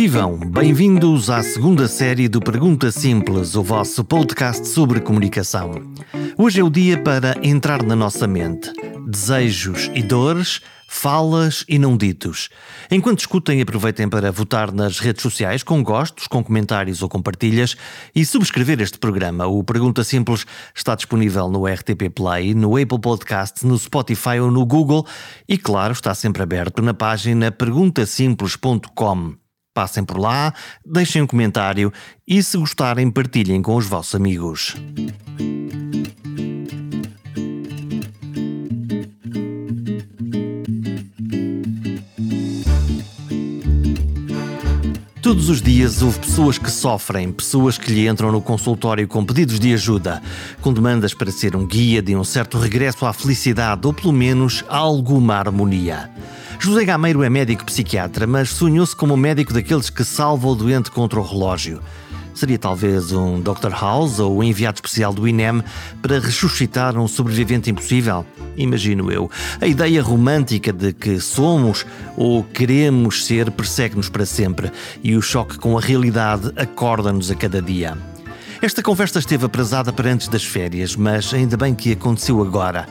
Vivam! 0.00 0.38
Bem-vindos 0.38 1.28
à 1.28 1.42
segunda 1.42 1.88
série 1.88 2.28
do 2.28 2.40
Pergunta 2.40 2.92
Simples, 2.92 3.56
o 3.56 3.64
vosso 3.64 4.04
podcast 4.04 4.68
sobre 4.68 5.00
comunicação. 5.00 5.72
Hoje 6.36 6.60
é 6.60 6.62
o 6.62 6.70
dia 6.70 7.02
para 7.02 7.34
entrar 7.42 7.82
na 7.82 7.96
nossa 7.96 8.24
mente. 8.24 8.72
Desejos 9.08 9.90
e 9.92 10.00
dores, 10.00 10.60
falas 10.86 11.64
e 11.68 11.80
não 11.80 11.96
ditos. 11.96 12.48
Enquanto 12.88 13.18
escutem, 13.18 13.60
aproveitem 13.60 14.08
para 14.08 14.30
votar 14.30 14.72
nas 14.72 15.00
redes 15.00 15.20
sociais 15.20 15.64
com 15.64 15.82
gostos, 15.82 16.28
com 16.28 16.44
comentários 16.44 17.02
ou 17.02 17.08
com 17.08 17.20
partilhas 17.20 17.76
e 18.14 18.24
subscrever 18.24 18.80
este 18.80 19.00
programa. 19.00 19.48
O 19.48 19.64
Pergunta 19.64 20.04
Simples 20.04 20.46
está 20.72 20.94
disponível 20.94 21.48
no 21.48 21.66
RTP 21.66 22.08
Play, 22.14 22.54
no 22.54 22.76
Apple 22.76 23.00
Podcasts, 23.00 23.64
no 23.64 23.76
Spotify 23.76 24.38
ou 24.38 24.52
no 24.52 24.64
Google 24.64 25.04
e, 25.48 25.58
claro, 25.58 25.92
está 25.92 26.14
sempre 26.14 26.44
aberto 26.44 26.82
na 26.82 26.94
página 26.94 27.50
perguntasimples.com. 27.50 29.47
Passem 29.78 30.02
por 30.02 30.18
lá, 30.18 30.52
deixem 30.84 31.22
um 31.22 31.26
comentário 31.28 31.92
e, 32.26 32.42
se 32.42 32.58
gostarem, 32.58 33.08
partilhem 33.12 33.62
com 33.62 33.76
os 33.76 33.86
vossos 33.86 34.12
amigos. 34.12 34.74
Todos 45.22 45.48
os 45.48 45.62
dias 45.62 46.02
houve 46.02 46.18
pessoas 46.18 46.58
que 46.58 46.72
sofrem, 46.72 47.30
pessoas 47.30 47.78
que 47.78 47.92
lhe 47.92 48.08
entram 48.08 48.32
no 48.32 48.42
consultório 48.42 49.06
com 49.06 49.24
pedidos 49.24 49.60
de 49.60 49.72
ajuda, 49.72 50.20
com 50.60 50.72
demandas 50.72 51.14
para 51.14 51.30
ser 51.30 51.54
um 51.54 51.64
guia 51.64 52.02
de 52.02 52.16
um 52.16 52.24
certo 52.24 52.58
regresso 52.58 53.06
à 53.06 53.12
felicidade 53.12 53.86
ou 53.86 53.92
pelo 53.92 54.12
menos 54.12 54.64
alguma 54.68 55.36
harmonia. 55.36 56.10
José 56.60 56.84
Gameiro 56.84 57.22
é 57.22 57.30
médico 57.30 57.64
psiquiatra, 57.64 58.26
mas 58.26 58.50
sonhou-se 58.50 58.94
como 58.94 59.16
médico 59.16 59.52
daqueles 59.54 59.88
que 59.88 60.02
salva 60.02 60.48
o 60.48 60.54
doente 60.56 60.90
contra 60.90 61.20
o 61.20 61.22
relógio. 61.22 61.80
Seria 62.34 62.58
talvez 62.58 63.12
um 63.12 63.40
Dr. 63.40 63.70
House 63.70 64.18
ou 64.18 64.38
um 64.38 64.42
enviado 64.42 64.76
especial 64.76 65.12
do 65.12 65.26
INEM 65.26 65.62
para 66.02 66.18
ressuscitar 66.18 66.96
um 66.96 67.08
sobrevivente 67.08 67.70
impossível? 67.70 68.26
Imagino 68.56 69.10
eu. 69.10 69.30
A 69.60 69.66
ideia 69.66 70.02
romântica 70.02 70.72
de 70.72 70.92
que 70.92 71.20
somos 71.20 71.86
ou 72.16 72.42
queremos 72.42 73.24
ser 73.24 73.50
persegue-nos 73.52 74.08
para 74.08 74.26
sempre 74.26 74.70
e 75.02 75.16
o 75.16 75.22
choque 75.22 75.58
com 75.58 75.78
a 75.78 75.80
realidade 75.80 76.52
acorda-nos 76.56 77.30
a 77.30 77.34
cada 77.34 77.62
dia. 77.62 77.96
Esta 78.60 78.82
conversa 78.82 79.20
esteve 79.20 79.46
atrasada 79.46 79.92
para 79.92 80.10
antes 80.10 80.26
das 80.26 80.44
férias, 80.44 80.96
mas 80.96 81.32
ainda 81.32 81.56
bem 81.56 81.74
que 81.74 81.92
aconteceu 81.92 82.42
agora 82.42 82.88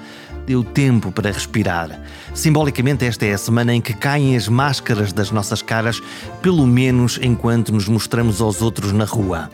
deu 0.47 0.63
tempo 0.63 1.11
para 1.11 1.29
respirar. 1.29 2.01
Simbolicamente, 2.33 3.05
esta 3.05 3.25
é 3.25 3.33
a 3.33 3.37
semana 3.37 3.75
em 3.75 3.81
que 3.81 3.93
caem 3.93 4.35
as 4.37 4.47
máscaras 4.47 5.11
das 5.11 5.29
nossas 5.29 5.61
caras, 5.61 6.01
pelo 6.41 6.65
menos 6.65 7.19
enquanto 7.21 7.73
nos 7.73 7.89
mostramos 7.89 8.39
aos 8.39 8.61
outros 8.61 8.93
na 8.93 9.03
rua. 9.03 9.51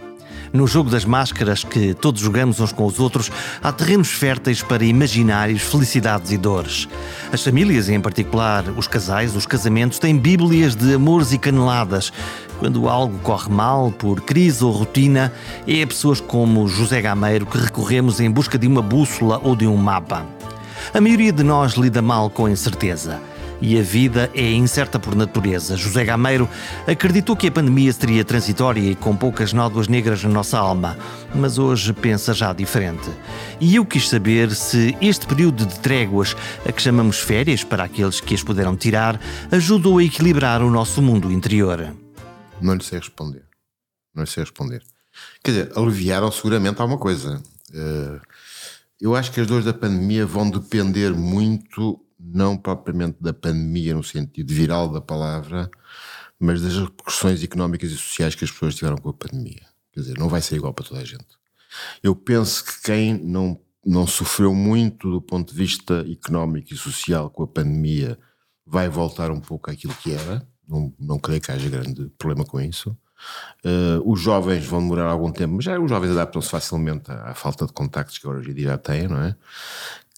No 0.54 0.68
jogo 0.68 0.92
das 0.92 1.04
máscaras 1.04 1.64
que 1.64 1.96
todos 1.96 2.22
jogamos 2.22 2.60
uns 2.60 2.72
com 2.72 2.86
os 2.86 3.00
outros, 3.00 3.32
há 3.60 3.72
terrenos 3.72 4.10
férteis 4.10 4.62
para 4.62 4.86
imaginários, 4.86 5.64
felicidades 5.64 6.32
e 6.32 6.38
dores. 6.38 6.88
As 7.32 7.44
famílias, 7.44 7.90
em 7.90 8.00
particular 8.00 8.64
os 8.78 8.88
casais, 8.88 9.36
os 9.36 9.48
casamentos, 9.48 9.98
têm 9.98 10.16
bíblias 10.16 10.76
de 10.76 10.94
amores 10.94 11.34
e 11.34 11.40
caneladas. 11.40 12.14
Quando 12.60 12.88
algo 12.88 13.18
corre 13.24 13.50
mal, 13.50 13.92
por 13.92 14.22
crise 14.22 14.64
ou 14.64 14.72
rotina, 14.72 15.34
é 15.68 15.82
a 15.82 15.88
pessoas 15.88 16.22
como 16.22 16.68
José 16.68 17.02
Gameiro 17.02 17.48
que 17.48 17.58
recorremos 17.58 18.20
em 18.20 18.30
busca 18.30 18.60
de 18.60 18.68
uma 18.68 18.84
bússola 18.84 19.42
ou 19.44 19.56
de 19.56 19.66
um 19.66 19.76
mapa. 19.76 20.24
A 20.92 21.00
maioria 21.00 21.32
de 21.32 21.44
nós 21.44 21.74
lida 21.74 22.02
mal 22.02 22.30
com 22.30 22.46
a 22.46 22.52
incerteza. 22.52 23.22
E 23.62 23.80
a 23.80 23.82
vida 23.82 24.30
é 24.34 24.52
incerta 24.52 25.00
por 25.00 25.16
natureza. 25.16 25.78
José 25.78 26.04
Gameiro 26.04 26.50
acreditou 26.86 27.36
que 27.36 27.48
a 27.48 27.52
pandemia 27.52 27.94
seria 27.94 28.26
transitória 28.26 28.82
e 28.82 28.96
com 28.96 29.16
poucas 29.16 29.54
nódoas 29.54 29.88
negras 29.88 30.22
na 30.24 30.30
nossa 30.30 30.58
alma, 30.58 30.98
mas 31.34 31.58
hoje 31.58 31.94
pensa 31.94 32.34
já 32.34 32.52
diferente. 32.52 33.10
E 33.62 33.76
eu 33.76 33.86
quis 33.86 34.10
saber 34.10 34.52
se 34.52 34.98
este 35.00 35.26
período 35.26 35.66
de 35.66 35.80
tréguas, 35.80 36.36
a 36.68 36.72
que 36.72 36.82
chamamos 36.82 37.20
férias 37.20 37.64
para 37.64 37.86
aqueles 37.86 38.20
que 38.20 38.36
as 38.36 38.44
puderam 38.44 38.76
tirar, 38.76 39.20
ajudou 39.50 40.00
a 40.00 40.04
equilibrar 40.04 40.62
o 40.62 40.70
nosso 40.70 41.02
mundo 41.02 41.32
interior. 41.32 41.96
Não 42.60 42.74
lhe 42.74 42.84
sei 42.84 43.00
responder. 43.00 43.44
Não 44.14 44.24
lhe 44.24 44.30
sei 44.30 44.44
responder. 44.44 44.82
Quer 45.42 45.52
dizer, 45.52 45.72
aliviaram 45.78 46.32
seguramente 46.32 46.82
alguma 46.82 47.00
coisa. 47.00 47.42
Uh 47.74 48.20
eu 49.04 49.18
acho 49.18 49.34
que 49.34 49.42
as 49.42 49.48
dores 49.48 49.66
da 49.66 49.74
pandemia 49.74 50.26
vão 50.26 50.50
depender 50.50 51.14
muito, 51.14 52.00
não 52.18 52.56
propriamente 52.56 53.18
da 53.20 53.34
pandemia 53.34 53.94
no 53.94 54.02
sentido 54.02 54.54
viral 54.54 54.88
da 54.88 55.02
palavra, 55.02 55.70
mas 56.40 56.62
das 56.62 56.78
repercussões 56.78 57.44
económicas 57.44 57.92
e 57.92 57.98
sociais 57.98 58.34
que 58.34 58.46
as 58.46 58.52
pessoas 58.52 58.76
tiveram 58.76 58.96
com 58.96 59.10
a 59.10 59.14
pandemia. 59.14 59.68
Quer 59.92 60.00
dizer, 60.00 60.18
não 60.18 60.30
vai 60.30 60.42
ser 60.42 60.56
igual 60.56 60.74
para 60.74 60.86
toda 60.86 61.02
a 61.02 61.04
gente. 61.04 61.28
Eu 62.02 62.16
penso 62.16 62.64
que 62.64 62.82
quem 62.82 63.14
não, 63.14 63.60
não 63.86 64.08
sofreu 64.08 64.56
muito 64.56 65.12
do 65.12 65.22
ponto 65.22 65.52
de 65.52 65.60
vista 65.60 66.06
económico 66.10 66.74
e 66.74 66.78
social 66.78 67.30
com 67.30 67.44
a 67.44 67.48
pandemia 67.48 68.18
vai 68.66 68.88
voltar 68.88 69.32
um 69.32 69.42
pouco 69.42 69.70
àquilo 69.70 69.94
que 69.96 70.14
era. 70.14 70.48
Não, 70.66 70.94
não 70.98 71.20
creio 71.20 71.42
que 71.42 71.52
haja 71.52 71.70
grande 71.70 72.10
problema 72.18 72.46
com 72.46 72.62
isso. 72.62 72.98
Uh, 73.64 74.12
os 74.12 74.20
jovens 74.20 74.66
vão 74.66 74.82
demorar 74.82 75.06
algum 75.06 75.32
tempo, 75.32 75.56
mas 75.56 75.66
já 75.66 75.80
os 75.80 75.90
jovens 75.90 76.12
adaptam-se 76.12 76.50
facilmente 76.50 77.10
à, 77.10 77.32
à, 77.32 77.34
falta 77.34 77.66
de 77.66 77.72
contactos 77.72 78.18
que 78.18 78.28
hoje 78.28 78.52
em 78.52 78.54
dia 78.54 78.70
já 78.70 78.78
têm, 78.78 79.08
não 79.08 79.22
é? 79.22 79.36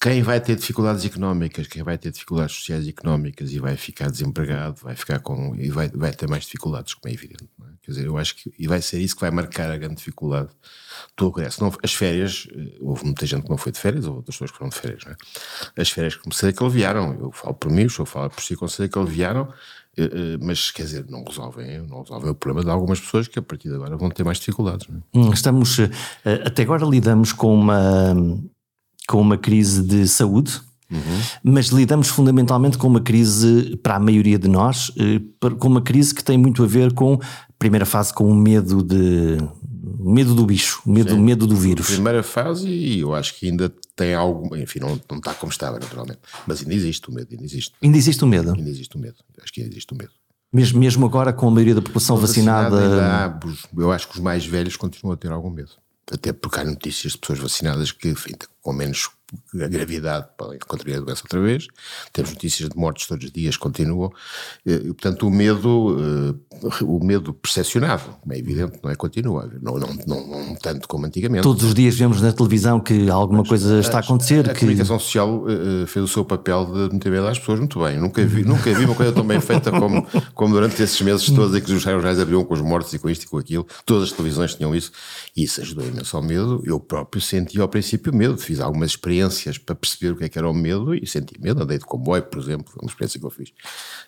Quem 0.02 0.22
vai 0.22 0.40
ter 0.40 0.56
dificuldades 0.56 1.06
económicas, 1.06 1.68
quem 1.68 1.82
vai 1.82 1.98
ter 1.98 2.12
dificuldades 2.12 2.56
sociais 2.56 2.86
e 2.86 2.90
económicas 2.90 3.52
e 3.52 3.60
vai 3.60 3.76
ficar 3.78 4.10
desempregado, 4.10 4.82
vai 4.84 4.96
ficar 4.96 5.20
com 5.20 5.56
e 5.56 5.70
vai, 5.70 5.90
vai 5.90 6.12
ter 6.12 6.28
mais 6.28 6.44
dificuldades, 6.44 6.94
como 6.94 7.12
é 7.12 7.14
evidente. 7.16 7.48
É? 7.62 7.66
Quer 7.82 7.92
dizer, 7.92 8.06
eu 8.08 8.18
acho 8.18 8.36
que 8.36 8.54
e 8.60 8.68
vai 8.68 8.82
ser 8.82 9.00
isso 9.00 9.16
que 9.16 9.22
vai 9.22 9.32
marcar 9.32 9.72
a 9.72 9.78
grande 9.78 9.96
dificuldade 9.96 10.50
do 11.16 11.30
regresso. 11.30 11.64
Não, 11.64 11.72
as 11.82 11.94
férias, 11.94 12.48
eh, 12.52 12.78
houve 12.82 13.06
muita 13.06 13.26
gente 13.26 13.44
que 13.44 13.50
não 13.50 13.58
foi 13.58 13.72
de 13.72 13.80
férias, 13.80 14.06
ou 14.06 14.16
outras 14.18 14.36
pessoas 14.36 14.52
que 14.52 14.58
foram 14.58 14.70
de 14.70 14.76
férias, 14.76 15.04
não 15.06 15.12
é? 15.12 15.82
As 15.82 15.90
férias, 15.90 16.16
que 16.16 16.64
aliviaram, 16.64 17.18
eu 17.20 17.32
falo 17.32 17.54
por 17.56 17.72
mim, 17.72 17.84
eu 17.84 18.06
falo 18.06 18.30
por 18.30 18.42
si, 18.42 18.56
que 18.90 19.00
aliviaram, 19.00 19.48
eh, 19.48 19.54
mas 20.42 20.72
quer 20.72 20.84
dizer, 20.84 21.06
não 21.10 21.24
resolvem, 21.24 21.82
não 21.88 22.02
resolvem 22.02 22.30
o 22.30 22.36
problema 22.36 22.66
de 22.66 22.72
algumas 22.72 23.00
pessoas 23.00 23.28
que 23.28 23.40
a 23.40 23.42
partir 23.42 23.70
de 23.70 23.76
agora 23.76 23.96
vão 23.96 24.10
ter 24.10 24.24
mais 24.24 24.38
dificuldades. 24.38 24.88
É? 24.90 25.18
Hum, 25.18 25.32
estamos, 25.32 25.80
eh, 25.80 25.90
até 26.46 26.64
agora 26.64 26.86
lidamos 26.86 27.32
com 27.32 27.54
uma, 27.54 28.16
com 29.08 29.22
uma 29.22 29.38
crise 29.38 29.82
de 29.82 30.08
saúde, 30.08 30.62
uhum. 30.92 31.22
mas 31.44 31.68
lidamos 31.68 32.10
fundamentalmente 32.10 32.78
com 32.78 32.88
uma 32.88 33.02
crise, 33.02 33.78
para 33.82 33.96
a 33.96 34.00
maioria 34.00 34.38
de 34.38 34.48
nós, 34.48 34.92
com 35.60 35.68
uma 35.68 35.82
crise 35.82 36.14
que 36.14 36.24
tem 36.24 36.38
muito 36.38 36.64
a 36.64 36.68
ver 36.68 36.94
com, 36.94 37.20
primeira 37.58 37.86
fase, 37.86 38.14
com 38.14 38.30
o 38.30 38.36
medo 38.36 38.84
de 38.84 39.38
medo 40.00 40.34
do 40.34 40.46
bicho, 40.46 40.82
medo, 40.86 41.18
medo 41.18 41.48
do 41.48 41.56
vírus. 41.56 41.88
Primeira 41.88 42.24
fase, 42.24 42.68
e 42.70 43.00
eu 43.00 43.14
acho 43.14 43.36
que 43.36 43.48
ainda 43.48 43.72
tem 43.96 44.14
algo, 44.14 44.56
enfim, 44.56 44.80
não, 44.80 45.00
não 45.10 45.18
está 45.18 45.34
como 45.34 45.52
estava, 45.52 45.80
naturalmente, 45.80 46.20
mas 46.46 46.62
ainda 46.62 46.74
existe 46.74 47.10
o 47.10 47.14
medo, 47.14 47.28
ainda 47.32 47.44
existe. 47.44 47.74
Ainda 47.82 47.98
existe 47.98 48.24
o 48.24 48.28
medo? 48.28 48.54
Ainda 48.54 48.70
existe 48.70 48.96
o 48.96 49.00
medo, 49.00 49.16
acho 49.42 49.54
que 49.54 49.62
ainda 49.62 49.74
existe 49.74 49.94
o 49.94 49.98
medo. 49.98 50.12
Mesmo, 50.52 50.80
mesmo 50.80 51.06
agora 51.06 51.34
com 51.34 51.48
a 51.48 51.52
maioria 51.52 51.76
da 51.76 51.82
população 51.82 52.16
vacinada? 52.18 52.76
vacinada 52.76 53.40
há, 53.76 53.82
eu 53.82 53.92
acho 53.92 54.08
que 54.08 54.16
os 54.16 54.22
mais 54.22 54.46
velhos 54.46 54.78
continuam 54.78 55.14
a 55.14 55.18
ter 55.18 55.32
algum 55.32 55.50
medo. 55.50 55.72
Até 56.12 56.32
porque 56.32 56.60
há 56.60 56.64
notícias 56.64 57.14
de 57.14 57.20
pessoas 57.20 57.40
vacinadas 57.40 57.92
que, 57.92 58.08
enfim, 58.08 58.34
com 58.62 58.72
menos 58.72 59.10
a 59.62 59.68
gravidade 59.68 60.28
podem 60.38 60.60
contrair 60.60 60.98
a 60.98 61.00
doença 61.02 61.24
outra 61.24 61.42
vez. 61.42 61.68
Temos 62.12 62.32
notícias 62.32 62.70
de 62.70 62.78
mortes 62.78 63.08
todos 63.08 63.26
os 63.26 63.32
dias, 63.32 63.58
continuam. 63.58 64.12
E, 64.66 64.78
portanto, 64.94 65.28
o 65.28 65.32
medo, 65.32 65.98
uh, 65.98 66.86
o 66.86 67.04
medo 67.04 67.34
percepcionado, 67.34 68.04
é 68.30 68.38
evidente, 68.38 68.80
não 68.84 68.92
é? 68.92 68.96
Continua. 68.96 69.52
Não, 69.62 69.78
não, 69.78 69.90
não, 70.08 70.28
não 70.28 70.56
tanto 70.56 70.88
como 70.88 71.06
antigamente. 71.06 71.44
Todos 71.44 71.64
os 71.64 71.74
dias 71.74 71.96
vemos 71.96 72.22
na 72.22 72.32
televisão 72.32 72.80
que 72.80 73.10
alguma 73.10 73.40
Mas, 73.40 73.50
coisa 73.50 73.80
está 73.80 73.98
a 73.98 74.02
acontecer. 74.02 74.48
A, 74.48 74.52
a 74.52 74.54
que... 74.54 74.62
comunicação 74.62 75.00
social 75.00 75.44
uh, 75.44 75.88
fez 75.88 76.06
o 76.06 76.08
seu 76.08 76.26
papel 76.26 76.66
de 76.66 76.94
meter 76.94 77.12
medo 77.12 77.28
às 77.28 77.40
pessoas 77.40 77.60
muito 77.60 77.80
bem. 77.84 78.00
Nunca 78.00 78.26
vi, 78.26 78.44
nunca 78.44 78.74
vi 78.74 78.86
uma 78.86 78.96
coisa 78.96 79.12
tão 79.12 79.26
bem 79.26 79.42
feita 79.42 79.72
como, 79.72 80.06
como 80.34 80.54
durante 80.54 80.82
esses 80.82 81.00
meses 81.02 81.30
todos 81.32 81.56
em 81.56 81.62
que 81.62 81.72
os 81.72 81.82
jornais 81.82 82.20
abriam 82.20 82.44
com 82.44 82.54
os 82.54 82.62
mortos 82.62 82.94
e 82.94 83.00
com 83.00 83.10
isto 83.10 83.24
e 83.24 83.28
com 83.28 83.38
aquilo. 83.38 83.68
Todas 83.86 84.10
as 84.10 84.12
televisões 84.12 84.56
tinham 84.56 84.76
isso. 84.76 84.92
E 85.36 85.44
isso 85.44 85.62
ajudou 85.62 85.86
imenso 85.86 86.16
ao 86.16 86.24
medo. 86.24 86.62
Eu 86.66 86.80
próprio 86.80 87.22
senti 87.22 87.60
ao 87.60 87.68
princípio 87.68 88.14
medo. 88.14 88.38
Fiz 88.38 88.60
algumas 88.60 88.92
experiências 88.92 89.25
para 89.66 89.76
perceber 89.76 90.12
o 90.12 90.18
que 90.18 90.26
é 90.26 90.30
que 90.30 90.38
era 90.38 90.50
o 90.50 90.54
medo 90.54 90.94
e 90.94 91.06
senti 91.06 91.40
medo. 91.40 91.64
Andei 91.64 91.78
de 91.78 91.86
comboio, 91.86 92.24
por 92.24 92.40
exemplo, 92.40 92.72
foi 92.72 92.82
uma 92.82 92.90
experiência 92.90 93.20
que 93.20 93.26
eu 93.26 93.30
fiz. 93.30 93.50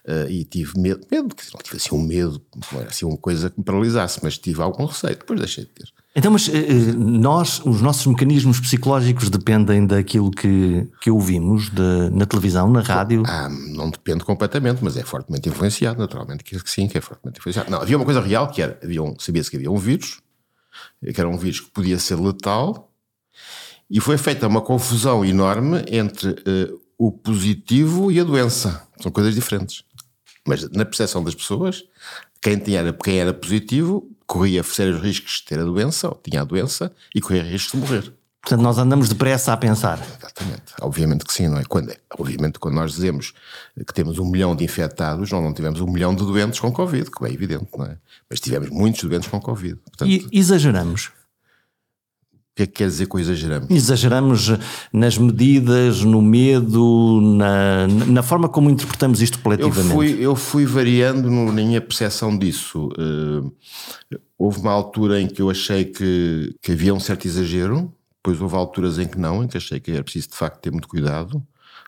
Uh, 0.06 0.30
e 0.30 0.44
tive 0.46 0.80
medo, 0.80 1.06
medo, 1.12 1.36
não 1.54 1.62
tive 1.62 1.78
assim 1.78 1.96
um 1.96 2.02
medo, 2.02 2.42
não 2.72 2.80
era 2.80 2.90
assim 2.90 3.06
uma 3.06 3.18
coisa 3.18 3.50
que 3.50 3.58
me 3.58 3.64
paralisasse, 3.64 4.20
mas 4.24 4.38
tive 4.38 4.62
algum 4.62 4.86
receio, 4.86 5.16
depois 5.16 5.40
deixei 5.40 5.66
de 5.66 5.72
ter. 5.72 5.94
Então, 6.18 6.32
mas 6.32 6.50
eh, 6.50 6.58
eh, 6.58 6.94
nós, 6.98 7.62
os 7.64 7.80
nossos 7.80 8.08
mecanismos 8.08 8.60
psicológicos 8.60 9.30
dependem 9.30 9.86
daquilo 9.86 10.32
que, 10.32 10.90
que 11.00 11.12
ouvimos 11.12 11.70
de, 11.70 12.10
na 12.12 12.26
televisão, 12.26 12.72
na 12.72 12.82
rádio? 12.82 13.22
Ah, 13.28 13.48
não 13.50 13.92
depende 13.92 14.24
completamente, 14.24 14.84
mas 14.84 14.98
é 14.98 15.04
fortemente 15.04 15.48
influenciado, 15.48 16.00
naturalmente, 16.00 16.44
que 16.44 16.60
sim, 16.66 16.88
que 16.88 16.98
é 16.98 17.02
fortemente 17.02 17.40
influenciado. 17.40 17.70
Não, 17.70 17.80
havia 17.80 17.96
uma 17.96 18.06
coisa 18.06 18.20
real 18.20 18.50
que 18.50 18.64
era, 18.64 18.80
havia 18.84 19.04
um, 19.04 19.14
sabia-se 19.20 19.52
que 19.52 19.58
havia 19.58 19.70
um 19.70 19.78
vírus, 19.78 20.20
que 21.02 21.20
era 21.22 21.30
um 21.30 21.38
vírus 21.38 21.60
que 21.60 21.70
podia 21.70 22.00
ser 22.00 22.16
letal, 22.16 22.92
e 23.90 24.00
foi 24.00 24.18
feita 24.18 24.48
uma 24.48 24.62
confusão 24.62 25.24
enorme 25.24 25.84
entre 25.88 26.30
uh, 26.30 26.82
o 26.98 27.12
positivo 27.12 28.12
e 28.12 28.20
a 28.20 28.24
doença. 28.24 28.84
São 29.00 29.12
coisas 29.12 29.34
diferentes. 29.34 29.84
Mas 30.46 30.70
na 30.72 30.86
percepção 30.86 31.24
das 31.24 31.36
pessoas, 31.36 31.84
quem, 32.42 32.58
tinha, 32.58 32.94
quem 32.94 33.20
era 33.20 33.34
positivo 33.34 34.10
corria 34.26 34.64
sérios 34.64 35.02
riscos 35.02 35.38
de 35.38 35.44
ter 35.46 35.60
a 35.60 35.64
doença, 35.64 36.10
ou 36.10 36.20
tinha 36.22 36.42
a 36.42 36.44
doença, 36.44 36.92
e 37.16 37.22
corria 37.22 37.44
riscos 37.44 37.72
de 37.72 37.78
morrer. 37.78 38.14
Portanto, 38.42 38.62
nós 38.62 38.78
andamos 38.78 39.10
depressa 39.10 39.52
a 39.52 39.58
pensar. 39.58 40.00
Exatamente. 40.00 40.74
Obviamente 40.82 41.26
que 41.26 41.34
sim, 41.34 41.50
não 41.50 41.58
é? 41.58 41.66
Quando, 41.66 41.94
obviamente, 42.18 42.60
quando 42.60 42.76
nós 42.76 42.94
dizemos 42.94 43.34
que 43.86 43.94
temos 43.94 44.20
um 44.20 44.26
milhão 44.26 44.56
de 44.56 44.64
infectados, 44.64 45.30
nós 45.30 45.44
não 45.44 45.54
tivemos 45.54 45.82
um 45.82 45.88
milhão 45.88 46.16
de 46.16 46.24
doentes 46.24 46.60
com 46.60 46.72
Covid, 46.72 47.12
que 47.12 47.26
é 47.26 47.32
evidente, 47.32 47.68
não 47.78 47.86
é? 47.86 47.98
Mas 48.30 48.40
tivemos 48.40 48.70
muitos 48.70 49.04
doentes 49.04 49.28
com 49.28 49.40
Covid. 49.42 49.76
Portanto, 49.76 50.10
e 50.10 50.30
exageramos. 50.32 51.12
O 52.58 52.60
que 52.60 52.64
é 52.64 52.66
que 52.66 52.74
quer 52.74 52.88
dizer 52.88 53.06
com 53.06 53.20
exageramos? 53.20 53.70
Exageramos 53.70 54.52
nas 54.92 55.16
medidas, 55.16 56.04
no 56.04 56.24
medo, 56.24 57.22
na, 57.22 57.86
na 57.88 58.24
forma 58.24 58.50
como 58.50 58.68
interpretamos 58.68 59.22
isto 59.22 59.38
coletivamente. 59.38 59.90
Eu 59.90 59.96
fui, 59.96 60.18
eu 60.20 60.36
fui 60.36 60.66
variando 60.66 61.30
no, 61.30 61.46
na 61.46 61.62
minha 61.62 61.80
percepção 61.80 62.36
disso. 62.36 62.90
Uh, 62.98 63.54
houve 64.40 64.60
uma 64.60 64.72
altura 64.72 65.22
em 65.22 65.28
que 65.28 65.40
eu 65.40 65.52
achei 65.52 65.86
que, 65.86 66.56
que 66.60 66.72
havia 66.72 66.96
um 66.96 67.00
certo 67.00 67.28
exagero, 67.28 67.94
depois 68.16 68.42
houve 68.42 68.56
alturas 68.56 68.98
em 68.98 69.08
que 69.08 69.20
não, 69.20 69.44
em 69.44 69.48
que 69.48 69.58
achei 69.58 69.80
que 69.80 69.92
era 69.92 70.04
preciso 70.04 70.30
de 70.30 70.36
facto 70.36 70.60
ter 70.60 70.72
muito 70.72 70.88
cuidado. 70.88 71.46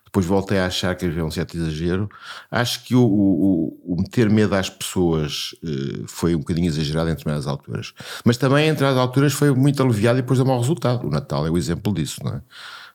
Depois 0.09 0.25
voltei 0.25 0.57
a 0.57 0.65
achar 0.65 0.95
que 0.95 1.05
havia 1.05 1.23
um 1.23 1.29
certo 1.29 1.55
exagero. 1.55 2.09
Acho 2.49 2.83
que 2.83 2.95
o, 2.95 3.03
o, 3.03 3.93
o 3.93 3.95
meter 3.95 4.27
medo 4.27 4.55
às 4.55 4.67
pessoas 4.67 5.51
uh, 5.63 6.07
foi 6.07 6.33
um 6.33 6.39
bocadinho 6.39 6.67
exagerado 6.67 7.09
em 7.09 7.13
determinadas 7.13 7.45
alturas. 7.45 7.93
Mas 8.25 8.35
também, 8.35 8.67
entre 8.67 8.85
as 8.87 8.97
alturas, 8.97 9.33
foi 9.33 9.51
muito 9.51 9.83
aliviado 9.83 10.17
e 10.17 10.21
depois 10.23 10.39
deu 10.39 10.47
mau 10.47 10.59
resultado. 10.59 11.05
O 11.05 11.11
Natal 11.11 11.45
é 11.45 11.51
o 11.51 11.57
exemplo 11.57 11.93
disso, 11.93 12.23
não 12.23 12.33
é? 12.33 12.41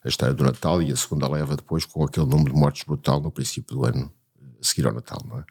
A 0.04 0.08
história 0.08 0.34
do 0.34 0.42
Natal 0.42 0.82
e 0.82 0.90
a 0.90 0.96
segunda 0.96 1.28
leva 1.28 1.54
depois 1.54 1.84
com 1.84 2.04
aquele 2.04 2.26
número 2.26 2.52
de 2.52 2.58
mortes 2.58 2.82
brutal 2.82 3.20
no 3.20 3.30
princípio 3.30 3.76
do 3.76 3.86
ano 3.86 4.12
a 4.60 4.66
seguir 4.66 4.86
ao 4.86 4.92
Natal, 4.92 5.20
não 5.24 5.38
é? 5.38 5.44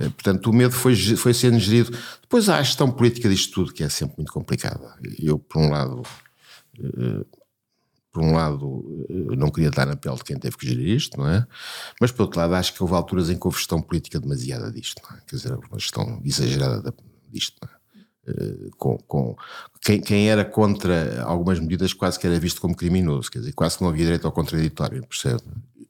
Eh, 0.00 0.08
portanto, 0.08 0.50
o 0.50 0.52
medo 0.52 0.74
foi, 0.74 0.96
foi 0.96 1.32
sendo 1.32 1.58
gerido. 1.60 1.96
Depois 2.20 2.48
há 2.48 2.58
a 2.58 2.62
gestão 2.64 2.90
política 2.90 3.28
disto 3.28 3.54
tudo, 3.54 3.72
que 3.72 3.84
é 3.84 3.88
sempre 3.88 4.16
muito 4.16 4.32
complicada. 4.32 4.96
Eu, 5.20 5.38
por 5.38 5.62
um 5.62 5.70
lado, 5.70 6.02
por 8.16 8.24
um 8.24 8.32
lado, 8.32 9.06
não 9.36 9.50
queria 9.50 9.68
estar 9.68 9.84
na 9.84 9.94
pele 9.94 10.16
de 10.16 10.24
quem 10.24 10.38
teve 10.38 10.56
que 10.56 10.66
gerir 10.66 10.96
isto, 10.96 11.18
não 11.18 11.28
é? 11.28 11.46
Mas, 12.00 12.10
por 12.10 12.22
outro 12.22 12.40
lado, 12.40 12.54
acho 12.54 12.72
que 12.72 12.82
houve 12.82 12.94
alturas 12.94 13.28
em 13.28 13.38
que 13.38 13.46
houve 13.46 13.58
gestão 13.58 13.82
política 13.82 14.18
demasiada 14.18 14.72
disto, 14.72 15.02
é? 15.12 15.20
Quer 15.26 15.36
dizer, 15.36 15.52
uma 15.52 15.78
gestão 15.78 16.18
exagerada 16.24 16.94
disto, 17.30 17.58
é? 17.62 17.76
Eh, 18.28 18.70
com, 18.78 18.96
com 19.06 19.36
quem, 19.86 20.00
quem, 20.00 20.28
era 20.28 20.44
contra 20.44 21.22
algumas 21.22 21.60
medidas 21.60 21.92
quase 21.92 22.18
que 22.18 22.26
era 22.26 22.40
visto 22.40 22.60
como 22.60 22.74
criminoso, 22.74 23.30
quer 23.30 23.38
dizer, 23.38 23.52
quase 23.52 23.78
que 23.78 23.84
não 23.84 23.90
havia 23.90 24.04
direito 24.04 24.26
ao 24.26 24.32
contraditório, 24.32 25.06
percebe? 25.06 25.42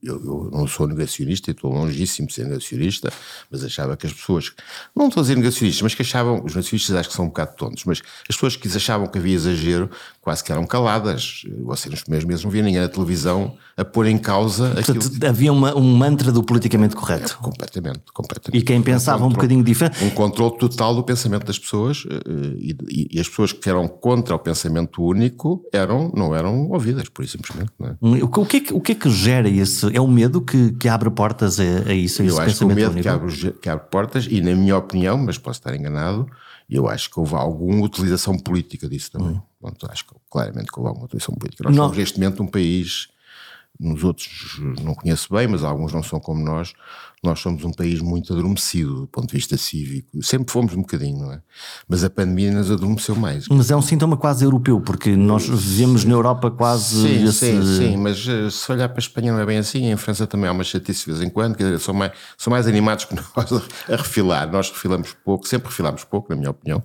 Eu, 0.02 0.22
eu, 0.22 0.50
não 0.52 0.69
sou 0.69 0.87
negacionista 0.87 1.50
e 1.50 1.52
estou 1.52 1.72
longíssimo 1.72 2.28
de 2.28 2.34
ser 2.34 2.44
negacionista, 2.44 3.10
mas 3.50 3.64
achava 3.64 3.96
que 3.96 4.06
as 4.06 4.12
pessoas, 4.12 4.52
não 4.94 5.08
estou 5.08 5.22
a 5.22 5.22
dizer 5.22 5.37
negacionistas, 5.37 5.82
mas 5.82 5.94
que 5.94 6.02
achavam, 6.02 6.44
os 6.44 6.54
negacionistas 6.54 6.94
acho 6.94 7.08
que 7.08 7.14
são 7.14 7.25
um 7.25 7.28
bocado 7.28 7.56
tontos, 7.56 7.84
mas 7.87 8.02
as 8.28 8.37
pessoas 8.37 8.54
que 8.54 8.69
achavam 8.69 9.06
que 9.06 9.19
havia 9.19 9.34
exagero 9.34 9.90
quase 10.26 10.42
que 10.42 10.50
eram 10.50 10.66
caladas. 10.66 11.44
Você 11.62 11.88
nos 11.88 12.02
primeiros 12.02 12.26
meses 12.26 12.44
não 12.44 12.50
via 12.50 12.60
ninguém 12.60 12.81
na 12.81 12.88
televisão 12.88 13.56
a 13.76 13.84
pôr 13.84 14.06
em 14.06 14.19
causa 14.19 14.70
Portanto, 14.70 15.06
aquilo. 15.06 15.28
Havia 15.28 15.52
uma, 15.52 15.72
um 15.76 15.96
mantra 15.96 16.32
do 16.32 16.42
politicamente 16.42 16.96
correto. 16.96 17.38
É, 17.40 17.44
completamente, 17.44 18.00
completamente. 18.12 18.60
E 18.60 18.64
quem 18.64 18.82
pensava 18.82 19.19
um, 19.19 19.28
controle, 19.28 19.32
um 19.32 19.37
bocadinho 19.37 19.62
diferente. 19.62 20.04
Um 20.04 20.10
controle 20.10 20.58
total 20.58 20.96
do 20.96 21.04
pensamento 21.04 21.46
das 21.46 21.60
pessoas 21.60 22.04
eh, 22.10 22.20
e, 22.58 22.76
e, 22.88 23.08
e, 23.12 23.20
as 23.20 23.28
pessoas 23.28 23.52
que 23.52 23.70
eram 23.70 23.86
contra 23.88 24.35
o 24.35 24.38
pensamento 24.38 25.03
único 25.03 25.62
eram, 25.73 26.12
não 26.15 26.35
eram 26.35 26.69
ouvidas, 26.71 27.09
por 27.09 27.27
simplesmente. 27.27 27.71
É? 27.81 28.25
O, 28.25 28.47
que 28.47 28.56
é 28.56 28.61
que, 28.61 28.75
o 28.75 28.81
que 28.81 28.93
é 28.93 28.94
que 28.94 29.11
gera 29.11 29.49
isso? 29.49 29.91
É 29.93 30.00
o 30.00 30.06
medo 30.06 30.41
que, 30.41 30.73
que 30.73 30.88
abre 30.88 31.11
portas 31.11 31.59
a, 31.61 31.91
a 31.91 31.94
isso? 31.94 32.23
A 32.23 32.25
Eu 32.25 32.41
acho 32.41 32.59
que 32.59 32.65
o 32.65 32.69
medo 32.69 33.00
que 33.00 33.09
abre, 33.09 33.53
que 33.53 33.69
abre 33.69 33.87
portas, 33.91 34.27
e 34.31 34.41
na 34.41 34.55
minha 34.55 34.77
opinião, 34.77 35.19
mas 35.19 35.38
posso 35.38 35.61
estar 35.61 35.75
enganado, 35.75 36.27
eu 36.69 36.88
acho 36.88 37.11
que 37.11 37.19
houve 37.19 37.35
alguma 37.35 37.85
utilização 37.85 38.37
política 38.37 38.88
disso 38.88 39.12
também. 39.12 39.37
Hum. 39.37 39.43
Pronto, 39.61 39.87
acho 39.91 40.06
que 40.06 40.15
claramente 40.31 40.71
que 40.71 40.79
houve 40.79 40.88
alguma 40.88 41.06
utilização 41.06 41.35
política. 41.35 41.65
Nós 41.65 41.77
não. 41.77 41.85
somos 41.85 41.99
neste 41.99 42.19
momento 42.19 42.43
um 42.43 42.47
país, 42.47 43.09
nos 43.79 44.03
outros 44.05 44.59
não 44.83 44.94
conheço 44.94 45.33
bem, 45.33 45.47
mas 45.47 45.62
alguns 45.62 45.93
não 45.93 46.03
são 46.03 46.19
como 46.19 46.43
nós, 46.43 46.73
nós 47.22 47.40
somos 47.40 47.64
um 47.64 47.72
país 47.72 48.00
muito 48.00 48.32
adormecido 48.32 49.00
do 49.00 49.06
ponto 49.06 49.28
de 49.28 49.34
vista 49.34 49.56
cívico. 49.56 50.22
Sempre 50.22 50.52
fomos 50.52 50.74
um 50.74 50.82
bocadinho, 50.82 51.18
não 51.18 51.32
é? 51.32 51.40
Mas 51.88 52.04
a 52.04 52.10
pandemia 52.10 52.52
nos 52.52 52.70
adormeceu 52.70 53.16
mais. 53.16 53.46
Mas 53.48 53.70
é 53.70 53.76
um 53.76 53.82
sintoma 53.82 54.16
quase 54.16 54.44
europeu, 54.44 54.80
porque 54.80 55.16
nós 55.16 55.48
vivemos 55.48 56.04
na 56.04 56.12
Europa 56.12 56.50
quase. 56.50 57.02
Sim, 57.02 57.24
esse... 57.24 57.32
sim, 57.32 57.76
sim, 57.78 57.96
mas 57.96 58.26
eh, 58.28 58.50
se 58.50 58.70
olhar 58.70 58.88
para 58.88 58.98
a 58.98 59.00
Espanha 59.00 59.32
não 59.32 59.40
é 59.40 59.46
bem 59.46 59.58
assim. 59.58 59.90
Em 59.90 59.96
França 59.96 60.26
também 60.26 60.48
há 60.48 60.52
uma 60.52 60.62
chatice 60.62 61.06
de 61.06 61.12
vez 61.12 61.22
em 61.22 61.30
quando, 61.30 61.56
quer 61.56 61.64
dizer, 61.64 61.80
são 61.80 61.94
mais, 61.94 62.12
são 62.36 62.50
mais 62.50 62.66
animados 62.66 63.06
que 63.06 63.14
nós 63.16 63.52
a 63.52 63.96
refilar. 63.96 64.50
Nós 64.50 64.70
refilamos 64.70 65.14
pouco, 65.24 65.48
sempre 65.48 65.68
refilamos 65.68 66.04
pouco, 66.04 66.28
na 66.30 66.36
minha 66.36 66.50
opinião. 66.50 66.82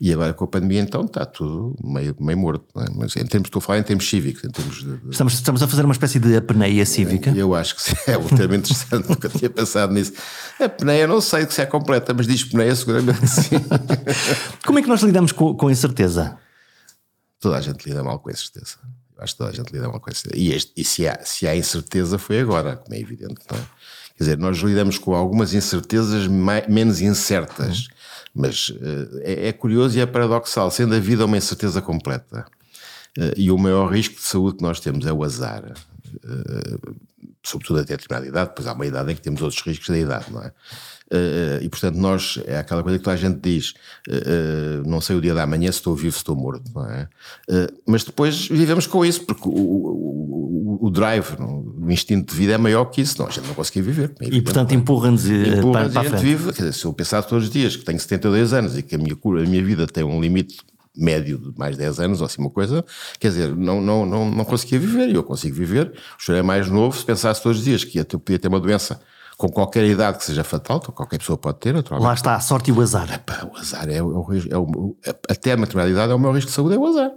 E 0.00 0.12
agora 0.12 0.34
com 0.34 0.44
a 0.44 0.48
pandemia, 0.48 0.80
então, 0.80 1.02
está 1.02 1.24
tudo 1.24 1.76
meio, 1.82 2.14
meio 2.20 2.38
morto. 2.38 2.66
É? 2.76 2.86
Mas 2.94 3.16
em 3.16 3.24
termos, 3.24 3.46
estou 3.46 3.60
a 3.60 3.62
falar 3.62 3.78
em 3.78 3.82
termos 3.82 4.08
cívicos. 4.08 4.44
Em 4.44 4.50
termos 4.50 4.82
de, 4.82 4.96
de... 4.96 5.10
Estamos, 5.10 5.34
estamos 5.34 5.62
a 5.62 5.68
fazer 5.68 5.84
uma 5.84 5.92
espécie 5.92 6.18
de 6.18 6.36
apneia 6.36 6.84
cívica. 6.84 7.30
Eu 7.30 7.54
acho 7.54 7.76
que 7.76 7.82
sim, 7.82 7.94
é 8.06 8.16
um 8.18 8.24
termo 8.24 8.54
interessante, 8.54 9.08
nunca 9.08 9.28
tinha 9.28 9.48
pensado 9.60 9.92
nisso. 9.92 10.12
A 10.58 10.68
peneia 10.68 11.06
não 11.06 11.20
sei 11.20 11.48
se 11.50 11.60
é 11.60 11.66
completa, 11.66 12.12
mas 12.14 12.26
diz 12.26 12.44
peneia 12.44 12.74
seguramente 12.74 13.26
sim. 13.26 13.56
Como 14.64 14.78
é 14.78 14.82
que 14.82 14.88
nós 14.88 15.02
lidamos 15.02 15.32
com, 15.32 15.54
com 15.54 15.68
a 15.68 15.72
incerteza? 15.72 16.38
Toda 17.38 17.56
a 17.56 17.60
gente 17.60 17.88
lida 17.88 18.02
mal 18.02 18.18
com 18.18 18.28
a 18.28 18.32
incerteza. 18.32 18.76
Acho 19.18 19.34
que 19.34 19.38
toda 19.38 19.50
a 19.50 19.54
gente 19.54 19.70
lida 19.70 19.88
mal 19.88 20.00
com 20.00 20.10
a 20.10 20.12
incerteza. 20.12 20.42
E, 20.42 20.52
este, 20.52 20.72
e 20.76 20.84
se, 20.84 21.06
há, 21.06 21.18
se 21.24 21.46
há 21.46 21.54
incerteza 21.54 22.18
foi 22.18 22.40
agora, 22.40 22.76
como 22.76 22.94
é 22.94 22.98
evidente. 22.98 23.40
Não 23.50 23.58
é? 23.58 23.62
Quer 24.16 24.24
dizer, 24.24 24.38
nós 24.38 24.58
lidamos 24.58 24.98
com 24.98 25.14
algumas 25.14 25.54
incertezas 25.54 26.26
mais, 26.26 26.66
menos 26.68 27.00
incertas. 27.00 27.88
Mas 28.34 28.68
uh, 28.68 29.20
é, 29.22 29.48
é, 29.48 29.52
curioso 29.52 29.96
e 29.96 30.00
é 30.00 30.06
paradoxal, 30.06 30.70
sendo 30.70 30.94
a 30.94 31.00
vida 31.00 31.24
uma 31.24 31.38
incerteza 31.38 31.80
completa. 31.80 32.46
Uh, 33.18 33.32
e 33.36 33.50
o 33.50 33.58
maior 33.58 33.90
risco 33.90 34.16
de 34.16 34.22
saúde 34.22 34.58
que 34.58 34.62
nós 34.62 34.78
temos 34.80 35.06
é 35.06 35.12
o 35.12 35.24
azar. 35.24 35.72
Sobretudo 37.42 37.80
até 37.80 37.96
determinada 37.96 38.28
idade, 38.28 38.50
depois 38.50 38.66
há 38.66 38.72
uma 38.72 38.86
idade 38.86 39.12
em 39.12 39.14
que 39.14 39.22
temos 39.22 39.40
outros 39.40 39.62
riscos 39.62 39.88
da 39.88 39.98
idade, 39.98 40.26
não 40.30 40.42
é? 40.42 40.52
Uh, 41.12 41.58
e 41.62 41.68
portanto, 41.68 41.96
nós, 41.96 42.38
é 42.44 42.58
aquela 42.58 42.84
coisa 42.84 42.98
que 42.98 43.02
toda 43.02 43.14
a 43.14 43.18
gente 43.18 43.40
diz: 43.40 43.74
uh, 44.08 44.88
não 44.88 45.00
sei 45.00 45.16
o 45.16 45.20
dia 45.20 45.34
da 45.34 45.44
manhã 45.44 45.72
se 45.72 45.78
estou 45.78 45.96
vivo, 45.96 46.12
se 46.12 46.18
estou 46.18 46.36
morto, 46.36 46.70
não 46.72 46.88
é? 46.88 47.08
mas 47.84 48.04
depois 48.04 48.46
vivemos 48.46 48.86
com 48.86 49.04
isso, 49.04 49.24
porque 49.24 49.48
o, 49.48 49.52
o, 49.52 50.78
o, 50.82 50.90
drive, 50.90 51.34
o 51.40 51.90
instinto 51.90 52.32
de 52.32 52.38
vida 52.38 52.52
é 52.52 52.58
maior 52.58 52.84
que 52.84 53.00
isso, 53.00 53.18
não, 53.18 53.26
a 53.26 53.30
gente 53.30 53.48
não 53.48 53.54
consegue 53.54 53.82
viver. 53.82 54.14
É 54.20 54.26
e 54.26 54.40
portanto, 54.40 54.72
empurra-nos 54.72 55.26
empurra 55.26 55.80
para, 55.80 55.90
para 55.90 56.00
a 56.00 56.04
gente 56.04 56.22
vive. 56.22 56.52
Quer 56.52 56.62
dizer, 56.62 56.74
se 56.74 56.84
eu 56.84 56.92
pensar 56.92 57.22
todos 57.24 57.44
os 57.44 57.50
dias 57.50 57.74
que 57.74 57.84
tenho 57.84 57.98
72 57.98 58.52
anos 58.52 58.78
e 58.78 58.82
que 58.82 58.94
a 58.94 58.98
minha, 58.98 59.14
a 59.14 59.48
minha 59.48 59.64
vida 59.64 59.86
tem 59.88 60.04
um 60.04 60.20
limite 60.20 60.58
médio 61.00 61.38
de 61.38 61.58
mais 61.58 61.76
10 61.76 62.00
anos 62.00 62.20
ou 62.20 62.26
assim 62.26 62.40
uma 62.40 62.50
coisa, 62.50 62.84
quer 63.18 63.28
dizer, 63.28 63.56
não, 63.56 63.80
não, 63.80 64.04
não, 64.04 64.30
não 64.30 64.44
conseguia 64.44 64.78
viver 64.78 65.08
e 65.08 65.14
eu 65.14 65.22
consigo 65.22 65.54
viver. 65.54 65.92
O 66.18 66.22
senhor 66.22 66.38
é 66.38 66.42
mais 66.42 66.68
novo, 66.68 66.96
se 66.96 67.04
pensasse 67.04 67.42
todos 67.42 67.58
os 67.58 67.64
dias 67.64 67.84
que 67.84 67.98
ia 67.98 68.04
ter, 68.04 68.18
podia 68.18 68.38
ter 68.38 68.48
uma 68.48 68.60
doença 68.60 69.00
com 69.40 69.48
qualquer 69.48 69.86
idade 69.86 70.18
que 70.18 70.24
seja 70.24 70.44
fatal, 70.44 70.76
então 70.82 70.94
qualquer 70.94 71.16
pessoa 71.16 71.38
pode 71.38 71.60
ter. 71.60 71.74
Lá 71.90 72.12
está, 72.12 72.34
a 72.34 72.40
sorte 72.40 72.70
e 72.70 72.74
o 72.74 72.80
azar. 72.82 73.10
Epá, 73.10 73.48
o 73.50 73.56
azar 73.56 73.88
é, 73.88 74.02
o, 74.02 74.26
é 74.50 74.58
o, 74.58 74.94
até 75.30 75.52
a 75.52 75.56
maternalidade 75.56 76.12
é 76.12 76.14
o 76.14 76.18
maior 76.18 76.34
risco 76.34 76.50
de 76.50 76.54
saúde, 76.54 76.74
é 76.74 76.78
o 76.78 76.86
azar. 76.86 77.10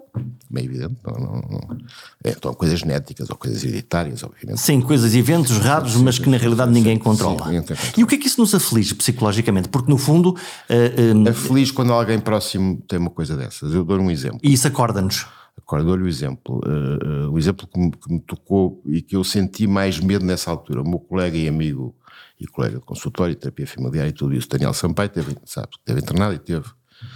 Bem 0.50 0.64
evidente. 0.64 0.96
Não, 1.06 1.14
não, 1.14 1.34
não. 1.34 1.78
É, 2.24 2.30
então, 2.30 2.54
coisas 2.54 2.80
genéticas 2.80 3.30
ou 3.30 3.36
coisas 3.36 3.62
hereditárias, 3.62 4.24
obviamente. 4.24 4.62
Sim, 4.62 4.80
coisas, 4.80 5.14
eventos 5.14 5.58
raros, 5.58 5.98
mas 5.98 6.18
que 6.18 6.30
na 6.30 6.38
realidade 6.38 6.72
ninguém 6.72 6.98
controla. 6.98 7.44
Sim, 7.46 7.62
e 7.98 8.04
o 8.06 8.08
que 8.08 8.16
é 8.16 8.18
que 8.18 8.28
isso 8.28 8.40
nos 8.40 8.56
aflige 8.56 8.96
psicologicamente? 8.96 9.68
Porque 9.68 9.92
no 9.92 9.98
fundo. 9.98 10.30
Uh, 10.30 11.26
uh, 11.26 11.30
aflige 11.30 11.74
quando 11.74 11.92
alguém 11.92 12.22
próximo 12.22 12.82
tem 12.88 13.00
uma 13.00 13.10
coisa 13.10 13.36
dessas. 13.36 13.74
Eu 13.74 13.84
dou 13.84 14.00
um 14.00 14.10
exemplo. 14.10 14.40
E 14.42 14.54
isso 14.54 14.66
acorda-nos. 14.66 15.26
Agora 15.62 15.84
dou-lhe 15.84 16.04
o 16.04 16.08
exemplo. 16.08 16.62
Uh, 16.66 17.28
uh, 17.28 17.32
o 17.34 17.38
exemplo 17.38 17.68
que 17.68 17.78
me, 17.78 17.92
que 17.92 18.14
me, 18.14 18.22
tocou 18.22 18.82
e 18.86 19.02
que 19.02 19.18
eu 19.18 19.26
senti 19.26 19.68
mais 19.68 20.00
medo 20.00 20.26
nessa 20.26 20.50
altura. 20.50 20.82
O 20.82 20.88
meu 20.88 21.00
colega 21.00 21.38
e 21.38 21.50
amigo 21.50 21.94
e 22.40 22.48
colega 22.48 22.78
de 22.78 22.86
consultório, 22.86 23.36
terapia 23.36 23.68
familiar 23.68 24.08
e 24.08 24.12
tudo 24.12 24.34
isso, 24.34 24.48
Daniel 24.50 24.74
Sampaio, 24.74 25.10
teve, 25.10 25.36
sabe, 25.46 25.70
teve 25.86 26.02
internado 26.02 26.34
e 26.34 26.40
teve. 26.40 26.66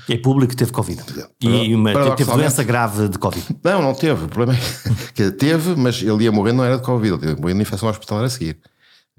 É 0.10 0.18
público 0.18 0.52
que 0.52 0.58
teve 0.58 0.72
Covid. 0.72 1.02
E 1.42 1.76
uma, 1.76 2.16
teve 2.16 2.32
doença 2.32 2.64
grave 2.64 3.10
de 3.10 3.18
Covid. 3.18 3.46
Não, 3.64 3.82
não 3.82 3.94
teve. 3.94 4.26
O 4.26 4.28
problema 4.28 4.58
é 4.60 5.12
que 5.14 5.32
teve, 5.32 5.76
mas 5.76 6.02
ele 6.02 6.24
ia 6.24 6.32
morrer, 6.32 6.54
não 6.54 6.64
era 6.64 6.78
de 6.78 6.84
Covid, 6.84 7.16
ele 7.16 7.32
ia 7.32 7.36
morrer 7.36 7.54
de 7.54 7.62
infecção 7.62 7.90
hospitalar 7.90 8.24
a 8.24 8.30
seguir. 8.30 8.60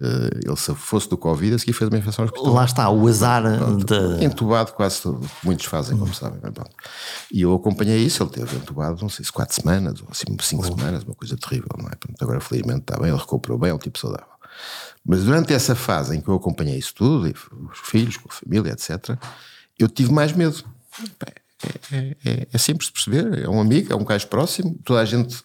Uh, 0.01 0.31
ele, 0.47 0.57
se 0.57 0.73
fosse 0.75 1.09
do 1.09 1.19
Covid, 1.19 1.55
a 1.55 1.59
seguir 1.59 1.73
fez 1.73 1.91
uma 1.91 1.99
infecção 1.99 2.25
hospitalar. 2.25 2.53
Lá 2.53 2.65
está, 2.65 2.89
o 2.89 3.09
azar 3.09 3.43
de... 3.77 4.25
Entubado, 4.25 4.73
quase 4.73 5.03
muitos 5.43 5.67
fazem, 5.67 5.99
como 5.99 6.15
sabem. 6.15 6.41
E 7.33 7.43
eu 7.43 7.53
acompanhei 7.53 7.99
isso, 7.99 8.23
ele 8.23 8.31
teve 8.31 8.57
entubado, 8.57 9.03
não 9.03 9.09
sei 9.09 9.25
se 9.25 9.33
quatro 9.33 9.55
semanas, 9.55 10.01
ou 10.01 10.09
assim, 10.11 10.25
cinco 10.41 10.63
oh. 10.63 10.77
semanas, 10.77 11.03
uma 11.03 11.15
coisa 11.15 11.37
terrível, 11.37 11.71
não 11.77 11.87
é? 11.87 11.93
agora, 12.21 12.41
felizmente, 12.41 12.81
está 12.81 12.97
bem, 12.97 13.09
ele 13.11 13.19
recuperou 13.19 13.59
bem, 13.59 13.71
é 13.71 13.75
um 13.75 13.79
tipo 13.79 13.99
saudável. 13.99 14.38
Mas 15.05 15.25
durante 15.25 15.53
essa 15.53 15.75
fase 15.75 16.17
em 16.17 16.21
que 16.21 16.29
eu 16.29 16.35
acompanhei 16.35 16.77
isso 16.77 16.95
tudo, 16.95 17.27
os 17.27 17.79
filhos, 17.79 18.17
com 18.17 18.29
a 18.29 18.33
família, 18.33 18.73
etc., 18.73 19.17
eu 19.79 19.89
tive 19.89 20.13
mais 20.13 20.33
medo. 20.33 20.63
É, 21.27 21.97
é, 21.97 22.17
é, 22.25 22.49
é 22.53 22.59
simples 22.59 22.87
de 22.87 22.93
perceber, 22.93 23.45
é 23.45 23.49
um 23.49 23.61
amigo, 23.61 23.93
é 23.93 23.97
um 23.97 24.05
gajo 24.05 24.27
próximo, 24.29 24.79
toda 24.85 25.01
a 25.01 25.05
gente 25.05 25.43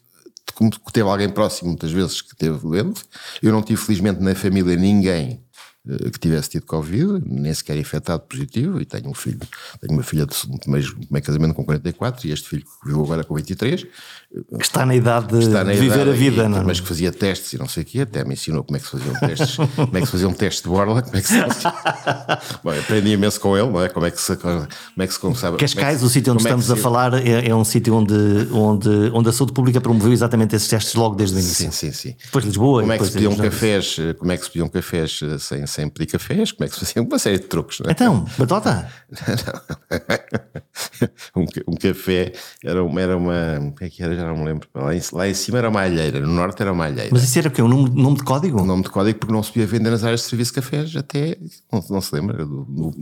como 0.53 0.70
teve 0.91 1.10
alguém 1.10 1.29
próximo 1.29 1.70
muitas 1.70 1.91
vezes 1.91 2.22
que 2.22 2.36
teve 2.36 2.60
doente. 2.60 3.03
Eu 3.41 3.51
não 3.51 3.62
tive, 3.62 3.82
felizmente, 3.82 4.22
na 4.22 4.36
família 4.36 4.75
ninguém 4.75 5.43
que 5.86 6.20
tivesse 6.20 6.50
tido 6.50 6.66
Covid, 6.66 7.22
nem 7.25 7.54
sequer 7.54 7.78
infectado 7.78 8.24
positivo, 8.24 8.80
e 8.80 8.86
tenho 8.86 9.10
um 9.10 9.13
filho, 9.13 9.40
tenho 9.82 9.94
uma 9.94 10.04
filha 10.04 10.25
de 10.25 10.36
meio, 10.66 10.96
meio 11.12 11.24
casamento 11.24 11.54
com 11.54 11.66
44 11.66 12.25
e 12.25 12.32
este 12.32 12.48
filho 12.48 12.63
que 12.63 12.88
viveu 12.88 13.04
agora 13.04 13.24
com 13.25 13.36
23. 13.36 13.84
Que 13.84 14.62
está 14.62 14.86
na 14.86 14.96
idade 14.96 15.28
de 15.28 15.48
na 15.50 15.63
viver 15.63 15.86
idade, 15.86 16.10
a 16.10 16.13
vida, 16.13 16.44
e, 16.46 16.48
não 16.48 16.60
é? 16.60 16.63
Mas 16.63 16.80
que 16.80 16.88
fazia 16.88 17.12
testes 17.12 17.54
e 17.54 17.58
não 17.58 17.68
sei 17.68 17.84
o 17.84 17.86
quê, 17.86 18.00
até 18.00 18.24
me 18.24 18.34
ensinou 18.34 18.63
como 18.63 18.78
é 18.78 18.80
que 18.80 18.86
se 18.86 18.92
faziam 18.92 19.13
testes, 19.20 19.58
como 19.75 19.98
é 19.98 20.00
que 20.00 20.06
se 20.06 20.12
fazia 20.12 20.28
um 20.30 20.34
teste 20.34 20.63
de 20.63 20.70
borla, 20.70 21.02
como 21.02 21.18
é 21.18 21.22
que 21.22 21.28
se 21.28 21.34
Bom, 22.63 22.72
aprendi 22.72 23.12
imenso 23.12 23.40
com 23.42 23.58
ele, 23.58 23.70
não 23.70 23.84
é? 23.84 23.90
Como 23.90 24.06
é 24.06 24.12
que 24.12 24.22
se, 24.22 24.36
como 24.38 24.68
é 25.00 25.08
que 25.08 25.13
se 25.13 25.20
começava. 25.20 25.58
Cascais, 25.58 26.02
é 26.02 26.06
o 26.06 26.10
sítio 26.10 26.34
onde 26.34 26.44
é 26.44 26.46
estamos 26.46 26.72
a 26.72 26.75
falar, 26.78 27.13
é, 27.13 27.50
é 27.50 27.56
um 27.56 27.66
sítio 27.66 27.94
onde, 27.94 28.13
onde, 28.52 28.90
onde 29.13 29.30
a 29.30 29.34
saúde 29.34 29.52
pública 29.52 29.82
promoveu 29.82 30.13
exatamente 30.13 30.56
esses 30.56 30.68
testes 30.70 30.96
logo 30.96 31.16
desde 31.16 31.36
o 31.36 31.40
início. 31.40 31.66
Sim, 31.66 31.72
sim, 31.72 31.92
sim. 31.92 32.16
Depois 32.24 32.46
Lisboa. 32.46 32.82
Como 32.82 32.94
é 32.94 32.98
que 32.98 33.06
se 33.06 33.12
pediam 33.12 33.36
cafés, 33.36 33.98
como 34.18 34.32
é 34.32 34.38
que 34.38 34.44
se 34.46 34.50
pediam 34.50 34.70
cafés 34.70 35.20
eh, 35.22 35.38
sem, 35.38 35.68
sem 35.74 35.89
pedir 35.89 36.12
cafés, 36.12 36.51
como 36.51 36.65
é 36.65 36.68
que 36.68 36.75
se 36.75 36.86
fazia 36.86 37.01
uma 37.01 37.20
série 37.20 37.39
de 37.39 37.46
truques, 37.46 37.80
não 37.80 37.89
é? 37.89 37.92
Então, 37.92 38.25
batota? 38.38 38.88
um, 41.36 41.46
um 41.68 41.75
café 41.75 42.34
era 42.63 42.84
uma, 42.84 43.01
era 43.01 43.18
uma. 43.18 43.60
O 43.60 43.75
que 43.75 43.86
é 43.86 43.89
que 43.89 44.03
era? 44.03 44.15
Já 44.15 44.27
não 44.27 44.38
me 44.38 44.46
lembro. 44.46 44.68
Lá 44.74 44.96
em, 44.96 45.01
lá 45.12 45.27
em 45.27 45.34
cima 45.34 45.58
era 45.58 45.70
uma 45.70 45.82
alheira, 45.82 46.20
no 46.20 46.27
norte 46.27 46.62
era 46.62 46.72
uma 46.72 46.86
alheira. 46.86 47.10
Mas 47.12 47.24
isso 47.24 47.39
era 47.39 47.48
o 47.48 47.51
quê? 47.51 47.62
Um 47.62 47.68
nome, 47.68 47.89
nome 47.89 48.18
de 48.18 48.24
código? 48.24 48.62
Um 48.62 48.65
nome 48.65 48.84
de 48.84 48.89
código 48.89 49.20
porque 49.20 49.34
não 49.34 49.44
se 49.44 49.51
podia 49.51 49.68
vender 49.68 49.89
nas 49.89 50.03
áreas 50.03 50.22
de 50.22 50.27
serviço 50.27 50.53
de 50.53 50.62
cafés 50.62 50.96
até. 50.96 51.38
Não, 51.72 51.84
não 51.89 52.01
se 52.01 52.15
lembra. 52.15 52.46
Do, 52.46 52.94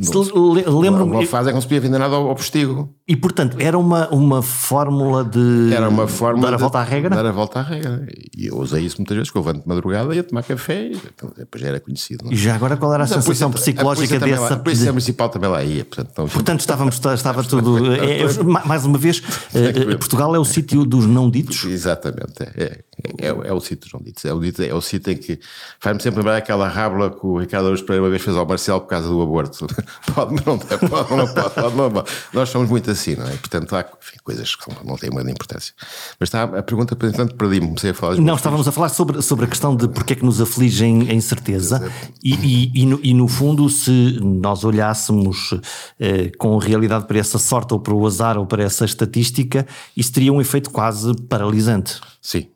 Lembro-me. 0.79 1.11
Uma 1.11 1.25
fase 1.25 1.49
é 1.49 1.51
que 1.51 1.55
não 1.55 1.61
se 1.61 1.67
podia 1.67 1.81
vender 1.81 1.97
nada 1.97 2.15
ao, 2.15 2.29
ao 2.29 2.35
postigo. 2.35 2.93
E 3.11 3.15
portanto, 3.17 3.57
era 3.59 3.77
uma, 3.77 4.07
uma 4.07 4.41
fórmula 4.41 5.21
de. 5.21 5.73
Era 5.73 5.89
uma 5.89 6.07
fórmula. 6.07 6.49
Dar 6.49 6.53
a 6.53 6.57
volta 6.57 6.79
à 6.79 6.83
regra? 6.83 7.13
Dar 7.13 7.25
a 7.25 7.31
volta 7.33 7.59
à 7.59 7.61
regra. 7.61 8.07
E 8.33 8.45
eu 8.45 8.57
usei 8.57 8.85
isso 8.85 8.95
muitas 8.99 9.17
vezes, 9.17 9.29
que 9.29 9.37
eu 9.37 9.41
levanto 9.41 9.63
de 9.63 9.67
madrugada 9.67 10.13
e 10.13 10.15
ia 10.15 10.23
tomar 10.23 10.43
café 10.43 10.91
depois 11.37 11.61
já 11.61 11.67
era 11.67 11.81
conhecido. 11.81 12.23
Não? 12.23 12.31
É? 12.31 12.35
E 12.35 12.37
já 12.37 12.55
agora 12.55 12.77
qual 12.77 12.93
era 12.93 13.03
a 13.03 13.07
Mas 13.07 13.09
sensação 13.09 13.49
a 13.49 13.51
polícia, 13.51 13.73
psicológica 13.73 14.15
a 14.15 14.19
dessa. 14.19 14.41
Lá, 14.41 14.53
a 14.53 14.57
Polícia 14.59 14.91
Municipal 14.93 15.27
também 15.27 15.49
lá 15.49 15.61
ia. 15.61 15.83
Portanto, 15.83 16.31
portanto 16.31 16.59
estávamos, 16.61 17.01
estava 17.13 17.43
tudo. 17.43 17.93
É, 17.95 18.21
é, 18.21 18.43
mais 18.43 18.85
uma 18.85 18.97
vez, 18.97 19.21
eh, 19.53 19.97
Portugal 19.97 20.33
é 20.33 20.39
o 20.39 20.45
sítio 20.45 20.85
dos 20.85 21.05
não 21.05 21.29
ditos. 21.29 21.65
Exatamente. 21.65 22.43
É, 22.55 22.79
é, 23.17 23.27
é 23.27 23.53
o 23.53 23.59
sítio 23.59 23.79
dos 23.79 23.93
não 23.93 24.01
ditos. 24.01 24.25
É 24.25 24.33
o, 24.33 24.39
dito, 24.39 24.61
é 24.61 24.73
o 24.73 24.81
sítio 24.81 25.13
em 25.13 25.17
que. 25.17 25.39
Faz-me 25.79 26.01
sempre 26.01 26.19
lembrar 26.19 26.37
aquela 26.37 26.67
rábula 26.67 27.09
que 27.09 27.25
o 27.25 27.37
Ricardo 27.37 27.65
Araújo 27.65 27.83
Pereira 27.83 28.03
uma 28.03 28.09
vez 28.09 28.21
fez 28.21 28.35
ao 28.35 28.45
Marcelo 28.45 28.81
por 28.81 28.87
causa 28.87 29.07
do 29.07 29.21
aborto. 29.21 29.67
pode, 30.13 30.45
não 30.45 30.57
pode, 30.57 30.89
pode, 30.89 31.15
não 31.15 31.27
pode, 31.33 31.55
pode, 31.55 31.75
não 31.75 31.91
pode. 31.91 32.11
Nós 32.33 32.49
somos 32.49 32.69
muito 32.69 32.89
assim, 32.91 33.15
não 33.15 33.27
é? 33.27 33.31
Portanto, 33.37 33.75
há 33.75 33.81
enfim, 33.81 34.17
coisas 34.23 34.55
que 34.55 34.69
não 34.85 34.95
têm 34.95 35.09
muita 35.09 35.31
importância. 35.31 35.73
Mas 36.19 36.27
está 36.27 36.43
a 36.43 36.63
pergunta, 36.63 36.95
portanto, 36.95 37.35
perdi-me, 37.35 37.67
comecei 37.67 37.91
a 37.91 37.93
falar. 37.93 38.15
Não, 38.17 38.35
estávamos 38.35 38.67
a 38.67 38.71
falar 38.71 38.89
sobre, 38.89 39.21
sobre 39.21 39.45
a 39.45 39.47
questão 39.47 39.75
de 39.75 39.87
porque 39.87 40.13
é 40.13 40.15
que 40.15 40.25
nos 40.25 40.41
afligem 40.41 41.09
a 41.09 41.13
incerteza 41.13 41.91
e, 42.23 42.33
e, 42.33 42.81
e, 42.81 42.85
no, 42.85 42.99
e, 43.03 43.13
no, 43.13 43.27
fundo, 43.27 43.69
se 43.69 44.19
nós 44.21 44.63
olhássemos 44.63 45.53
eh, 45.99 46.31
com 46.37 46.57
realidade 46.57 47.05
para 47.05 47.19
essa 47.19 47.37
sorte 47.37 47.73
ou 47.73 47.79
para 47.79 47.93
o 47.93 48.05
azar 48.05 48.37
ou 48.37 48.45
para 48.45 48.63
essa 48.63 48.85
estatística, 48.85 49.65
isso 49.95 50.11
teria 50.11 50.31
um 50.31 50.41
efeito 50.41 50.69
quase 50.69 51.13
paralisante. 51.27 51.99
Sim, 52.21 52.47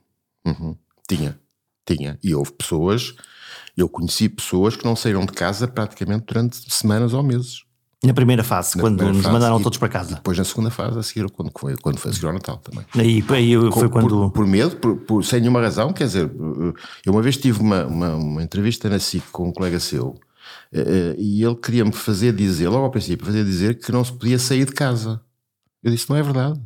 uhum. 0.46 0.76
tinha, 1.08 1.40
tinha. 1.86 2.20
E 2.24 2.34
houve 2.36 2.52
pessoas, 2.52 3.16
eu 3.76 3.90
conheci 3.90 4.30
pessoas 4.30 4.76
que 4.76 4.86
não 4.86 4.96
saíram 4.96 5.26
de 5.26 5.34
casa 5.34 5.68
praticamente 5.68 6.26
durante 6.26 6.58
semanas 6.72 7.14
ou 7.14 7.24
meses. 7.24 7.66
Na 8.04 8.14
primeira 8.14 8.44
fase, 8.44 8.78
na 8.78 8.84
quando 8.84 8.98
primeira 8.98 9.18
nos 9.18 9.24
fase, 9.24 9.34
mandaram 9.34 9.62
todos 9.62 9.78
para 9.80 9.90
casa. 9.90 10.16
Depois 10.16 10.38
na 10.38 10.44
segunda 10.44 10.70
fase, 10.70 11.00
a 11.00 11.04
seguir, 11.04 11.30
quando 11.32 11.52
foi, 11.58 11.76
quando 11.78 11.98
foi 11.98 12.12
a 12.12 12.14
seguir 12.14 12.28
ao 12.28 12.34
Natal 12.34 12.58
também. 12.58 12.86
Aí, 12.96 13.24
aí 13.30 13.72
foi 13.72 13.90
quando. 13.90 14.08
Por, 14.08 14.32
por 14.32 14.48
medo, 14.48 14.76
por, 14.76 14.98
por, 14.98 15.26
sem 15.26 15.40
nenhuma 15.40 15.62
razão, 15.62 15.92
quer 15.92 16.06
dizer, 16.06 16.30
eu 17.06 17.12
uma 17.12 17.22
vez 17.22 17.38
tive 17.38 17.60
uma, 17.60 17.86
uma, 17.86 18.16
uma 18.16 18.44
entrevista 18.44 18.90
na 18.90 19.00
SIC 19.00 19.24
com 19.32 19.48
um 19.48 19.52
colega 19.52 19.80
seu 19.80 20.20
eh, 20.72 20.82
eh, 20.82 21.16
e 21.18 21.44
ele 21.44 21.56
queria-me 21.56 21.92
fazer 21.92 22.34
dizer, 22.34 22.70
logo 22.70 22.84
ao 22.84 22.92
princípio, 22.92 23.26
fazer 23.26 23.44
dizer 23.44 23.80
que 23.80 23.92
não 23.92 24.04
se 24.04 24.14
podia 24.14 24.38
sair 24.38 24.66
de 24.66 24.74
casa. 24.74 25.22
Eu 25.84 25.92
disse: 25.92 26.10
não 26.10 26.18
é 26.18 26.22
verdade. 26.22 26.60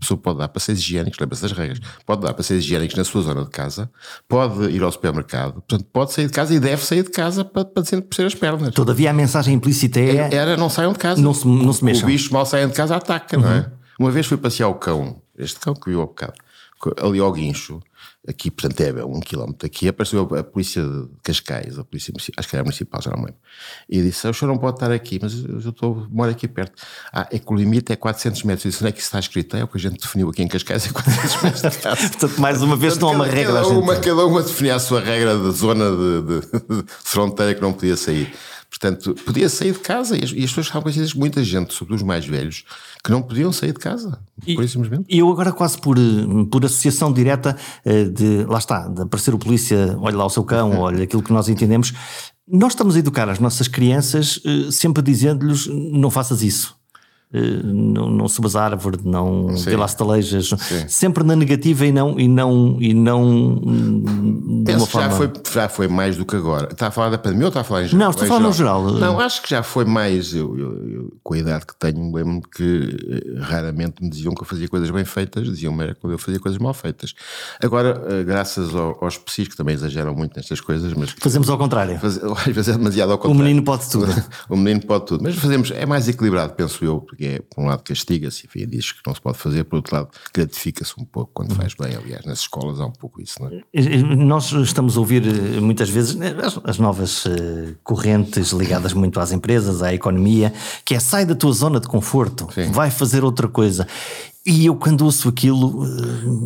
A 0.00 0.02
pessoa 0.02 0.18
pode 0.18 0.38
dar 0.38 0.48
passeios 0.48 0.80
higiênicos, 0.80 1.18
lembra-se 1.20 1.42
das 1.42 1.52
regras, 1.52 1.78
pode 2.06 2.22
dar 2.22 2.32
passeios 2.32 2.64
higiênicos 2.64 2.96
na 2.96 3.04
sua 3.04 3.20
zona 3.20 3.44
de 3.44 3.50
casa, 3.50 3.90
pode 4.26 4.70
ir 4.70 4.82
ao 4.82 4.90
supermercado, 4.90 5.54
portanto, 5.54 5.84
pode 5.92 6.12
sair 6.14 6.26
de 6.26 6.32
casa 6.32 6.54
e 6.54 6.58
deve 6.58 6.82
sair 6.82 7.02
de 7.02 7.10
casa 7.10 7.44
para, 7.44 7.66
para 7.66 7.82
desentupecer 7.82 8.24
as 8.24 8.34
pernas. 8.34 8.72
Todavia, 8.72 9.10
a 9.10 9.12
mensagem 9.12 9.54
implícita 9.54 10.00
é. 10.00 10.34
Era 10.34 10.56
não 10.56 10.70
saiam 10.70 10.94
de 10.94 10.98
casa. 10.98 11.20
Não 11.20 11.34
se, 11.34 11.46
não 11.46 11.72
se 11.72 11.84
mexam. 11.84 12.04
O 12.04 12.06
bicho 12.06 12.32
mal 12.32 12.46
saem 12.46 12.66
de 12.66 12.72
casa 12.72 12.96
ataca, 12.96 13.36
uhum. 13.36 13.42
não 13.42 13.52
é? 13.52 13.58
Uhum. 13.58 13.66
Uma 14.00 14.10
vez 14.10 14.26
fui 14.26 14.38
passear 14.38 14.68
o 14.68 14.74
cão, 14.74 15.20
este 15.36 15.60
cão 15.60 15.74
que 15.74 15.90
viu 15.90 16.00
há 16.00 16.06
bocado, 16.06 16.32
ali 17.02 17.18
ao 17.18 17.30
guincho, 17.32 17.80
aqui, 18.26 18.50
portanto, 18.50 18.80
é 18.80 19.04
um 19.04 19.20
quilómetro 19.20 19.58
daqui, 19.68 19.88
apareceu 19.88 20.22
a, 20.22 20.42
polícia 20.42 20.82
de 20.82 21.08
Cascais, 21.22 21.78
a 21.78 21.84
polícia 21.84 22.12
acho 22.36 22.48
que 22.48 22.56
era 22.56 22.62
municipal, 22.62 23.02
já 23.02 23.10
não 23.10 23.18
me 23.18 23.26
lembro, 23.26 23.40
e 23.88 24.02
disse: 24.02 24.26
O 24.26 24.32
senhor 24.32 24.50
não 24.50 24.58
pode 24.58 24.76
estar 24.76 24.90
aqui, 24.90 25.18
mas 25.20 25.44
eu 25.44 25.70
estou, 25.70 26.06
moro 26.10 26.30
aqui 26.30 26.48
perto. 26.48 26.82
Ah, 27.12 27.28
é 27.30 27.38
que 27.38 27.52
o 27.52 27.54
limite 27.54 27.92
é 27.92 27.96
400 27.96 28.42
metros. 28.44 28.64
Eu 28.64 28.70
disse: 28.70 28.82
Onde 28.82 28.88
é 28.90 28.92
que 28.92 28.98
isso 28.98 29.08
está 29.08 29.18
escrito? 29.18 29.56
É 29.56 29.64
o 29.64 29.68
que 29.68 29.76
a 29.76 29.80
gente 29.80 30.00
definiu 30.00 30.30
aqui 30.30 30.42
em 30.42 30.48
Cascais, 30.48 30.86
é 30.86 30.92
400 30.92 31.42
metros 31.42 31.62
de 31.62 31.78
casa. 31.78 32.08
Portanto, 32.08 32.40
mais 32.40 32.62
uma 32.62 32.76
vez, 32.76 32.96
não 32.98 33.08
há 33.08 33.12
uma 33.12 33.26
regra. 33.26 33.54
Cada 33.54 33.68
uma, 33.68 33.96
cada 33.96 34.26
uma 34.26 34.42
definia 34.42 34.76
a 34.76 34.80
sua 34.80 35.00
regra 35.00 35.36
de 35.36 35.50
zona 35.50 35.90
de, 35.90 36.22
de, 36.22 36.40
de 36.82 36.84
fronteira 36.88 37.54
que 37.54 37.60
não 37.60 37.72
podia 37.72 37.96
sair. 37.96 38.32
Portanto, 38.70 39.14
podia 39.26 39.48
sair 39.48 39.72
de 39.72 39.80
casa 39.80 40.16
e 40.16 40.22
as, 40.22 40.30
e 40.30 40.38
as 40.38 40.50
pessoas 40.50 40.66
estavam 40.66 40.82
conhecidas, 40.82 41.12
muita 41.12 41.42
gente, 41.42 41.74
sobretudo 41.74 41.96
os 41.96 42.02
mais 42.04 42.24
velhos, 42.24 42.64
que 43.02 43.10
não 43.10 43.20
podiam 43.20 43.52
sair 43.52 43.72
de 43.72 43.80
casa, 43.80 44.20
e, 44.46 44.54
por 44.54 44.62
isso 44.62 44.74
simplesmente. 44.74 45.06
E 45.08 45.18
eu 45.18 45.28
agora 45.28 45.52
quase 45.52 45.76
por, 45.76 45.96
por 46.50 46.64
associação 46.64 47.12
direta 47.12 47.56
eh, 47.84 48.04
de, 48.04 48.44
lá 48.44 48.58
está, 48.58 48.86
de 48.86 49.02
aparecer 49.02 49.34
o 49.34 49.38
polícia, 49.38 49.96
olha 50.00 50.16
lá 50.16 50.24
o 50.24 50.30
seu 50.30 50.44
cão, 50.44 50.78
olha 50.78 51.02
aquilo 51.02 51.22
que 51.22 51.32
nós 51.32 51.48
entendemos, 51.48 51.92
nós 52.46 52.72
estamos 52.72 52.94
a 52.94 52.98
educar 53.00 53.28
as 53.28 53.40
nossas 53.40 53.66
crianças 53.66 54.40
eh, 54.44 54.70
sempre 54.70 55.02
dizendo-lhes 55.02 55.66
não 55.66 56.10
faças 56.10 56.42
isso. 56.42 56.79
Eh, 57.32 57.60
não, 57.62 58.10
não 58.10 58.28
subas 58.28 58.56
a 58.56 58.64
árvore, 58.64 58.98
não 59.04 59.54
vê 59.54 59.76
lá 59.76 59.86
estalejas, 59.86 60.50
sempre 60.88 61.22
na 61.22 61.36
negativa 61.36 61.86
e 61.86 61.92
não, 61.92 62.18
e 62.18 62.26
não, 62.26 62.76
e 62.80 62.92
não 62.92 63.60
de 64.64 64.74
uma 64.74 64.84
forma... 64.84 65.08
já, 65.08 65.16
foi, 65.16 65.32
já 65.52 65.68
foi 65.68 65.88
mais 65.88 66.16
do 66.16 66.26
que 66.26 66.34
agora. 66.34 66.72
Está 66.72 66.88
a 66.88 66.90
falar 66.90 67.10
da 67.10 67.18
pandemia 67.18 67.46
ou 67.46 67.48
está 67.48 67.60
a 67.60 67.64
falar 67.64 67.84
em 67.84 67.86
geral? 67.86 68.00
Não, 68.00 68.10
estou 68.10 68.24
a 68.24 68.28
falar 68.28 68.40
no 68.40 68.52
geral. 68.52 68.82
Não, 68.82 69.20
acho 69.20 69.42
que 69.42 69.50
já 69.50 69.62
foi 69.62 69.84
mais. 69.84 70.34
Eu, 70.34 70.58
eu, 70.58 70.88
eu 70.88 71.18
com 71.22 71.34
a 71.34 71.38
idade 71.38 71.66
que 71.66 71.76
tenho, 71.76 72.12
lembro-me 72.12 72.42
que 72.42 72.98
eh, 73.08 73.40
raramente 73.40 74.02
me 74.02 74.10
diziam 74.10 74.34
que 74.34 74.42
eu 74.42 74.46
fazia 74.46 74.68
coisas 74.68 74.90
bem 74.90 75.04
feitas, 75.04 75.44
diziam-me 75.44 75.84
era 75.84 75.94
quando 75.94 76.14
eu 76.14 76.18
fazia 76.18 76.40
coisas 76.40 76.58
mal 76.58 76.74
feitas. 76.74 77.14
Agora, 77.62 78.02
eh, 78.08 78.24
graças 78.24 78.74
ao, 78.74 78.98
aos 79.04 79.16
PSIs, 79.16 79.46
que 79.46 79.56
também 79.56 79.76
exageram 79.76 80.14
muito 80.16 80.36
nestas 80.36 80.60
coisas, 80.60 80.92
mas. 80.94 81.14
Fazemos 81.20 81.48
ao 81.48 81.56
contrário. 81.56 81.96
Faz, 82.00 82.18
às 82.22 82.44
vezes 82.46 82.70
é 82.70 82.72
demasiado 82.72 83.12
ao 83.12 83.18
contrário. 83.18 83.40
O 83.40 83.44
menino 83.44 83.62
pode 83.62 83.88
tudo. 83.88 84.12
o 84.50 84.56
menino 84.56 84.84
pode 84.84 85.06
tudo. 85.06 85.22
Mas 85.22 85.36
fazemos, 85.36 85.70
é 85.70 85.86
mais 85.86 86.08
equilibrado, 86.08 86.54
penso 86.54 86.84
eu, 86.84 87.00
porque 87.00 87.19
é, 87.26 87.40
por 87.40 87.62
um 87.62 87.66
lado 87.66 87.82
castiga-se, 87.82 88.46
enfim, 88.46 88.66
diz 88.66 88.92
que 88.92 89.00
não 89.06 89.14
se 89.14 89.20
pode 89.20 89.38
fazer, 89.38 89.64
por 89.64 89.76
outro 89.76 89.94
lado 89.94 90.08
gratifica-se 90.32 90.92
um 90.98 91.04
pouco 91.04 91.30
quando 91.34 91.54
faz 91.54 91.74
bem. 91.74 91.94
Aliás, 91.94 92.24
nas 92.24 92.40
escolas 92.40 92.80
há 92.80 92.86
um 92.86 92.92
pouco 92.92 93.20
isso, 93.20 93.40
não 93.40 93.48
é? 93.48 93.62
Nós 94.16 94.52
estamos 94.52 94.96
a 94.96 95.00
ouvir 95.00 95.26
eh, 95.26 95.60
muitas 95.60 95.88
vezes 95.88 96.14
né, 96.14 96.34
as, 96.42 96.58
as 96.64 96.78
novas 96.78 97.24
uh, 97.26 97.30
correntes 97.82 98.50
ligadas 98.50 98.92
muito 98.92 99.20
às 99.20 99.32
empresas, 99.32 99.82
à 99.82 99.92
economia, 99.92 100.52
que 100.84 100.94
é 100.94 101.00
sai 101.00 101.24
da 101.24 101.34
tua 101.34 101.52
zona 101.52 101.80
de 101.80 101.88
conforto, 101.88 102.48
Sim. 102.54 102.70
vai 102.70 102.90
fazer 102.90 103.24
outra 103.24 103.48
coisa. 103.48 103.86
E 104.44 104.66
eu, 104.66 104.74
quando 104.74 105.02
ouço 105.02 105.28
aquilo, 105.28 105.86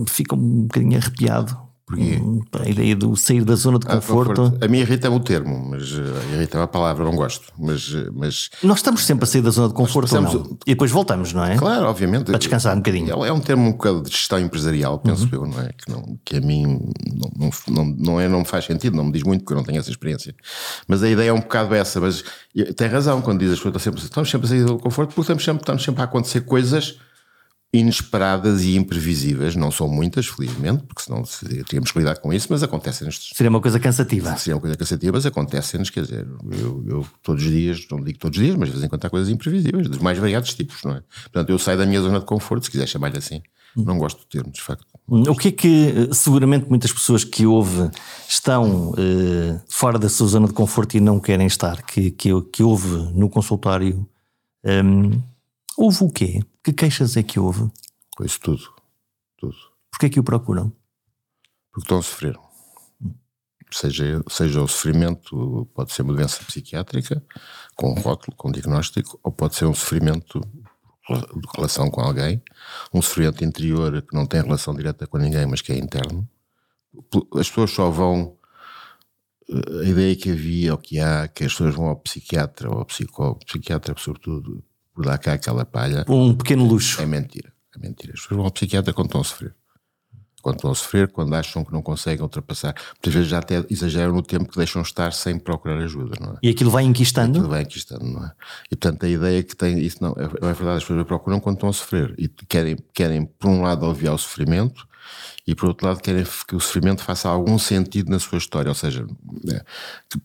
fico 0.09 0.35
um 0.35 0.62
bocadinho 0.62 0.99
arrepiado. 0.99 1.63
Porque 1.87 2.17
hum, 2.17 2.41
a 2.53 2.67
ideia 2.67 2.97
do 2.97 3.14
sair 3.14 3.45
da 3.45 3.55
zona 3.55 3.79
de 3.79 3.87
ah, 3.87 3.97
conforto. 3.97 4.57
A, 4.61 4.64
a 4.64 4.69
mim 4.69 4.79
irrita-me 4.79 5.17
o 5.17 5.21
termo, 5.21 5.69
mas 5.69 5.93
uh, 5.93 6.03
irrita-me 6.33 6.64
a 6.64 6.67
palavra, 6.67 7.05
não 7.05 7.14
gosto. 7.14 7.53
Mas, 7.59 7.93
uh, 7.93 8.11
mas. 8.14 8.49
Nós 8.62 8.79
estamos 8.79 9.05
sempre 9.05 9.25
a 9.25 9.26
sair 9.26 9.43
da 9.43 9.50
zona 9.50 9.69
de 9.69 9.75
conforto 9.75 10.09
passamos, 10.09 10.33
não? 10.33 10.59
E 10.67 10.71
depois 10.71 10.91
voltamos, 10.91 11.35
não 11.35 11.45
é? 11.45 11.57
Claro, 11.57 11.87
obviamente. 11.87 12.25
Para 12.25 12.38
descansar 12.38 12.73
um 12.73 12.79
bocadinho. 12.79 13.25
É, 13.25 13.29
é 13.29 13.33
um 13.33 13.41
termo 13.41 13.69
um 13.69 13.73
bocado 13.73 14.03
de 14.03 14.11
gestão 14.11 14.41
empresarial, 14.41 14.99
penso 14.99 15.25
uhum. 15.25 15.31
eu, 15.33 15.47
não 15.47 15.61
é? 15.61 15.73
Que, 15.73 15.91
não, 15.91 16.19
que 16.25 16.37
a 16.38 16.41
mim 16.41 16.81
não, 17.37 17.50
não, 17.69 17.85
não, 17.85 18.21
é, 18.21 18.29
não 18.29 18.38
me 18.38 18.47
faz 18.47 18.64
sentido, 18.64 18.97
não 18.97 19.05
me 19.05 19.12
diz 19.12 19.23
muito 19.23 19.43
porque 19.43 19.53
eu 19.53 19.59
não 19.59 19.64
tenho 19.64 19.79
essa 19.79 19.91
experiência. 19.91 20.35
Mas 20.88 21.03
a 21.03 21.11
ideia 21.11 21.29
é 21.29 21.33
um 21.35 21.41
bocado 21.41 21.75
essa. 21.75 22.00
Mas 22.00 22.25
tem 22.76 22.88
razão 22.88 23.21
quando 23.21 23.41
diz 23.41 23.53
as 23.53 23.61
coisas, 23.61 23.79
estamos 23.79 24.00
sempre, 24.00 24.00
estamos 24.05 24.31
sempre 24.31 24.47
a 24.47 24.49
sair 24.49 24.64
do 24.64 24.79
conforto 24.79 25.09
porque 25.09 25.21
estamos 25.21 25.45
sempre, 25.45 25.61
estamos 25.61 25.85
sempre 25.85 26.00
a 26.00 26.05
acontecer 26.05 26.41
coisas 26.41 26.99
inesperadas 27.75 28.62
e 28.62 28.76
imprevisíveis. 28.76 29.57
Não 29.57 29.71
são 29.71 29.88
muitas, 29.88 30.26
felizmente, 30.26 30.85
porque 30.85 31.02
senão 31.02 31.23
teríamos 31.66 31.90
que 31.90 31.99
lidar 31.99 32.19
com 32.19 32.33
isso, 32.33 32.47
mas 32.50 32.62
acontecem-nos. 32.62 33.31
Seria 33.35 33.50
uma 33.50 33.61
coisa 33.61 33.81
cansativa. 33.81 34.37
Seria 34.37 34.54
uma 34.54 34.61
coisa 34.61 34.76
cansativa, 34.76 35.12
mas 35.12 35.26
acontecem-nos, 35.26 35.90
quer 35.90 36.02
dizer, 36.02 36.26
eu, 36.52 36.85
eu, 36.87 37.07
todos 37.23 37.45
os 37.45 37.50
dias, 37.50 37.85
não 37.90 38.00
digo 38.02 38.19
todos 38.19 38.38
os 38.38 38.45
dias, 38.45 38.57
mas 38.57 38.69
de 38.69 38.75
vez 38.75 38.85
em 38.85 38.88
quando 38.88 39.04
há 39.04 39.11
coisas 39.11 39.28
imprevisíveis, 39.28 39.88
dos 39.88 39.99
mais 39.99 40.19
variados 40.19 40.54
tipos, 40.54 40.83
não 40.85 40.93
é? 40.93 41.02
Portanto, 41.25 41.50
eu 41.50 41.59
saio 41.59 41.78
da 41.78 41.85
minha 41.85 42.00
zona 42.00 42.21
de 42.21 42.26
conforto, 42.26 42.64
se 42.64 42.71
quiser 42.71 42.87
chamar-lhe 42.87 43.19
assim. 43.19 43.43
Não 43.76 43.99
gosto 43.99 44.19
do 44.21 44.26
termo, 44.26 44.52
de 44.52 44.61
facto. 44.61 44.87
O 45.09 45.35
que 45.35 45.49
é 45.49 45.52
que 45.52 46.09
seguramente 46.12 46.66
muitas 46.69 46.93
pessoas 46.93 47.25
que 47.25 47.45
ouvem 47.45 47.90
estão 48.28 48.95
eh, 48.97 49.61
fora 49.69 49.99
da 49.99 50.09
sua 50.09 50.28
zona 50.28 50.47
de 50.47 50.52
conforto 50.52 50.97
e 50.97 51.00
não 51.00 51.19
querem 51.19 51.47
estar, 51.49 51.83
que, 51.83 52.12
que, 52.12 52.31
que 52.52 52.62
houve 52.62 52.88
no 53.12 53.28
consultório, 53.28 54.09
um, 54.64 55.21
houve 55.76 56.04
o 56.04 56.09
quê? 56.09 56.40
Que 56.64 56.73
queixas 56.73 57.14
é 57.18 57.23
que 57.23 57.38
houve? 57.38 57.71
Pois 58.16 58.38
tudo. 58.38 58.75
Tudo. 59.37 59.54
Porquê 59.90 60.06
é 60.06 60.09
que 60.09 60.18
o 60.18 60.25
procuram? 60.25 60.73
Porque 61.71 61.85
estão 61.85 61.99
a 61.99 62.02
sofrer. 62.02 62.38
seja, 63.71 64.25
seja 64.30 64.62
o 64.62 64.66
sofrimento, 64.66 65.68
pode 65.75 65.92
ser 65.92 66.00
uma 66.00 66.14
doença 66.14 66.42
psiquiátrica, 66.42 67.23
com 67.76 67.90
um 67.90 68.00
rótulo, 68.00 68.35
com 68.35 68.49
um 68.49 68.52
diagnóstico, 68.52 69.21
ou 69.23 69.30
pode 69.30 69.56
ser 69.56 69.66
um 69.66 69.75
sofrimento 69.75 70.40
de 70.40 71.49
relação 71.54 71.90
com 71.90 72.00
alguém, 72.00 72.42
um 72.94 73.02
sofrimento 73.02 73.44
interior 73.44 74.00
que 74.00 74.16
não 74.16 74.25
tem 74.25 74.40
relação 74.40 74.75
direta 74.75 75.06
com 75.06 75.18
ninguém, 75.18 75.44
mas 75.44 75.61
que 75.61 75.71
é 75.71 75.76
interno. 75.76 76.26
As 77.35 77.49
pessoas 77.49 77.73
só 77.73 77.90
vão. 77.90 78.38
Eh, 79.50 79.80
a 79.83 79.85
ideia 79.85 80.16
que 80.16 80.30
havia, 80.30 80.73
ou 80.73 80.78
que 80.78 80.99
há, 80.99 81.28
que 81.28 81.44
as 81.44 81.52
pessoas 81.52 81.75
vão 81.75 81.88
ao 81.88 81.97
psiquiatra 81.97 82.71
ou 82.71 82.78
ao 82.78 82.87
psicólogo, 82.87 83.44
psiquiatra, 83.44 83.94
sobretudo, 83.99 84.64
por 84.95 85.05
dar 85.05 85.19
cá 85.19 85.35
aquela 85.35 85.65
palha. 85.65 86.05
Um 86.09 86.35
pequeno 86.35 86.65
luxo. 86.65 87.01
É 87.03 87.07
mentira. 87.07 87.53
É 87.77 87.79
mentira. 87.79 88.13
As 88.15 88.21
pessoas 88.21 88.37
vão 88.37 88.45
ao 88.47 88.53
psiquiatra 88.53 88.93
quando 88.93 89.09
estão 89.09 89.21
a 89.21 89.25
sofrer 89.25 89.55
quando 90.45 90.57
estão 90.57 90.71
a 90.71 90.75
sofrer, 90.75 91.09
quando 91.09 91.35
acham 91.35 91.65
que 91.65 91.73
não 91.73 91.81
conseguem 91.81 92.23
ultrapassar. 92.23 92.75
Muitas 92.97 93.15
vezes 93.15 93.29
já 93.31 93.39
até 93.39 93.65
exageram 93.71 94.13
no 94.13 94.23
tempo 94.23 94.45
que 94.45 94.59
deixam 94.59 94.83
estar 94.83 95.11
sem 95.11 95.39
procurar 95.39 95.79
ajuda, 95.79 96.17
não 96.21 96.35
é? 96.35 96.37
E 96.43 96.51
aquilo 96.51 96.71
vai 96.71 96.85
enquistando? 96.85 97.39
Aquilo 97.39 97.49
vai 97.49 97.63
enquistando, 97.63 98.05
não 98.05 98.27
é? 98.27 98.33
E 98.71 98.77
portanto 98.77 99.07
a 99.07 99.09
ideia 99.09 99.43
que 99.43 99.57
tem, 99.57 99.79
isso 99.79 100.03
não, 100.03 100.11
é, 100.11 100.25
é 100.25 100.53
verdade, 100.53 100.77
as 100.77 100.85
pessoas 100.85 101.07
procuram 101.07 101.41
quando 101.41 101.57
estão 101.57 101.71
a 101.71 101.73
sofrer 101.73 102.15
e 102.19 102.29
querem, 102.29 102.77
querem 102.93 103.25
por 103.25 103.49
um 103.49 103.63
lado 103.63 103.87
aliviar 103.87 104.15
o 104.15 104.19
sofrimento 104.19 104.87
e 105.47 105.55
por 105.55 105.69
outro 105.69 105.87
lado 105.87 106.01
querem 106.03 106.25
que 106.47 106.55
o 106.55 106.61
sofrimento 106.61 107.03
faça 107.03 107.27
algum 107.27 107.59
sentido 107.59 108.11
na 108.11 108.19
sua 108.19 108.37
história, 108.37 108.69
ou 108.69 108.75
seja, 108.75 109.07
é, 109.51 109.65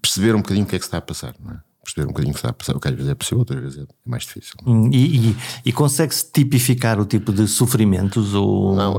perceber 0.02 0.36
um 0.36 0.42
bocadinho 0.42 0.66
o 0.66 0.68
que 0.68 0.76
é 0.76 0.80
que 0.80 0.86
está 0.86 0.98
a 0.98 1.02
passar, 1.02 1.34
não 1.40 1.54
é? 1.54 1.69
Perceber 1.89 2.05
um 2.05 2.08
bocadinho 2.08 2.31
o 2.31 2.34
que 2.34 2.39
está 2.39 2.50
a 2.50 2.53
passar, 2.53 2.75
o 2.75 2.79
que 2.79 2.88
às 2.88 2.96
vezes 2.96 3.10
é 3.10 3.15
possível, 3.15 3.39
outras 3.39 3.62
vezes 3.62 3.79
é 3.79 3.86
mais 4.05 4.24
difícil. 4.24 4.53
Hum, 4.65 4.89
e, 4.91 5.29
e, 5.29 5.38
e 5.65 5.74
consegue-se 5.74 6.31
tipificar 6.31 7.00
o 7.00 7.05
tipo 7.05 7.31
de 7.34 7.48
sofrimentos? 7.48 8.34
Ou... 8.34 8.75
Não, 8.75 8.98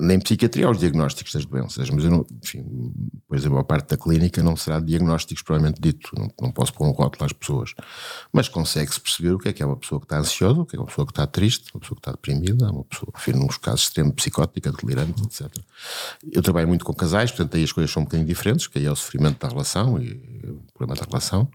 nem 0.00 0.18
psiquiatria 0.18 0.66
há 0.66 0.70
os 0.70 0.78
diagnósticos 0.78 1.32
das 1.32 1.44
doenças, 1.44 1.90
mas 1.90 2.04
eu 2.04 2.10
não, 2.10 2.26
enfim, 2.42 2.64
pois 3.28 3.44
a 3.46 3.50
maior 3.50 3.64
parte 3.64 3.90
da 3.90 3.96
clínica 3.96 4.42
não 4.42 4.56
será 4.56 4.80
diagnósticos 4.80 5.42
provavelmente 5.42 5.80
dito, 5.80 6.10
não, 6.18 6.30
não 6.40 6.52
posso 6.52 6.72
pôr 6.74 6.86
um 6.86 6.92
rótulo 6.92 7.24
às 7.24 7.32
pessoas, 7.32 7.74
mas 8.32 8.48
consegue-se 8.48 9.00
perceber 9.00 9.32
o 9.32 9.38
que 9.38 9.48
é 9.48 9.52
que 9.52 9.62
é 9.62 9.66
uma 9.66 9.76
pessoa 9.76 10.00
que 10.00 10.06
está 10.06 10.18
ansiosa, 10.18 10.60
o 10.60 10.66
que 10.66 10.76
é 10.76 10.78
uma 10.78 10.86
pessoa 10.86 11.06
que 11.06 11.12
está 11.12 11.26
triste, 11.26 11.70
uma 11.74 11.80
pessoa 11.80 11.96
que 11.96 12.00
está 12.00 12.12
deprimida, 12.12 12.70
uma 12.70 12.84
pessoa, 12.84 13.12
enfim, 13.16 13.32
nos 13.32 13.56
casos 13.56 13.82
extremo 13.84 14.12
psicótica, 14.12 14.72
delirante, 14.72 15.22
etc. 15.22 15.48
Eu 16.30 16.42
trabalho 16.42 16.68
muito 16.68 16.84
com 16.84 16.94
casais, 16.94 17.30
portanto 17.30 17.56
aí 17.56 17.64
as 17.64 17.72
coisas 17.72 17.90
são 17.90 18.02
um 18.02 18.04
bocadinho 18.04 18.26
diferentes, 18.26 18.66
que 18.66 18.78
aí 18.78 18.86
é 18.86 18.90
o 18.90 18.96
sofrimento 18.96 19.38
da 19.38 19.48
relação 19.48 20.00
e 20.00 20.12
o 20.44 20.62
problema 20.74 21.00
da 21.00 21.06
relação. 21.06 21.48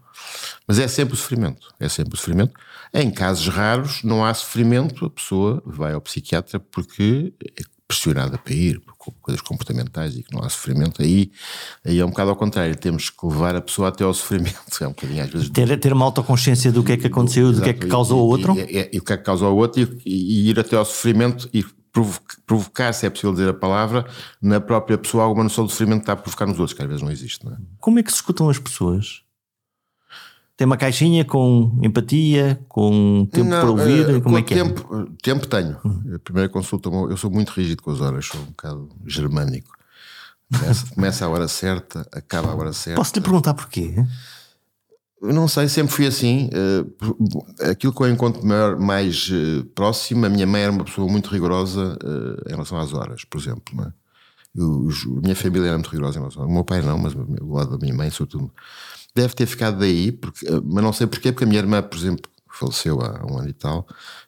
Mas 0.66 0.78
é 0.78 0.88
sempre 0.88 1.14
o 1.14 1.16
sofrimento. 1.16 1.68
É 1.80 1.88
sempre 1.88 2.14
o 2.14 2.16
sofrimento. 2.16 2.52
Em 2.92 3.10
casos 3.10 3.48
raros, 3.48 4.02
não 4.02 4.24
há 4.24 4.32
sofrimento, 4.34 5.06
a 5.06 5.10
pessoa 5.10 5.62
vai 5.64 5.92
ao 5.92 6.00
psiquiatra 6.00 6.58
porque 6.58 7.32
é 7.56 7.62
pressionada 7.88 8.36
para 8.36 8.52
ir, 8.52 8.80
por 8.80 8.94
coisas 9.22 9.40
comportamentais 9.40 10.14
e 10.14 10.22
que 10.22 10.34
não 10.34 10.44
há 10.44 10.48
sofrimento. 10.50 11.00
Aí, 11.00 11.32
aí 11.84 11.98
é 11.98 12.04
um 12.04 12.10
bocado 12.10 12.28
ao 12.28 12.36
contrário, 12.36 12.76
temos 12.76 13.08
que 13.08 13.26
levar 13.26 13.56
a 13.56 13.62
pessoa 13.62 13.88
até 13.88 14.04
ao 14.04 14.12
sofrimento. 14.12 14.58
É 14.80 14.86
um 14.86 14.90
bocadinho 14.90 15.24
às 15.24 15.30
vezes. 15.30 15.48
Ter, 15.48 15.80
ter 15.80 15.92
uma 15.92 16.04
autoconsciência 16.04 16.70
do 16.70 16.84
que 16.84 16.92
é 16.92 16.96
que 16.96 17.06
aconteceu, 17.06 17.50
do 17.50 17.62
que 17.62 17.70
é 17.70 17.72
que 17.72 17.86
causou 17.88 18.20
o 18.20 18.28
outro. 18.28 18.54
E, 18.56 18.60
e, 18.60 18.90
e, 18.92 18.98
o 18.98 19.02
que 19.02 19.12
é 19.12 19.16
que 19.16 19.24
causou 19.24 19.52
o 19.52 19.56
outro 19.56 19.80
e, 19.80 19.88
e 20.04 20.50
ir 20.50 20.60
até 20.60 20.76
ao 20.76 20.84
sofrimento 20.84 21.48
e 21.52 21.64
provocar, 22.46 22.92
se 22.92 23.06
é 23.06 23.10
possível 23.10 23.32
dizer 23.32 23.48
a 23.48 23.54
palavra, 23.54 24.06
na 24.40 24.60
própria 24.60 24.96
pessoa 24.96 25.24
alguma 25.24 25.44
noção 25.44 25.64
do 25.64 25.70
sofrimento 25.70 26.00
que 26.00 26.02
está 26.04 26.12
a 26.12 26.16
provocar 26.16 26.46
nos 26.46 26.60
outros, 26.60 26.76
que 26.76 26.82
às 26.82 26.88
vezes 26.88 27.02
não 27.02 27.10
existe. 27.10 27.44
Não 27.44 27.52
é? 27.52 27.56
Como 27.80 27.98
é 27.98 28.02
que 28.02 28.10
se 28.10 28.16
escutam 28.16 28.48
as 28.48 28.58
pessoas? 28.58 29.22
Tem 30.58 30.66
uma 30.66 30.76
caixinha 30.76 31.24
com 31.24 31.78
empatia, 31.84 32.58
com 32.68 33.28
tempo 33.30 33.48
não, 33.48 33.60
para 33.60 33.70
ouvir? 33.70 34.16
Uh, 34.16 34.20
como 34.20 34.38
é 34.38 34.42
que 34.42 34.54
tempo, 34.54 34.92
é? 34.92 35.06
Tempo 35.22 35.46
tenho. 35.46 35.76
Uhum. 35.84 36.16
A 36.16 36.18
primeira 36.18 36.48
consulta, 36.48 36.88
eu 36.88 37.16
sou 37.16 37.30
muito 37.30 37.50
rígido 37.50 37.80
com 37.80 37.92
as 37.92 38.00
horas, 38.00 38.26
sou 38.26 38.40
um 38.40 38.46
bocado 38.46 38.88
germânico. 39.06 39.70
Começa, 40.52 40.86
começa 40.92 41.24
a 41.24 41.28
hora 41.28 41.46
certa, 41.46 42.04
acaba 42.10 42.50
a 42.50 42.56
hora 42.56 42.72
certa. 42.72 42.98
Posso 42.98 43.12
lhe 43.14 43.20
perguntar 43.20 43.54
porquê? 43.54 44.04
Eu 45.22 45.32
não 45.32 45.46
sei, 45.46 45.68
sempre 45.68 45.92
fui 45.92 46.08
assim. 46.08 46.50
Uh, 46.52 47.70
aquilo 47.70 47.92
que 47.92 48.02
eu 48.02 48.10
encontro 48.10 48.44
maior, 48.44 48.80
mais 48.80 49.30
uh, 49.30 49.64
próximo, 49.76 50.26
a 50.26 50.28
minha 50.28 50.46
mãe 50.46 50.62
era 50.62 50.72
uma 50.72 50.84
pessoa 50.84 51.08
muito 51.08 51.30
rigorosa 51.30 51.96
uh, 52.02 52.48
em 52.48 52.50
relação 52.50 52.78
às 52.80 52.92
horas, 52.92 53.22
por 53.22 53.40
exemplo. 53.40 53.62
É? 53.80 53.92
eu, 54.56 54.88
a 55.18 55.20
minha 55.20 55.36
família 55.36 55.68
era 55.68 55.78
muito 55.78 55.90
rigorosa 55.90 56.18
em 56.18 56.22
relação. 56.22 56.44
O 56.44 56.52
meu 56.52 56.64
pai 56.64 56.82
não, 56.82 56.98
mas 56.98 57.14
o 57.14 57.54
lado 57.54 57.70
da 57.70 57.78
minha 57.78 57.94
mãe, 57.94 58.10
sobretudo 58.10 58.52
deve 59.20 59.34
ter 59.34 59.46
ficado 59.46 59.78
daí, 59.78 60.12
porque, 60.12 60.46
eh, 60.46 60.60
mas 60.64 60.84
não 60.84 60.92
sei 60.92 61.06
porquê, 61.06 61.32
porque 61.32 61.44
a 61.44 61.46
minha 61.46 61.60
irmã, 61.60 61.82
por 61.82 61.98
exemplo, 61.98 62.30
faleceu 62.50 63.00
há 63.00 63.24
um 63.26 63.38
ano 63.38 63.48
e 63.48 63.52
tal, 63.52 63.86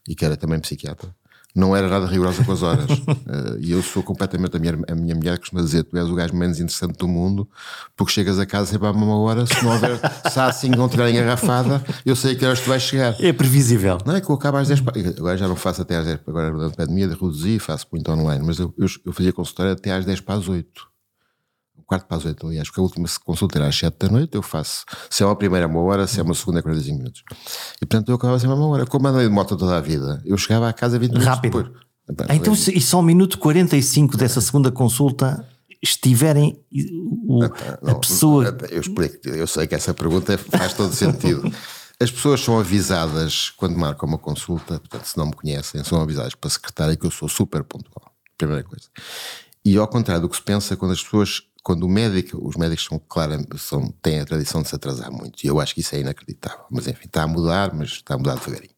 e 0.09 0.14
que 0.14 0.24
era 0.24 0.37
também 0.37 0.59
psiquiatra, 0.59 1.14
não 1.55 1.74
era 1.74 1.88
nada 1.88 2.07
rigorosa 2.07 2.44
com 2.44 2.53
as 2.53 2.62
horas. 2.62 2.90
uh, 2.90 3.59
e 3.59 3.72
eu 3.72 3.83
sou 3.83 4.03
completamente, 4.03 4.57
a 4.57 4.61
minha, 4.61 4.79
a 4.88 4.94
minha 4.94 5.14
mulher 5.14 5.38
costuma 5.38 5.62
dizer: 5.62 5.83
tu 5.85 5.96
és 5.96 6.09
o 6.09 6.14
gajo 6.14 6.35
menos 6.35 6.61
interessante 6.61 6.96
do 6.96 7.09
mundo, 7.09 7.48
porque 7.96 8.12
chegas 8.12 8.38
a 8.38 8.46
casa 8.46 8.70
sempre 8.70 8.87
à 8.87 8.92
mesma 8.92 9.16
hora, 9.16 9.44
se 9.46 9.62
não 9.64 9.72
houver, 9.72 9.98
se 10.31 10.38
há 10.38 10.46
assim 10.46 10.70
não 10.70 10.88
tiver 10.88 11.11
engarrafada, 11.11 11.83
eu 12.07 12.14
sei 12.14 12.37
que 12.37 12.44
horas 12.44 12.61
tu 12.61 12.68
vais 12.68 12.83
chegar. 12.83 13.16
É 13.20 13.33
previsível. 13.33 13.98
Não 14.07 14.14
é 14.14 14.20
que 14.20 14.31
eu 14.31 14.35
acabo 14.35 14.59
às 14.59 14.68
10, 14.68 14.83
agora 15.18 15.37
já 15.37 15.48
não 15.48 15.57
faço 15.57 15.83
até 15.83 15.96
às 15.96 16.07
10, 16.07 16.20
agora 16.26 16.53
na 16.53 16.70
pandemia 16.70 17.09
reduzi, 17.09 17.59
faço 17.59 17.87
muito 17.92 18.11
online, 18.11 18.44
mas 18.46 18.59
eu, 18.59 18.72
eu, 18.79 18.87
eu 19.07 19.12
fazia 19.12 19.33
consultório 19.33 19.72
até 19.72 19.92
às 19.92 20.05
10 20.05 20.20
para 20.20 20.37
as 20.37 20.48
8 20.48 20.89
quarto 21.90 22.07
para 22.07 22.18
as 22.18 22.24
oito, 22.24 22.46
aliás, 22.46 22.68
porque 22.68 22.79
a 22.79 22.85
última 22.85 23.09
consulta 23.24 23.59
era 23.59 23.66
às 23.66 23.76
sete 23.76 23.96
da 23.98 24.09
noite, 24.09 24.37
eu 24.37 24.42
faço, 24.42 24.85
se 25.11 25.24
é 25.24 25.26
uma 25.26 25.35
primeira 25.35 25.66
uma 25.66 25.81
hora, 25.81 26.07
se 26.07 26.20
é 26.20 26.22
uma 26.22 26.35
segunda 26.35 26.61
é 26.61 26.62
45 26.62 26.98
minutos. 26.98 27.24
E 27.83 27.85
portanto 27.85 28.09
eu 28.11 28.14
acabava 28.14 28.38
sempre 28.38 28.55
uma 28.55 28.68
hora. 28.68 28.87
Como 28.87 29.09
andei 29.09 29.26
de 29.26 29.35
moto 29.35 29.57
toda 29.57 29.76
a 29.76 29.81
vida, 29.81 30.22
eu 30.24 30.38
chegava 30.38 30.68
à 30.68 30.72
casa 30.72 31.00
20 31.00 31.11
minutos 31.11 31.26
Rápido. 31.26 31.62
depois. 31.64 31.81
Ah, 32.29 32.37
então, 32.37 32.55
se, 32.55 32.76
e 32.76 32.81
só 32.81 32.98
ao 32.98 33.03
minuto 33.03 33.38
45 33.38 34.16
dessa 34.16 34.40
segunda 34.40 34.70
consulta 34.70 35.44
estiverem 35.83 36.61
o, 37.26 37.40
não, 37.40 37.90
a 37.90 37.94
pessoa. 37.96 38.57
Eu 38.70 38.81
explico, 38.81 39.29
eu 39.29 39.46
sei 39.48 39.66
que 39.66 39.74
essa 39.74 39.92
pergunta 39.92 40.38
faz 40.38 40.72
todo 40.72 40.94
sentido. 40.94 41.42
As 42.03 42.11
pessoas 42.11 42.40
são 42.40 42.59
avisadas 42.59 43.50
quando 43.50 43.76
marcam 43.76 44.09
uma 44.09 44.16
consulta, 44.16 44.79
portanto, 44.79 45.05
se 45.05 45.18
não 45.18 45.26
me 45.26 45.35
conhecem, 45.35 45.85
são 45.85 46.00
avisadas 46.00 46.35
para 46.35 46.48
a 46.48 46.50
secretária 46.50 46.96
que 46.96 47.05
eu 47.05 47.11
sou 47.11 47.29
super 47.29 47.62
pontual. 47.62 48.11
Primeira 48.38 48.64
coisa. 48.64 48.87
E 49.62 49.76
ao 49.76 49.87
contrário 49.87 50.22
do 50.22 50.29
que 50.29 50.37
se 50.37 50.42
pensa, 50.42 50.76
quando 50.76 50.92
as 50.92 51.03
pessoas 51.03 51.42
quando 51.62 51.85
o 51.85 51.88
médico, 51.88 52.38
os 52.42 52.57
médicos 52.57 52.87
são, 52.87 53.01
claro, 53.09 53.44
são, 53.59 53.92
têm 54.03 54.20
a 54.20 54.25
tradição 54.25 54.62
de 54.62 54.68
se 54.68 54.75
atrasar 54.75 55.11
muito, 55.11 55.44
e 55.44 55.46
eu 55.46 55.61
acho 55.61 55.75
que 55.75 55.81
isso 55.81 55.94
é 55.94 56.01
inacreditável. 56.01 56.64
Mas 56.70 56.87
enfim, 56.87 57.07
está 57.07 57.23
a 57.23 57.27
mudar, 57.27 57.75
mas 57.75 57.90
está 57.90 58.14
a 58.14 58.18
mudar 58.18 58.35
devagarinho. 58.35 58.75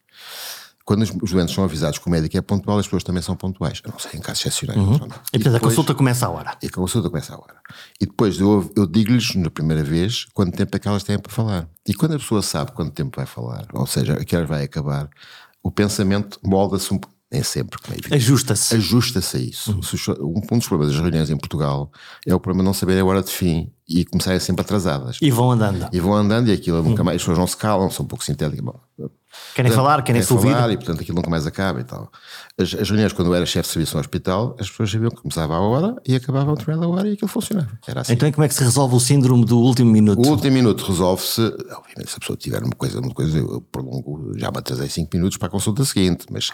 Quando 0.85 1.03
os, 1.03 1.31
doentes 1.31 1.55
são 1.55 1.63
avisados 1.63 1.99
que 1.99 2.07
o 2.07 2.11
médico 2.11 2.37
é 2.37 2.41
pontual, 2.41 2.79
as 2.79 2.87
pessoas 2.87 3.05
também 3.05 3.23
são 3.23 3.37
pontuais. 3.37 3.81
Eu 3.85 3.93
não 3.93 4.01
sei, 4.01 4.19
em 4.19 4.21
casos 4.21 4.45
excepcionais. 4.45 4.81
Uhum. 4.81 4.95
E, 4.95 4.99
portanto, 4.99 5.33
depois, 5.33 5.55
a 5.55 5.61
consulta 5.61 5.95
começa 5.95 6.27
a 6.27 6.31
hora. 6.31 6.57
E 6.61 6.67
a 6.67 6.71
consulta 6.71 7.09
começa 7.09 7.35
a 7.35 7.39
hora. 7.39 7.55
E 8.01 8.07
depois 8.07 8.41
eu, 8.41 8.69
eu 8.75 8.87
digo-lhes, 8.87 9.35
na 9.37 9.49
primeira 9.49 9.85
vez, 9.85 10.27
quanto 10.35 10.57
tempo 10.57 10.77
é 10.77 10.81
que 10.81 10.89
elas 10.89 11.05
têm 11.05 11.21
para 11.21 11.33
falar. 11.33 11.69
E 11.87 11.95
quando 11.95 12.15
a 12.15 12.19
pessoa 12.19 12.43
sabe 12.43 12.73
quanto 12.73 12.93
tempo 12.93 13.17
vai 13.17 13.27
falar, 13.27 13.65
ou 13.73 13.87
seja, 13.87 14.15
a 14.15 14.25
que 14.25 14.35
horas 14.35 14.49
vai 14.49 14.65
acabar, 14.65 15.09
o 15.63 15.71
pensamento 15.71 16.41
molda-se 16.43 16.93
um, 16.93 16.99
nem 17.33 17.43
sempre, 17.43 17.81
como 17.81 17.95
é 17.95 17.99
evidente. 17.99 18.15
Ajusta-se. 18.15 18.75
Ajusta-se 18.75 19.37
a 19.37 19.41
isso. 19.41 19.73
Uhum. 19.73 20.45
Um 20.53 20.59
dos 20.59 20.69
problemas 20.69 20.95
das 20.95 21.03
reuniões 21.03 21.31
em 21.31 21.37
Portugal 21.37 21.91
é 22.27 22.35
o 22.35 22.39
problema 22.39 22.63
de 22.63 22.67
não 22.67 22.75
saber 22.75 22.99
a 22.99 23.05
hora 23.05 23.23
de 23.23 23.31
fim 23.31 23.73
e 24.01 24.05
começarem 24.05 24.41
sempre 24.41 24.63
atrasadas. 24.63 25.19
E 25.21 25.31
vão 25.31 25.51
andando. 25.51 25.89
E 25.93 26.01
vão 26.01 26.15
andando 26.15 26.49
e 26.49 26.53
aquilo 26.53 26.83
nunca 26.83 27.05
mais, 27.05 27.17
as 27.17 27.23
pessoas 27.23 27.39
não 27.39 27.47
se 27.47 27.57
calam, 27.57 27.91
são 27.91 28.05
um 28.05 28.09
pouco 28.09 28.25
sintéticas. 28.25 28.65
Bom, 28.65 28.79
Querem 29.55 29.71
portanto, 29.71 29.87
falar, 29.87 30.03
querem 30.03 30.23
se 30.23 30.33
ouvir. 30.33 30.51
e 30.71 30.77
portanto 30.77 31.01
aquilo 31.01 31.17
nunca 31.17 31.31
mais 31.31 31.47
acaba 31.47 31.81
e 31.81 31.85
tal. 31.85 32.11
As, 32.59 32.75
as 32.75 32.89
reuniões, 32.89 33.13
quando 33.13 33.29
eu 33.29 33.35
era 33.35 33.47
chefe 33.47 33.69
de 33.69 33.73
serviço 33.73 33.95
no 33.95 34.01
hospital, 34.01 34.57
as 34.59 34.71
pessoas 34.71 34.91
sabiam 34.91 35.11
que 35.11 35.23
começava 35.23 35.55
a 35.55 35.61
hora 35.61 35.97
e 36.07 36.15
acabava 36.15 36.53
a 36.53 36.55
determinada 36.55 36.89
hora 36.89 37.09
e 37.09 37.13
aquilo 37.13 37.29
funcionava. 37.29 37.71
Era 37.87 38.03
assim. 38.03 38.13
Então, 38.13 38.31
como 38.31 38.45
é 38.45 38.49
que 38.49 38.55
se 38.55 38.63
resolve 38.63 38.95
o 38.95 39.01
síndrome 39.01 39.45
do 39.45 39.59
último 39.59 39.91
minuto? 39.91 40.27
O 40.27 40.31
último 40.31 40.53
minuto 40.53 40.85
resolve-se, 40.85 41.41
obviamente, 41.41 42.11
se 42.11 42.17
a 42.17 42.21
pessoa 42.21 42.37
tiver 42.37 42.63
uma 42.63 42.75
coisa, 42.75 43.01
uma 43.01 43.15
coisa 43.15 43.39
eu 43.39 43.61
prolongo, 43.73 44.33
já 44.37 44.51
me 44.51 44.59
atrasei 44.59 44.89
5 44.89 45.11
minutos 45.15 45.39
para 45.39 45.49
a 45.49 45.51
consulta 45.51 45.85
seguinte, 45.85 46.27
mas, 46.31 46.51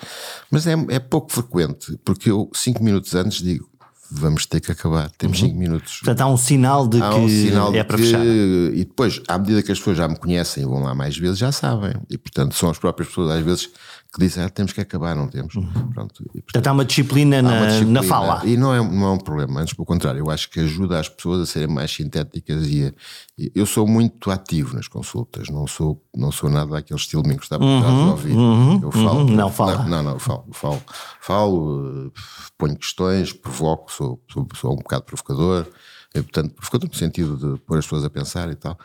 mas 0.51 0.67
é, 0.67 0.75
é 0.91 0.99
pouco 1.01 1.33
frequente, 1.33 1.99
porque 2.05 2.31
eu 2.31 2.49
5 2.55 2.83
minutos 2.83 3.15
antes 3.15 3.43
digo 3.43 3.69
vamos 4.11 4.47
ter 4.47 4.61
que 4.61 4.73
acabar, 4.73 5.11
temos 5.19 5.39
5 5.39 5.53
uhum. 5.53 5.59
minutos. 5.59 5.99
Portanto, 5.99 6.21
há 6.21 6.27
um 6.27 6.37
sinal 6.37 6.87
de 6.87 7.03
há 7.03 7.11
que 7.11 7.17
um 7.17 7.29
sinal 7.29 7.75
é 7.75 7.85
para 7.85 7.97
que, 7.97 8.05
fechar. 8.05 8.25
E 8.25 8.85
depois, 8.85 9.21
à 9.29 9.39
medida 9.39 9.63
que 9.63 9.71
as 9.71 9.79
pessoas 9.79 9.97
já 9.97 10.09
me 10.09 10.17
conhecem 10.17 10.63
e 10.63 10.67
vão 10.67 10.83
lá 10.83 10.95
mais 10.95 11.17
vezes, 11.17 11.39
já 11.39 11.53
sabem. 11.53 11.93
E 12.09 12.17
portanto, 12.17 12.55
são 12.55 12.71
as 12.71 12.79
próprias 12.79 13.09
pessoas 13.09 13.31
às 13.31 13.45
vezes 13.45 13.71
que 14.13 14.21
dizem, 14.21 14.43
ah, 14.43 14.49
temos 14.49 14.73
que 14.73 14.81
acabar, 14.81 15.15
não 15.15 15.29
temos. 15.29 15.55
Uhum. 15.55 15.71
Pronto, 15.93 16.23
e, 16.23 16.25
portanto, 16.25 16.45
portanto, 16.45 16.67
há 16.67 16.73
uma 16.73 16.85
disciplina, 16.85 17.43
na, 17.43 17.53
uma 17.53 17.67
disciplina, 17.67 18.01
na 18.01 18.03
fala. 18.03 18.47
E 18.47 18.57
não 18.57 18.75
é, 18.75 18.79
não 18.79 19.07
é 19.07 19.11
um 19.11 19.19
problema, 19.19 19.61
antes 19.61 19.75
pelo 19.75 19.85
contrário, 19.85 20.21
eu 20.21 20.31
acho 20.31 20.49
que 20.49 20.61
ajuda 20.61 20.99
as 20.99 21.11
pessoas 21.11 21.43
a 21.43 21.47
serem 21.47 21.69
mais 21.69 21.91
sintéticas 21.91 22.67
e, 22.69 22.87
a, 22.87 22.93
e 23.39 23.53
eu 23.55 23.67
sou 23.67 23.87
muito 23.87 24.31
ativo 24.31 24.75
nas 24.75 24.89
consultas, 24.89 25.51
não 25.51 25.67
sou, 25.67 26.03
não 26.17 26.33
sou 26.33 26.49
nada 26.49 26.71
daquele 26.71 26.99
estilo 26.99 27.23
que 27.23 27.49
trás 27.49 27.63
uhum, 27.63 28.05
de 28.05 28.11
ouvir. 28.11 28.33
Uhum, 28.33 28.81
eu 28.83 28.91
falo. 28.91 29.19
Uhum, 29.21 29.27
não, 29.27 29.53
fala. 29.53 29.83
Não, 29.83 29.89
não, 29.89 30.03
não, 30.03 30.19
falo, 30.19 30.45
falo, 30.53 30.83
falo, 31.21 32.13
ponho 32.57 32.77
questões, 32.77 33.35
provoco, 33.35 33.93
sou, 33.93 34.23
sou, 34.33 34.49
sou 34.55 34.73
um 34.73 34.77
bocado 34.77 35.05
provocador, 35.05 35.67
e, 36.15 36.23
portanto, 36.23 36.55
provocador 36.55 36.89
no 36.89 36.95
sentido 36.95 37.37
de 37.37 37.61
pôr 37.61 37.77
as 37.77 37.85
pessoas 37.85 38.05
a 38.05 38.11
pensar 38.11 38.51
e 38.51 38.55
tal. 38.55 38.79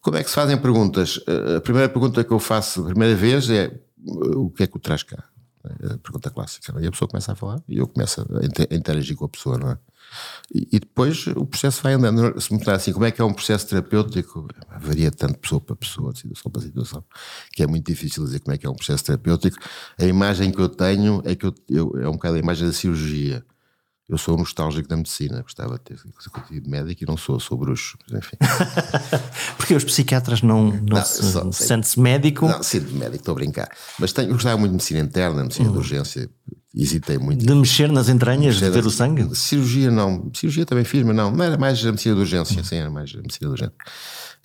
Como 0.00 0.16
é 0.16 0.24
que 0.24 0.30
se 0.30 0.34
fazem 0.34 0.56
perguntas? 0.56 1.20
A 1.56 1.60
primeira 1.60 1.88
pergunta 1.88 2.24
que 2.24 2.32
eu 2.32 2.38
faço 2.40 2.80
a 2.80 2.84
primeira 2.86 3.14
vez 3.14 3.48
é 3.50 3.72
o 4.06 4.50
que 4.50 4.64
é 4.64 4.66
que 4.66 4.76
o 4.76 4.80
traz 4.80 5.02
cá? 5.02 5.24
É 5.64 5.94
a 5.94 5.98
pergunta 5.98 6.30
clássica. 6.30 6.76
É? 6.78 6.84
E 6.84 6.86
a 6.86 6.90
pessoa 6.90 7.08
começa 7.08 7.32
a 7.32 7.36
falar 7.36 7.62
e 7.68 7.78
eu 7.78 7.86
começo 7.86 8.20
a 8.20 8.74
interagir 8.74 9.16
com 9.16 9.24
a 9.24 9.28
pessoa, 9.28 9.58
não 9.58 9.70
é? 9.70 9.78
E, 10.52 10.78
depois 10.78 11.26
o 11.28 11.46
processo 11.46 11.82
vai 11.82 11.94
andando. 11.94 12.38
Se 12.40 12.52
me 12.52 12.58
perguntar 12.58 12.74
assim, 12.74 12.92
como 12.92 13.06
é 13.06 13.10
que 13.10 13.22
é 13.22 13.24
um 13.24 13.32
processo 13.32 13.66
terapêutico, 13.66 14.46
varia 14.78 15.10
tanto 15.10 15.38
pessoa 15.38 15.60
para 15.60 15.76
pessoa, 15.76 16.12
de 16.12 16.20
situação 16.20 16.52
para 16.52 16.62
situação, 16.62 17.04
que 17.52 17.62
é 17.62 17.66
muito 17.66 17.86
difícil 17.86 18.24
dizer 18.24 18.40
como 18.40 18.54
é 18.54 18.58
que 18.58 18.66
é 18.66 18.70
um 18.70 18.74
processo 18.74 19.04
terapêutico. 19.04 19.56
A 19.98 20.04
imagem 20.04 20.52
que 20.52 20.60
eu 20.60 20.68
tenho 20.68 21.22
é 21.24 21.34
que 21.34 21.46
eu, 21.46 21.54
eu 21.68 21.92
é 22.02 22.08
um 22.08 22.12
bocado 22.12 22.36
a 22.36 22.38
imagem 22.38 22.66
da 22.66 22.72
cirurgia. 22.72 23.44
Eu 24.08 24.18
sou 24.18 24.36
nostálgico 24.36 24.88
da 24.88 24.96
medicina, 24.96 25.40
gostava 25.42 25.74
de 25.74 25.80
ter 25.80 25.98
sido 25.98 26.68
médico 26.68 27.04
e 27.04 27.06
não 27.06 27.16
sou, 27.16 27.38
sou 27.38 27.56
bruxo, 27.56 27.96
mas 28.10 28.18
enfim. 28.18 28.36
Porque 29.56 29.74
os 29.74 29.84
psiquiatras 29.84 30.42
não, 30.42 30.70
não, 30.70 30.82
não 30.82 31.52
se, 31.52 31.64
sente-se 31.64 31.98
médico? 31.98 32.46
Não, 32.46 32.62
sinto 32.62 32.92
médico, 32.92 33.16
estou 33.16 33.32
a 33.32 33.34
brincar. 33.36 33.68
Mas 33.98 34.12
tenho, 34.12 34.28
eu 34.28 34.34
gostava 34.34 34.58
muito 34.58 34.70
de 34.70 34.76
medicina 34.76 35.00
interna, 35.00 35.42
medicina 35.42 35.68
hum. 35.68 35.72
de 35.72 35.78
urgência, 35.78 36.28
hesitei 36.74 37.16
muito. 37.16 37.46
De 37.46 37.54
mexer 37.54 37.90
nas 37.90 38.08
entranhas, 38.08 38.56
de 38.56 38.68
ver 38.68 38.84
o 38.84 38.90
sangue? 38.90 39.34
Cirurgia 39.36 39.90
não, 39.90 40.30
cirurgia 40.34 40.66
também 40.66 40.84
fiz, 40.84 41.04
mas 41.04 41.16
não, 41.16 41.30
não 41.30 41.44
era 41.44 41.56
mais 41.56 41.82
a 41.84 41.90
medicina 41.90 42.16
de 42.16 42.20
urgência, 42.20 42.60
hum. 42.60 42.64
sim, 42.64 42.76
era 42.76 42.90
mais 42.90 43.14
a 43.14 43.18
medicina 43.18 43.48
de 43.48 43.52
urgência 43.52 43.72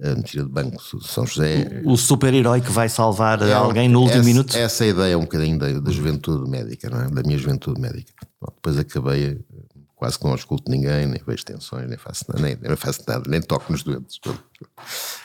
a 0.03 0.15
medicina 0.15 0.43
de 0.43 0.49
banco 0.51 0.77
de 0.77 1.07
São 1.07 1.25
José. 1.25 1.81
O, 1.83 1.93
o 1.93 1.97
super-herói 1.97 2.61
que 2.61 2.71
vai 2.71 2.87
salvar 2.87 3.41
é, 3.41 3.53
alguém 3.53 3.89
no 3.89 4.01
último 4.01 4.19
essa, 4.19 4.29
minuto? 4.29 4.55
Essa 4.55 4.85
é 4.85 4.87
a 4.87 4.89
ideia 4.91 5.17
um 5.17 5.21
bocadinho 5.21 5.57
da, 5.57 5.79
da 5.79 5.91
juventude 5.91 6.49
médica, 6.49 6.89
não 6.89 7.01
é? 7.01 7.09
Da 7.09 7.23
minha 7.23 7.37
juventude 7.37 7.81
médica. 7.81 8.13
Bom, 8.39 8.51
depois 8.53 8.77
acabei 8.77 9.39
quase 9.95 10.19
que 10.19 10.25
não 10.25 10.35
escuto 10.35 10.71
ninguém, 10.71 11.07
nem 11.07 11.21
vejo 11.25 11.43
tensões, 11.43 11.87
nem 11.89 11.97
faço, 11.97 12.25
nem, 12.39 12.55
nem 12.55 12.75
faço 12.75 13.03
nada, 13.07 13.23
nem 13.27 13.41
toco 13.41 13.71
nos 13.71 13.83
doentes. 13.83 14.19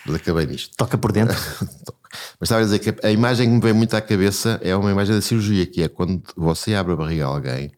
Mas 0.07 0.17
acabei 0.17 0.47
nisto. 0.47 0.75
Toca 0.77 0.97
por 0.97 1.13
dentro? 1.13 1.37
Mas 2.41 2.49
estava 2.49 2.63
a 2.63 2.65
dizer 2.65 2.79
que 2.79 3.07
a 3.07 3.11
imagem 3.11 3.49
que 3.49 3.55
me 3.55 3.61
vem 3.61 3.73
muito 3.73 3.95
à 3.95 4.01
cabeça 4.01 4.59
é 4.63 4.75
uma 4.75 4.91
imagem 4.91 5.15
da 5.15 5.21
cirurgia, 5.21 5.67
que 5.67 5.83
é 5.83 5.89
quando 5.89 6.23
você 6.37 6.75
abre 6.75 6.95
a 6.95 6.97
barriga 6.97 7.25
a 7.25 7.29
alguém, 7.29 7.73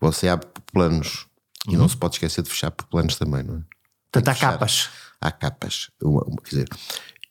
você 0.00 0.28
abre 0.28 0.46
por 0.46 0.62
planos 0.72 1.26
uhum. 1.66 1.74
e 1.74 1.76
não 1.76 1.88
se 1.88 1.96
pode 1.96 2.14
esquecer 2.14 2.42
de 2.42 2.50
fechar 2.50 2.70
por 2.70 2.86
planos 2.86 3.16
também, 3.16 3.42
não 3.42 3.56
é? 3.56 3.60
Portanto, 4.10 4.28
há 4.28 4.34
capas. 4.34 4.90
Há 5.20 5.30
capas. 5.30 5.90
Uma, 6.02 6.22
uma, 6.24 6.36
quer 6.38 6.50
dizer, 6.50 6.68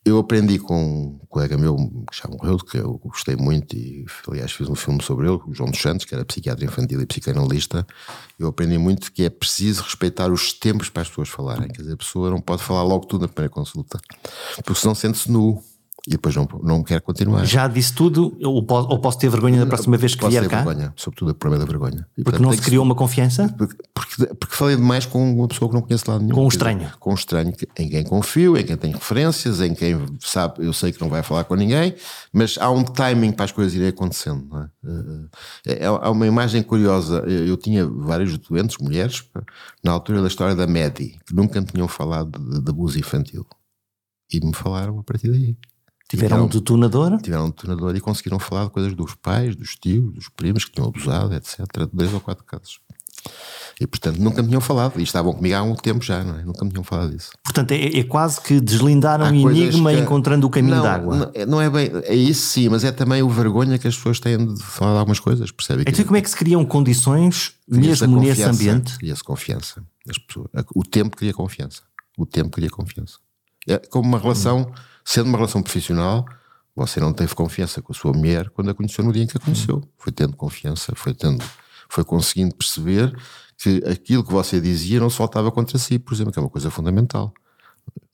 eu 0.04 0.18
aprendi 0.18 0.58
com 0.58 0.80
um 0.80 1.18
colega 1.28 1.56
meu 1.58 1.76
que 2.10 2.16
já 2.16 2.28
morreu, 2.28 2.56
que 2.58 2.78
eu 2.78 2.98
gostei 2.98 3.36
muito 3.36 3.76
e, 3.76 4.06
aliás, 4.26 4.52
fiz 4.52 4.68
um 4.68 4.74
filme 4.74 5.02
sobre 5.02 5.26
ele, 5.26 5.38
o 5.46 5.52
João 5.52 5.70
dos 5.70 5.80
Santos, 5.80 6.06
que 6.06 6.14
era 6.14 6.24
psiquiatra 6.24 6.64
infantil 6.64 7.00
e 7.00 7.06
psicanalista. 7.06 7.86
Eu 8.38 8.48
aprendi 8.48 8.78
muito 8.78 9.12
que 9.12 9.24
é 9.24 9.30
preciso 9.30 9.82
respeitar 9.82 10.30
os 10.30 10.52
tempos 10.52 10.88
para 10.88 11.02
as 11.02 11.08
pessoas 11.08 11.28
falarem. 11.28 11.68
Quer 11.68 11.82
dizer, 11.82 11.94
a 11.94 11.98
pessoa 11.98 12.30
não 12.30 12.40
pode 12.40 12.62
falar 12.62 12.82
logo 12.82 13.06
tudo 13.06 13.22
na 13.22 13.28
primeira 13.28 13.52
consulta, 13.52 14.00
porque 14.64 14.80
senão 14.80 14.94
sente-se 14.94 15.30
nu 15.30 15.62
e 16.06 16.12
depois 16.12 16.34
não, 16.34 16.48
não 16.62 16.82
quer 16.82 17.00
continuar. 17.00 17.44
Já 17.44 17.66
disse 17.66 17.92
tudo, 17.92 18.36
ou 18.42 18.62
posso, 18.62 18.88
ou 18.88 18.98
posso 18.98 19.18
ter 19.18 19.28
vergonha 19.28 19.58
da 19.58 19.66
próxima 19.66 19.96
vez 19.96 20.14
que 20.14 20.26
vier 20.28 20.46
cá? 20.48 20.62
vergonha, 20.62 20.92
sobretudo 20.96 21.32
a 21.32 21.34
problema 21.34 21.64
da 21.64 21.70
vergonha. 21.70 22.06
E, 22.16 22.22
porque 22.22 22.38
portanto, 22.38 22.42
não 22.42 22.52
se 22.52 22.62
criou 22.62 22.84
uma 22.84 22.94
confiança? 22.94 23.52
Porque, 23.58 23.76
porque, 23.92 24.26
porque, 24.34 24.54
falei 24.54 24.76
demais 24.76 25.04
com 25.06 25.34
uma 25.34 25.48
pessoa 25.48 25.68
que 25.68 25.74
não 25.74 25.82
conhece 25.82 26.08
lado 26.08 26.22
nenhum. 26.22 26.34
Com 26.34 26.44
um 26.44 26.48
estranho. 26.48 26.78
Dizer, 26.78 26.96
com 26.98 27.10
um 27.10 27.14
estranho 27.14 27.52
em 27.78 27.88
quem 27.88 28.04
confio, 28.04 28.56
em 28.56 28.64
quem 28.64 28.76
tem 28.76 28.92
referências, 28.92 29.60
em 29.60 29.74
quem 29.74 30.00
sabe, 30.20 30.64
eu 30.64 30.72
sei 30.72 30.92
que 30.92 31.00
não 31.00 31.08
vai 31.08 31.22
falar 31.22 31.44
com 31.44 31.54
ninguém, 31.54 31.94
mas 32.32 32.56
há 32.58 32.70
um 32.70 32.84
timing 32.84 33.32
para 33.32 33.44
as 33.44 33.52
coisas 33.52 33.74
irem 33.74 33.88
acontecendo. 33.88 34.46
Não 34.48 34.62
é? 34.62 34.68
É, 35.66 35.84
é 35.84 35.90
uma 35.90 36.26
imagem 36.26 36.62
curiosa. 36.62 37.18
Eu 37.26 37.56
tinha 37.56 37.86
vários 37.86 38.38
doentes, 38.38 38.78
mulheres, 38.78 39.24
na 39.84 39.92
altura 39.92 40.22
da 40.22 40.28
história 40.28 40.54
da 40.54 40.66
MEDI, 40.66 41.18
que 41.26 41.34
nunca 41.34 41.60
me 41.60 41.66
tinham 41.66 41.88
falado 41.88 42.38
de, 42.38 42.62
de 42.62 42.70
abuso 42.70 42.98
infantil. 42.98 43.44
E 44.32 44.44
me 44.44 44.54
falaram 44.54 44.98
a 44.98 45.02
partir 45.02 45.30
daí. 45.30 45.56
Tiveram, 46.08 46.44
um 46.44 46.48
detonador? 46.48 47.20
Tiveram 47.20 47.46
um 47.46 47.50
detonador 47.50 47.94
e 47.94 48.00
conseguiram 48.00 48.38
falar 48.38 48.64
de 48.64 48.70
coisas 48.70 48.94
dos 48.94 49.14
pais, 49.14 49.54
dos 49.54 49.76
tios, 49.76 50.12
dos 50.14 50.28
primos 50.30 50.64
que 50.64 50.72
tinham 50.72 50.88
abusado, 50.88 51.34
etc. 51.34 51.60
Dois 51.92 52.12
ou 52.14 52.20
quatro 52.20 52.44
casos. 52.44 52.80
E 53.80 53.86
portanto 53.86 54.18
nunca 54.18 54.42
me 54.42 54.48
tinham 54.48 54.60
falado. 54.60 54.98
E 54.98 55.02
estavam 55.02 55.32
comigo 55.32 55.54
há 55.54 55.62
um 55.62 55.74
tempo 55.74 56.02
já, 56.02 56.24
não 56.24 56.38
é? 56.38 56.44
Nunca 56.44 56.64
me 56.64 56.70
tinham 56.70 56.82
falado 56.82 57.12
disso. 57.12 57.30
Portanto, 57.44 57.72
é, 57.72 57.98
é 57.98 58.04
quase 58.04 58.40
que 58.40 58.60
deslindaram 58.60 59.26
o 59.26 59.50
enigma 59.50 59.92
que, 59.92 60.00
encontrando 60.00 60.46
o 60.46 60.50
caminho 60.50 60.82
d'água. 60.82 61.16
Não, 61.16 61.30
é, 61.34 61.46
não 61.46 61.60
é 61.60 61.70
bem. 61.70 61.90
É 62.04 62.14
isso 62.14 62.46
sim, 62.48 62.68
mas 62.68 62.84
é 62.84 62.90
também 62.90 63.22
o 63.22 63.28
vergonha 63.28 63.78
que 63.78 63.86
as 63.86 63.96
pessoas 63.96 64.18
têm 64.18 64.54
de 64.54 64.62
falar 64.62 64.94
de 64.94 64.98
algumas 64.98 65.20
coisas, 65.20 65.50
percebe? 65.50 65.84
Então, 65.86 66.04
como 66.04 66.16
é 66.16 66.20
que 66.20 66.30
se 66.30 66.36
criam 66.36 66.64
condições 66.64 67.52
mesmo 67.68 68.20
nesse 68.20 68.42
ambiente? 68.42 68.98
Cria-se 68.98 69.22
confiança. 69.22 69.84
As 70.08 70.18
pessoas, 70.18 70.48
o 70.74 70.82
tempo 70.82 71.16
cria 71.16 71.32
confiança. 71.32 71.82
O 72.16 72.26
tempo 72.26 72.50
cria 72.50 72.70
confiança. 72.70 73.18
É 73.68 73.78
como 73.78 74.08
uma 74.08 74.18
relação. 74.18 74.72
Sendo 75.04 75.28
uma 75.28 75.38
relação 75.38 75.62
profissional, 75.62 76.26
você 76.76 77.00
não 77.00 77.12
teve 77.12 77.34
confiança 77.34 77.80
com 77.80 77.92
a 77.92 77.94
sua 77.94 78.12
mulher 78.12 78.50
quando 78.50 78.70
a 78.70 78.74
conheceu 78.74 79.02
no 79.04 79.12
dia 79.12 79.22
em 79.22 79.26
que 79.26 79.36
a 79.36 79.40
conheceu. 79.40 79.82
Foi 79.96 80.12
tendo 80.12 80.36
confiança, 80.36 80.92
foi 80.94 81.14
tendo, 81.14 81.42
foi 81.88 82.04
conseguindo 82.04 82.54
perceber 82.54 83.16
que 83.56 83.82
aquilo 83.90 84.22
que 84.22 84.32
você 84.32 84.60
dizia 84.60 85.00
não 85.00 85.10
se 85.10 85.16
faltava 85.16 85.50
contra 85.50 85.78
si, 85.78 85.98
por 85.98 86.14
exemplo, 86.14 86.32
que 86.32 86.38
é 86.38 86.42
uma 86.42 86.50
coisa 86.50 86.70
fundamental. 86.70 87.32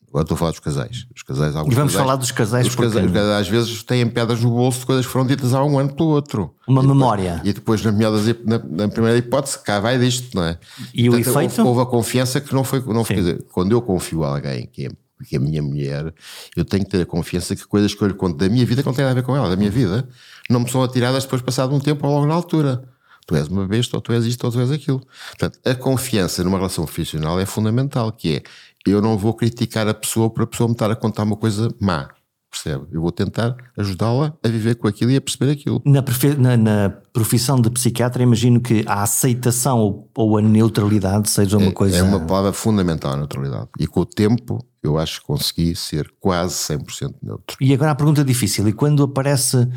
Agora 0.09 0.23
estou 0.23 0.37
a 0.37 0.39
falar 0.39 0.51
dos 0.53 0.61
casais. 0.61 1.07
Os 1.15 1.23
casais 1.25 1.51
e 1.51 1.55
vamos 1.55 1.75
casais, 1.75 1.93
falar 1.93 2.17
dos 2.17 2.31
casais 2.31 2.67
os 2.69 2.75
casais, 2.77 3.05
porque... 3.05 3.19
às 3.19 3.49
vezes 3.49 3.83
têm 3.83 4.07
pedras 4.07 4.41
no 4.41 4.51
bolso 4.51 4.79
de 4.79 4.87
coisas 4.87 5.05
que 5.05 5.11
foram 5.11 5.27
ditas 5.27 5.53
há 5.53 5.65
um 5.65 5.77
ano 5.77 5.93
pelo 5.93 6.11
outro. 6.11 6.55
Uma 6.69 6.85
e 6.85 6.87
memória. 6.87 7.41
Depois, 7.43 7.81
e 7.81 7.85
depois, 7.91 8.45
na, 8.45 8.59
na, 8.59 8.65
na, 8.65 8.89
primeira 8.89 9.19
hipótese, 9.19 9.59
cá 9.59 9.81
vai 9.81 9.99
disto, 9.99 10.37
não 10.37 10.45
é? 10.45 10.57
E 10.95 11.11
Portanto, 11.11 11.27
o 11.27 11.31
efeito? 11.31 11.59
Houve, 11.59 11.69
houve, 11.69 11.81
a 11.83 11.87
confiança 11.87 12.41
que 12.41 12.55
não 12.55 12.63
foi. 12.63 12.81
Não 12.81 13.05
foi 13.05 13.17
dizer, 13.17 13.45
quando 13.51 13.73
eu 13.73 13.83
confio 13.83 14.23
a 14.23 14.37
alguém 14.37 14.69
que 14.73 14.87
é 14.87 14.91
porque 15.17 15.37
a 15.37 15.41
minha 15.41 15.63
mulher, 15.63 16.13
eu 16.57 16.65
tenho 16.65 16.85
que 16.85 16.91
ter 16.91 17.03
a 17.03 17.07
confiança 17.07 17.55
que 17.55 17.67
coisas 17.67 17.95
que 17.95 18.03
eu 18.03 18.09
lhe 18.09 18.15
conto 18.15 18.37
da 18.37 18.49
minha 18.49 18.67
vida 18.67 18.83
que 18.83 18.87
não 18.87 18.95
têm 18.95 19.05
nada 19.05 19.19
a 19.19 19.21
ver 19.21 19.27
com 19.27 19.37
ela, 19.37 19.49
da 19.49 19.57
minha 19.57 19.71
vida, 19.71 20.09
não 20.51 20.61
me 20.61 20.71
são 20.71 20.83
atiradas 20.83 21.25
depois 21.25 21.43
passado 21.43 21.75
um 21.75 21.81
tempo 21.81 22.07
ou 22.07 22.15
logo 22.15 22.27
na 22.27 22.35
altura. 22.35 22.85
Tu 23.27 23.37
és 23.37 23.49
uma 23.49 23.67
besta, 23.67 23.97
ou 23.97 24.03
tu 24.03 24.13
és 24.13 24.27
isto, 24.27 24.45
ou 24.45 24.53
tu 24.53 24.61
és 24.61 24.71
aquilo. 24.71 25.01
Portanto, 25.29 25.59
a 25.65 25.75
confiança 25.75 26.45
numa 26.45 26.59
relação 26.59 26.85
profissional 26.85 27.41
é 27.41 27.47
fundamental, 27.47 28.13
que 28.13 28.37
é, 28.37 28.43
eu 28.87 29.01
não 29.01 29.17
vou 29.17 29.33
criticar 29.33 29.89
a 29.89 29.95
pessoa 29.95 30.29
por 30.29 30.43
a 30.43 30.47
pessoa 30.47 30.69
me 30.69 30.75
estar 30.75 30.91
a 30.91 30.97
contar 30.97 31.23
uma 31.23 31.37
coisa 31.37 31.75
má 31.81 32.11
percebe? 32.55 32.87
Eu 32.93 33.01
vou 33.01 33.11
tentar 33.11 33.57
ajudá-la 33.77 34.35
a 34.43 34.49
viver 34.49 34.77
com 34.77 34.87
aquilo 34.87 35.11
e 35.11 35.17
a 35.17 35.21
perceber 35.21 35.51
aquilo. 35.51 35.83
Na, 35.85 36.03
na, 36.39 36.57
na, 36.57 36.91
profissão 37.13 37.61
de 37.61 37.71
psiquiatra, 37.71 38.23
imagino 38.23 38.61
que 38.61 38.85
a 38.87 39.03
aceitação 39.03 39.79
ou, 39.79 40.11
ou 40.17 40.39
a 40.39 40.43
neutralidade 40.43 41.29
seja 41.29 41.59
uma 41.59 41.69
é, 41.69 41.73
coisa. 41.73 41.97
É 41.97 42.03
uma 42.03 42.21
palavra 42.21 42.53
fundamental, 42.53 43.13
a 43.13 43.17
neutralidade. 43.17 43.69
E 43.79 43.87
com 43.87 44.01
o 44.01 44.07
tempo, 44.07 44.65
eu 44.83 44.99
acho 44.99 45.21
que 45.21 45.27
consegui 45.27 45.75
ser 45.75 46.13
quase 46.21 46.55
100% 46.55 47.15
neutro. 47.23 47.57
E 47.61 47.73
agora 47.75 47.91
a 47.91 47.95
pergunta 47.95 48.25
difícil: 48.25 48.67
e 48.69 48.73
quando 48.73 49.03
aparece 49.03 49.69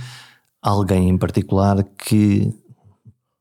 alguém 0.62 1.10
em 1.10 1.18
particular 1.18 1.84
que 1.98 2.54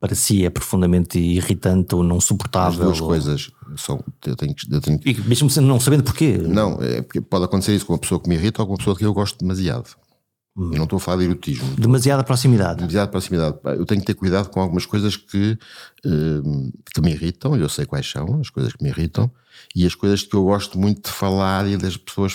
para 0.06 0.14
si 0.14 0.44
é 0.44 0.50
profundamente 0.50 1.18
irritante 1.18 1.94
ou 1.94 2.02
não 2.02 2.20
suportável? 2.20 2.80
As 2.82 2.86
duas 2.86 3.00
ou... 3.00 3.08
coisas 3.08 3.50
são. 3.76 4.02
Eu 4.24 4.36
tenho, 4.36 4.54
eu 4.70 4.80
tenho... 4.80 5.00
E 5.04 5.20
mesmo 5.22 5.48
não 5.62 5.80
sabendo 5.80 6.04
porquê? 6.04 6.38
Não, 6.38 6.78
é 6.80 7.02
pode 7.02 7.44
acontecer 7.44 7.74
isso 7.74 7.86
com 7.86 7.92
uma 7.92 7.98
pessoa 7.98 8.20
que 8.20 8.28
me 8.28 8.34
irrita 8.34 8.62
ou 8.62 8.66
com 8.66 8.72
uma 8.72 8.78
pessoa 8.78 8.96
que 8.96 9.04
eu 9.04 9.12
gosto 9.12 9.38
demasiado. 9.38 9.96
Hum. 10.56 10.70
Eu 10.72 10.78
não 10.78 10.84
estou 10.84 10.96
a 10.96 11.00
falar 11.00 11.18
de 11.18 11.24
erotismo. 11.24 11.74
Demasiada 11.76 12.24
proximidade. 12.24 12.78
Demasiada 12.78 13.10
proximidade. 13.10 13.58
Eu 13.64 13.84
tenho 13.84 14.00
que 14.00 14.06
ter 14.06 14.14
cuidado 14.14 14.48
com 14.48 14.60
algumas 14.60 14.86
coisas 14.86 15.14
que, 15.16 15.58
uh, 16.04 16.72
que 16.94 17.00
me 17.02 17.12
irritam, 17.12 17.54
eu 17.56 17.68
sei 17.68 17.84
quais 17.84 18.10
são, 18.10 18.40
as 18.40 18.48
coisas 18.48 18.72
que 18.72 18.82
me 18.82 18.88
irritam, 18.88 19.30
e 19.74 19.84
as 19.84 19.94
coisas 19.94 20.22
que 20.22 20.34
eu 20.34 20.44
gosto 20.44 20.78
muito 20.78 21.10
de 21.10 21.10
falar 21.10 21.68
e 21.68 21.76
das 21.76 21.96
pessoas. 21.98 22.34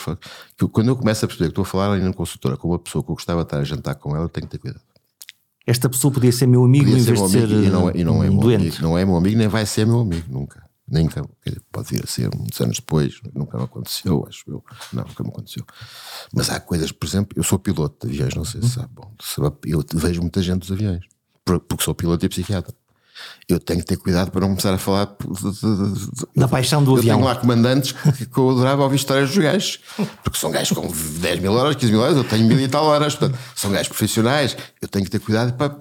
Que 0.55 0.67
quando 0.67 0.89
eu 0.89 0.95
começo 0.95 1.25
a 1.25 1.27
perceber 1.27 1.47
que 1.47 1.51
estou 1.51 1.63
a 1.63 1.65
falar 1.65 1.93
ali 1.93 2.03
na 2.03 2.13
consultora 2.13 2.55
com 2.57 2.67
uma 2.67 2.79
pessoa 2.79 3.03
que 3.03 3.09
eu 3.09 3.15
gostava 3.15 3.41
de 3.41 3.47
estar 3.47 3.57
a 3.57 3.63
jantar 3.63 3.95
com 3.95 4.15
ela, 4.15 4.25
eu 4.25 4.29
tenho 4.29 4.45
que 4.45 4.51
ter 4.51 4.59
cuidado. 4.59 4.90
Esta 5.65 5.87
pessoa 5.89 6.11
podia 6.11 6.31
ser 6.31 6.47
meu 6.47 6.63
amigo 6.63 6.85
podia 6.85 6.99
em 6.99 7.03
vez 7.03 7.21
de 7.21 7.29
ser 7.29 7.49
e 7.49 7.69
não, 7.69 7.89
é, 7.89 7.91
e 7.95 8.03
não 8.03 8.23
é 8.23 8.29
doente. 8.29 8.61
Amigo, 8.61 8.81
não 8.81 8.97
é 8.97 9.05
meu 9.05 9.15
amigo, 9.15 9.37
nem 9.37 9.47
vai 9.47 9.65
ser 9.65 9.85
meu 9.85 9.99
amigo, 9.99 10.25
nunca. 10.29 10.63
Nem 10.87 11.07
pode 11.71 11.89
vir 11.89 12.03
a 12.03 12.07
ser 12.07 12.29
muitos 12.35 12.59
anos 12.59 12.77
depois, 12.77 13.21
nunca 13.33 13.57
me 13.57 13.63
aconteceu, 13.63 14.25
acho 14.27 14.43
eu. 14.47 14.63
Não, 14.91 15.03
nunca 15.03 15.23
me 15.23 15.29
aconteceu. 15.29 15.63
Mas 16.33 16.49
há 16.49 16.59
coisas, 16.59 16.91
por 16.91 17.07
exemplo, 17.07 17.37
eu 17.37 17.43
sou 17.43 17.57
piloto 17.57 18.07
de 18.07 18.13
aviões, 18.13 18.35
não 18.35 18.43
sei 18.43 18.61
se 18.61 18.71
sabe. 18.71 18.89
Bom, 18.93 19.13
eu 19.65 19.85
vejo 19.93 20.21
muita 20.21 20.41
gente 20.41 20.59
dos 20.59 20.71
aviões, 20.71 21.05
porque 21.45 21.83
sou 21.83 21.95
piloto 21.95 22.25
e 22.25 22.29
psiquiatra 22.29 22.75
eu 23.49 23.59
tenho 23.59 23.79
que 23.79 23.85
ter 23.85 23.97
cuidado 23.97 24.31
para 24.31 24.41
não 24.41 24.49
começar 24.49 24.73
a 24.73 24.77
falar 24.77 25.13
da 26.35 26.47
paixão 26.47 26.83
do 26.83 26.91
eu 26.91 26.97
avião. 26.97 27.15
Eu 27.15 27.19
tenho 27.19 27.33
lá 27.33 27.35
comandantes 27.35 27.91
que, 27.91 28.25
que 28.25 28.37
eu 28.37 28.49
adorava 28.49 28.83
ouvir 28.83 28.95
histórias 28.95 29.29
dos 29.29 29.37
gajos, 29.37 29.79
porque 30.23 30.39
são 30.39 30.51
gajos 30.51 30.77
com 30.77 30.87
10 31.19 31.39
mil 31.39 31.53
horas, 31.53 31.75
15 31.75 31.91
mil 31.91 32.01
horas, 32.01 32.17
eu 32.17 32.23
tenho 32.23 32.45
mil 32.45 32.59
e 32.59 32.67
tal 32.67 32.85
horas, 32.85 33.15
portanto, 33.15 33.37
são 33.55 33.71
gajos 33.71 33.87
profissionais, 33.89 34.55
eu 34.81 34.87
tenho 34.87 35.05
que 35.05 35.11
ter 35.11 35.19
cuidado 35.19 35.53
para. 35.53 35.75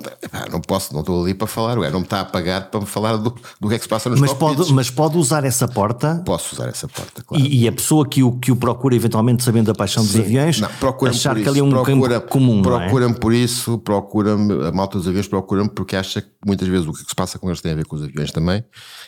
não 0.50 0.61
posso, 0.61 0.92
não 0.92 1.00
estou 1.00 1.22
ali 1.22 1.35
para 1.35 1.46
falar, 1.46 1.79
o 1.79 1.81
gajo 1.81 1.92
não 1.92 2.00
me 2.00 2.07
está 2.07 2.20
a 2.20 2.24
pagar 2.24 2.70
para 2.70 2.81
me 2.81 2.87
falar 2.87 3.16
do, 3.16 3.35
do 3.61 3.68
que 3.68 3.74
é 3.74 3.79
que 3.79 3.85
se 3.85 3.88
passa 3.88 4.11
nos 4.11 4.20
mas 4.20 4.33
pode, 4.33 4.72
mas 4.72 4.90
pode 4.90 5.16
usar 5.16 5.44
essa 5.44 5.68
porta. 5.68 6.22
Posso 6.24 6.55
usar 6.55 6.68
essa 6.68 6.88
porta, 6.88 7.22
claro. 7.22 7.44
E, 7.44 7.62
e 7.62 7.68
a 7.68 7.72
pessoa 7.72 8.07
que 8.07 8.22
o, 8.22 8.33
que 8.33 8.50
o 8.50 8.57
procura, 8.57 8.94
eventualmente 8.94 9.42
sabendo 9.42 9.66
da 9.66 9.74
paixão 9.74 10.03
dos 10.03 10.12
Sim, 10.12 10.20
aviões, 10.20 10.61
não, 10.61 10.68
achar 11.09 11.37
que 11.37 11.48
ali 11.48 11.61
é 11.61 11.62
um 11.62 11.70
procura, 11.70 12.20
campo 12.20 12.29
comum. 12.29 12.62
Procura-me 12.62 13.14
é? 13.14 13.18
por 13.18 13.33
isso, 13.33 13.79
procura-me, 13.79 14.66
a 14.66 14.72
malta 14.72 14.98
dos 14.98 15.07
aviões 15.07 15.29
procura-me 15.29 15.68
porque 15.68 15.96
acha 15.96 16.20
que 16.20 16.29
muitas 16.44 16.68
vezes 16.68 16.87
o 16.87 16.92
que 16.92 16.98
se 16.98 17.14
passa 17.14 17.29
com 17.38 17.48
eles 17.48 17.60
tem 17.60 17.72
a 17.72 17.74
ver 17.74 17.86
com 17.86 17.96
os 17.96 18.02
aviões 18.02 18.30
também 18.30 18.64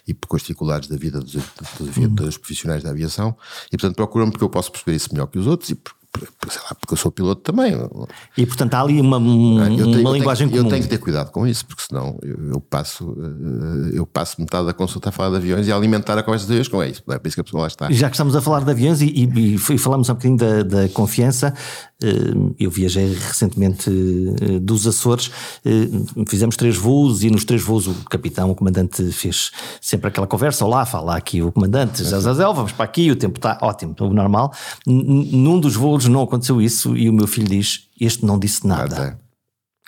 e 0.06 0.14
com 0.14 0.36
as 0.36 0.42
dificuldades 0.42 0.88
da 0.88 0.96
vida 0.96 1.20
dos, 1.20 1.32
dos, 1.32 2.08
dos 2.08 2.38
profissionais 2.38 2.82
da 2.82 2.90
aviação. 2.90 3.36
E 3.66 3.76
portanto 3.76 3.96
procuram-me 3.96 4.32
porque 4.32 4.44
eu 4.44 4.50
posso 4.50 4.70
perceber 4.70 4.96
isso 4.96 5.08
melhor 5.12 5.26
que 5.26 5.38
os 5.38 5.46
outros 5.46 5.70
e 5.70 5.74
sei 5.74 6.01
lá, 6.20 6.74
porque 6.78 6.92
eu 6.92 6.96
sou 6.96 7.10
piloto 7.10 7.40
também. 7.40 7.74
E 8.36 8.44
portanto 8.44 8.74
há 8.74 8.80
ali 8.82 9.00
uma, 9.00 9.18
um, 9.18 9.62
eu 9.62 9.84
tenho, 9.84 10.00
uma 10.00 10.10
eu 10.10 10.14
linguagem 10.14 10.48
tenho, 10.48 10.58
comum. 10.58 10.68
Eu 10.68 10.70
tenho 10.70 10.82
que 10.82 10.88
ter 10.88 10.98
cuidado 10.98 11.30
com 11.30 11.46
isso, 11.46 11.64
porque 11.66 11.82
senão 11.88 12.18
eu, 12.22 12.52
eu 12.54 12.60
passo, 12.60 13.16
eh, 13.18 13.98
eu 13.98 14.06
passo 14.06 14.40
metade 14.40 14.66
da 14.66 14.74
consulta 14.74 15.08
a 15.08 15.12
falar 15.12 15.30
de 15.30 15.36
aviões 15.36 15.66
e 15.66 15.72
a 15.72 15.76
alimentar 15.76 16.18
a 16.18 16.22
conversa 16.22 16.46
de 16.46 16.52
aviões 16.52 16.68
com 16.68 16.84
isso. 16.84 17.02
É 17.08 17.18
por 17.18 17.28
isso 17.28 17.36
que 17.36 17.40
a 17.40 17.44
pessoa 17.44 17.62
lá 17.62 17.66
está. 17.68 17.90
Já 17.90 18.08
que 18.08 18.14
estamos 18.14 18.36
a 18.36 18.40
falar 18.40 18.60
de 18.60 18.70
aviões 18.70 19.00
e, 19.00 19.06
e, 19.06 19.54
e 19.54 19.78
falamos 19.78 20.08
um 20.08 20.14
bocadinho 20.14 20.36
da, 20.36 20.62
da 20.62 20.88
confiança, 20.90 21.54
eh, 22.02 22.08
eu 22.60 22.70
viajei 22.70 23.14
recentemente 23.14 23.90
eh, 23.90 24.58
dos 24.60 24.86
Açores, 24.86 25.30
fizemos 26.28 26.56
três 26.56 26.76
voos 26.76 27.22
e 27.22 27.30
nos 27.30 27.44
três 27.44 27.62
voos 27.62 27.86
o 27.86 27.94
capitão, 28.10 28.50
o 28.50 28.54
comandante 28.54 29.10
fez 29.12 29.50
sempre 29.80 30.08
aquela 30.08 30.26
conversa, 30.26 30.64
olá, 30.64 30.84
fala 30.84 31.16
aqui 31.16 31.42
o 31.42 31.50
comandante, 31.50 32.02
Zazazel, 32.02 32.52
vamos 32.52 32.72
para 32.72 32.84
aqui, 32.84 33.10
o 33.10 33.16
tempo 33.16 33.38
está 33.38 33.58
ótimo, 33.62 33.94
o 34.00 34.12
normal. 34.12 34.52
Num 34.86 35.58
dos 35.58 35.74
voos 35.74 36.01
não 36.08 36.22
aconteceu 36.22 36.60
isso 36.60 36.96
e 36.96 37.08
o 37.08 37.12
meu 37.12 37.26
filho 37.26 37.48
diz, 37.48 37.88
este 38.00 38.24
não 38.24 38.38
disse 38.38 38.66
nada. 38.66 39.20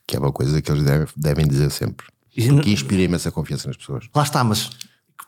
Que 0.06 0.16
é 0.16 0.18
uma 0.18 0.32
coisa 0.32 0.60
que 0.60 0.70
eles 0.70 0.84
devem, 0.84 1.06
devem 1.16 1.46
dizer 1.46 1.70
sempre. 1.70 2.06
Porque 2.34 2.70
inspira 2.70 3.02
imensa 3.02 3.30
confiança 3.30 3.68
nas 3.68 3.76
pessoas. 3.76 4.06
Lá 4.14 4.22
está, 4.22 4.42
mas 4.42 4.70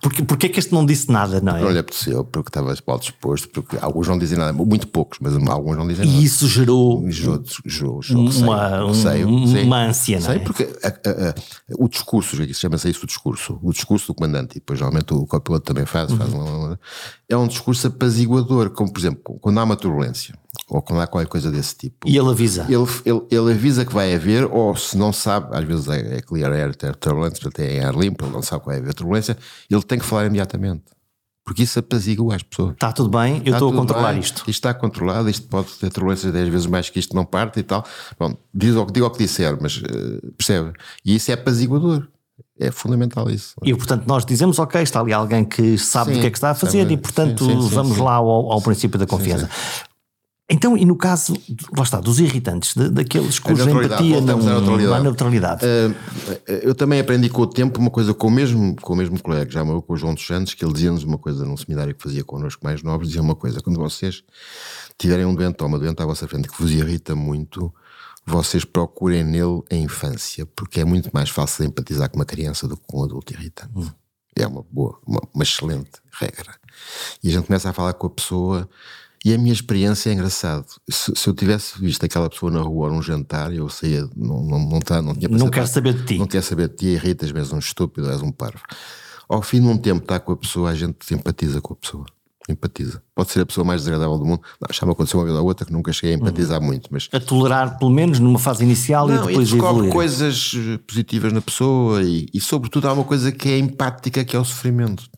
porque, 0.00 0.22
porque 0.22 0.46
é 0.46 0.48
que 0.48 0.58
este 0.58 0.72
não 0.72 0.84
disse 0.84 1.10
nada, 1.10 1.40
não 1.40 1.56
é? 1.56 1.60
Não 1.60 1.70
lhe 1.70 1.78
apeteceu, 1.78 2.22
porque 2.24 2.50
estava 2.50 2.74
mal 2.86 2.98
disposto, 2.98 3.48
porque 3.48 3.78
alguns 3.80 4.06
não 4.06 4.18
dizem 4.18 4.36
nada, 4.36 4.52
muito 4.52 4.86
poucos, 4.88 5.18
mas 5.20 5.34
alguns 5.48 5.76
não 5.76 5.86
dizem 5.88 6.04
e 6.04 6.08
nada. 6.08 6.20
E 6.20 6.24
isso 6.24 6.46
gerou, 6.46 7.10
gerou, 7.10 7.42
gerou, 7.64 8.02
gerou 8.02 8.28
uma, 8.28 8.84
um, 8.84 9.62
uma 9.62 9.86
ânsia, 9.86 10.18
não 10.18 10.26
sei, 10.26 10.36
é? 10.36 10.38
porque 10.40 10.68
a, 10.82 10.88
a, 10.88 11.30
a, 11.30 11.34
o 11.78 11.88
discurso, 11.88 12.36
chama-se 12.54 12.90
isso 12.90 13.04
o 13.04 13.06
discurso, 13.06 13.58
o 13.62 13.72
discurso 13.72 14.08
do 14.08 14.14
comandante, 14.14 14.52
e 14.52 14.60
depois 14.60 14.78
geralmente 14.78 15.14
o 15.14 15.26
copiloto 15.26 15.64
também 15.64 15.86
faz, 15.86 16.12
faz 16.12 16.32
uhum. 16.32 16.44
uma, 16.44 16.80
é 17.28 17.36
um 17.36 17.48
discurso 17.48 17.86
apaziguador, 17.86 18.70
como 18.70 18.92
por 18.92 19.00
exemplo, 19.00 19.38
quando 19.40 19.58
há 19.58 19.64
uma 19.64 19.76
turbulência, 19.76 20.34
ou 20.68 20.82
quando 20.82 21.00
há 21.00 21.06
qualquer 21.06 21.28
coisa 21.28 21.50
desse 21.50 21.76
tipo. 21.76 22.08
E 22.08 22.16
ele 22.16 22.28
avisa. 22.28 22.66
Ele, 22.68 22.86
ele, 23.04 23.22
ele 23.30 23.52
avisa 23.52 23.84
que 23.84 23.92
vai 23.92 24.14
haver, 24.14 24.44
ou 24.44 24.76
se 24.76 24.96
não 24.96 25.12
sabe, 25.12 25.56
às 25.56 25.64
vezes 25.64 25.88
é, 25.88 26.16
é 26.16 26.20
clear 26.20 26.52
air, 26.52 26.74
turbulence, 26.74 27.40
portanto 27.40 27.60
é 27.60 27.84
ar 27.84 27.94
limpo, 27.94 28.24
ele 28.24 28.32
não 28.32 28.42
sabe 28.42 28.62
que 28.62 28.68
vai 28.68 28.78
haver 28.78 28.94
turbulência, 28.94 29.36
ele 29.76 29.84
tem 29.84 29.98
que 29.98 30.04
falar 30.04 30.26
imediatamente. 30.26 30.84
Porque 31.44 31.62
isso 31.62 31.78
apazigua 31.78 32.34
as 32.34 32.42
pessoas. 32.42 32.72
Está 32.72 32.90
tudo 32.90 33.08
bem, 33.08 33.40
eu 33.44 33.52
estou 33.52 33.70
a 33.70 33.72
controlar 33.72 34.10
bem, 34.10 34.20
isto. 34.20 34.38
Isto 34.38 34.48
está 34.48 34.74
controlado, 34.74 35.30
isto 35.30 35.46
pode 35.46 35.68
ter 35.74 35.90
turbulências 35.90 36.32
10 36.32 36.48
vezes 36.48 36.66
mais 36.66 36.90
que 36.90 36.98
isto 36.98 37.14
não 37.14 37.24
parte 37.24 37.60
e 37.60 37.62
tal. 37.62 37.84
Bom, 38.18 38.36
diz 38.52 38.74
o, 38.74 38.84
diga 38.86 39.06
o 39.06 39.10
que 39.10 39.18
disser, 39.18 39.56
mas 39.60 39.76
uh, 39.76 40.32
percebe? 40.36 40.72
E 41.04 41.14
isso 41.14 41.30
é 41.30 41.34
apaziguador. 41.34 42.08
É 42.58 42.70
fundamental 42.70 43.30
isso. 43.30 43.54
E 43.62 43.74
portanto 43.74 44.06
nós 44.06 44.24
dizemos, 44.24 44.58
ok, 44.58 44.80
está 44.82 45.00
ali 45.00 45.12
alguém 45.12 45.44
que 45.44 45.76
sabe 45.78 46.12
sim, 46.12 46.18
o 46.18 46.20
que 46.20 46.26
é 46.26 46.30
que 46.30 46.38
está 46.38 46.50
a 46.50 46.54
fazer 46.54 46.80
sabe, 46.80 46.94
e 46.94 46.96
portanto 46.96 47.44
sim, 47.44 47.60
sim, 47.60 47.68
vamos 47.68 47.98
lá 47.98 48.14
ao, 48.14 48.52
ao, 48.52 48.62
princípio 48.62 48.98
da 48.98 49.06
confiança. 49.06 49.48
Então, 50.48 50.76
e 50.76 50.84
no 50.84 50.94
caso, 50.94 51.34
lá 51.76 51.82
está, 51.82 52.00
dos 52.00 52.20
irritantes, 52.20 52.74
de, 52.74 52.88
daqueles 52.88 53.40
cuja 53.40 53.68
empatia 53.68 54.20
não, 54.20 54.94
há 54.94 55.00
neutralidade. 55.00 55.66
Uh, 55.66 55.94
eu 56.46 56.72
também 56.72 57.00
aprendi 57.00 57.28
com 57.28 57.42
o 57.42 57.46
tempo 57.48 57.80
uma 57.80 57.90
coisa 57.90 58.14
com 58.14 58.28
o 58.28 58.30
mesmo, 58.30 58.76
com 58.80 58.92
o 58.92 58.96
mesmo 58.96 59.20
colega, 59.20 59.50
já 59.50 59.64
com 59.64 59.82
o 59.88 59.96
João 59.96 60.14
dos 60.14 60.24
Santos, 60.24 60.54
que 60.54 60.64
ele 60.64 60.72
dizia-nos 60.72 61.02
uma 61.02 61.18
coisa 61.18 61.44
num 61.44 61.56
seminário 61.56 61.92
que 61.92 62.02
fazia 62.02 62.22
connosco 62.22 62.64
mais 62.64 62.80
novos, 62.84 63.08
dizia 63.08 63.22
uma 63.22 63.34
coisa, 63.34 63.60
quando 63.60 63.80
vocês 63.80 64.22
tiverem 64.96 65.24
um 65.24 65.34
doente 65.34 65.60
ou 65.62 65.68
uma 65.68 65.80
doente 65.80 66.00
à 66.00 66.06
vossa 66.06 66.28
frente 66.28 66.48
que 66.48 66.62
vos 66.62 66.70
irrita 66.70 67.16
muito, 67.16 67.74
vocês 68.24 68.64
procurem 68.64 69.24
nele 69.24 69.62
a 69.70 69.74
infância, 69.74 70.46
porque 70.46 70.78
é 70.80 70.84
muito 70.84 71.10
mais 71.12 71.28
fácil 71.28 71.64
empatizar 71.64 72.08
com 72.08 72.16
uma 72.16 72.24
criança 72.24 72.68
do 72.68 72.76
que 72.76 72.84
com 72.86 73.00
um 73.00 73.04
adulto 73.04 73.32
irritante. 73.32 73.72
Hum. 73.74 73.90
É 74.36 74.46
uma 74.46 74.64
boa, 74.70 74.96
uma, 75.04 75.20
uma 75.34 75.42
excelente 75.42 75.92
regra. 76.20 76.54
E 77.22 77.30
a 77.30 77.32
gente 77.32 77.46
começa 77.46 77.70
a 77.70 77.72
falar 77.72 77.94
com 77.94 78.06
a 78.06 78.10
pessoa 78.10 78.68
e 79.26 79.34
a 79.34 79.38
minha 79.38 79.52
experiência 79.52 80.08
é 80.08 80.12
engraçado. 80.12 80.66
Se, 80.88 81.12
se, 81.16 81.28
eu 81.28 81.34
tivesse 81.34 81.80
visto 81.80 82.06
aquela 82.06 82.30
pessoa 82.30 82.52
na 82.52 82.60
rua 82.60 82.88
num 82.88 83.02
jantar, 83.02 83.52
eu 83.52 83.68
saía, 83.68 84.08
não, 84.14 84.40
não, 84.40 84.68
não, 84.68 84.78
tá, 84.78 85.02
não 85.02 85.16
tinha 85.16 85.28
Não 85.28 85.50
quero 85.50 85.66
saber 85.66 85.94
de 85.94 86.04
ti. 86.04 86.18
Não 86.18 86.28
quero 86.28 86.44
saber 86.44 86.68
de 86.68 86.76
ti, 86.76 86.86
irritas, 86.86 87.34
és 87.34 87.52
um 87.52 87.58
estúpido, 87.58 88.08
és 88.08 88.22
um 88.22 88.30
parvo. 88.30 88.60
Ao 89.28 89.42
fim 89.42 89.60
de 89.60 89.66
um 89.66 89.76
tempo, 89.76 90.02
estar 90.02 90.20
com 90.20 90.30
a 90.30 90.36
pessoa, 90.36 90.70
a 90.70 90.76
gente 90.76 90.98
simpatiza 91.04 91.60
com 91.60 91.72
a 91.72 91.76
pessoa. 91.76 92.06
Empatiza. 92.48 93.02
Pode 93.16 93.32
ser 93.32 93.40
a 93.40 93.46
pessoa 93.46 93.64
mais 93.64 93.80
desagradável 93.80 94.16
do 94.16 94.24
mundo. 94.24 94.42
Não, 94.60 94.68
já 94.72 94.86
me 94.86 94.92
aconteceu 94.92 95.18
uma 95.18 95.26
vez 95.26 95.36
ou 95.36 95.44
outra 95.44 95.66
que 95.66 95.72
nunca 95.72 95.92
cheguei 95.92 96.14
a 96.14 96.18
empatizar 96.18 96.60
uhum. 96.60 96.66
muito. 96.66 96.88
Mas... 96.92 97.08
A 97.10 97.18
tolerar, 97.18 97.80
pelo 97.80 97.90
menos, 97.90 98.20
numa 98.20 98.38
fase 98.38 98.62
inicial 98.62 99.08
não, 99.08 99.16
e 99.16 99.18
depois 99.18 99.48
e 99.48 99.50
descobre 99.50 99.88
evoluir. 99.88 99.92
coisas 99.92 100.52
positivas 100.86 101.32
na 101.32 101.40
pessoa 101.40 102.00
e, 102.00 102.28
e, 102.32 102.40
sobretudo, 102.40 102.86
há 102.86 102.92
uma 102.92 103.02
coisa 103.02 103.32
que 103.32 103.48
é 103.48 103.58
empática, 103.58 104.24
que 104.24 104.36
é 104.36 104.38
o 104.38 104.44
sofrimento. 104.44 105.10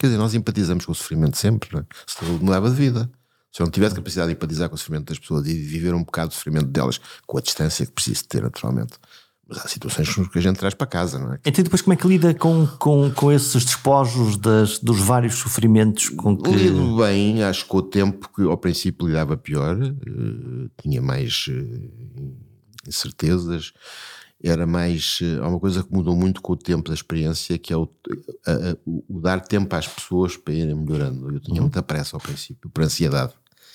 Quer 0.00 0.06
dizer, 0.06 0.16
nós 0.16 0.32
empatizamos 0.32 0.86
com 0.86 0.92
o 0.92 0.94
sofrimento 0.94 1.36
sempre, 1.36 1.68
não 1.74 1.80
é? 1.80 1.84
se 2.06 2.24
não 2.24 2.50
leva 2.50 2.70
de 2.70 2.76
vida. 2.76 3.10
Se 3.54 3.62
eu 3.62 3.66
não 3.66 3.70
tivesse 3.70 3.94
capacidade 3.94 4.30
de 4.30 4.34
empatizar 4.34 4.68
com 4.68 4.74
o 4.74 4.78
sofrimento 4.78 5.10
das 5.10 5.18
pessoas 5.20 5.46
e 5.46 5.54
viver 5.54 5.94
um 5.94 6.02
bocado 6.02 6.30
do 6.30 6.34
sofrimento 6.34 6.66
delas, 6.66 7.00
com 7.24 7.38
a 7.38 7.40
distância 7.40 7.86
que 7.86 7.92
preciso 7.92 8.26
ter, 8.26 8.42
naturalmente. 8.42 8.94
Mas 9.46 9.58
há 9.58 9.68
situações 9.68 10.12
que 10.12 10.38
a 10.38 10.42
gente 10.42 10.58
traz 10.58 10.74
para 10.74 10.88
casa, 10.88 11.20
não 11.20 11.34
é? 11.34 11.38
Então, 11.46 11.62
depois, 11.62 11.80
como 11.80 11.94
é 11.94 11.96
que 11.96 12.08
lida 12.08 12.34
com, 12.34 12.66
com, 12.66 13.12
com 13.12 13.30
esses 13.30 13.64
despojos 13.64 14.36
das, 14.38 14.80
dos 14.80 14.98
vários 14.98 15.36
sofrimentos 15.36 16.08
com 16.08 16.36
que. 16.36 16.50
Lido 16.50 16.96
bem, 16.96 17.44
acho 17.44 17.62
que 17.62 17.68
com 17.68 17.76
o 17.76 17.82
tempo 17.82 18.28
que 18.34 18.42
ao 18.42 18.58
princípio 18.58 19.06
lidava 19.06 19.36
pior, 19.36 19.76
uh, 19.80 20.70
tinha 20.82 21.00
mais 21.00 21.46
uh, 21.46 22.36
incertezas, 22.88 23.72
era 24.42 24.66
mais. 24.66 25.20
Uh, 25.20 25.44
há 25.44 25.48
uma 25.48 25.60
coisa 25.60 25.84
que 25.84 25.92
mudou 25.92 26.16
muito 26.16 26.42
com 26.42 26.54
o 26.54 26.56
tempo 26.56 26.88
da 26.88 26.94
experiência, 26.94 27.56
que 27.56 27.72
é 27.72 27.76
o, 27.76 27.88
o, 28.84 29.04
o 29.08 29.20
dar 29.20 29.40
tempo 29.40 29.76
às 29.76 29.86
pessoas 29.86 30.36
para 30.36 30.52
irem 30.52 30.74
melhorando. 30.74 31.30
Eu 31.32 31.38
tinha 31.38 31.58
uhum. 31.58 31.62
muita 31.64 31.84
pressa 31.84 32.16
ao 32.16 32.20
princípio, 32.20 32.68
por 32.68 32.82
ansiedade 32.82 33.32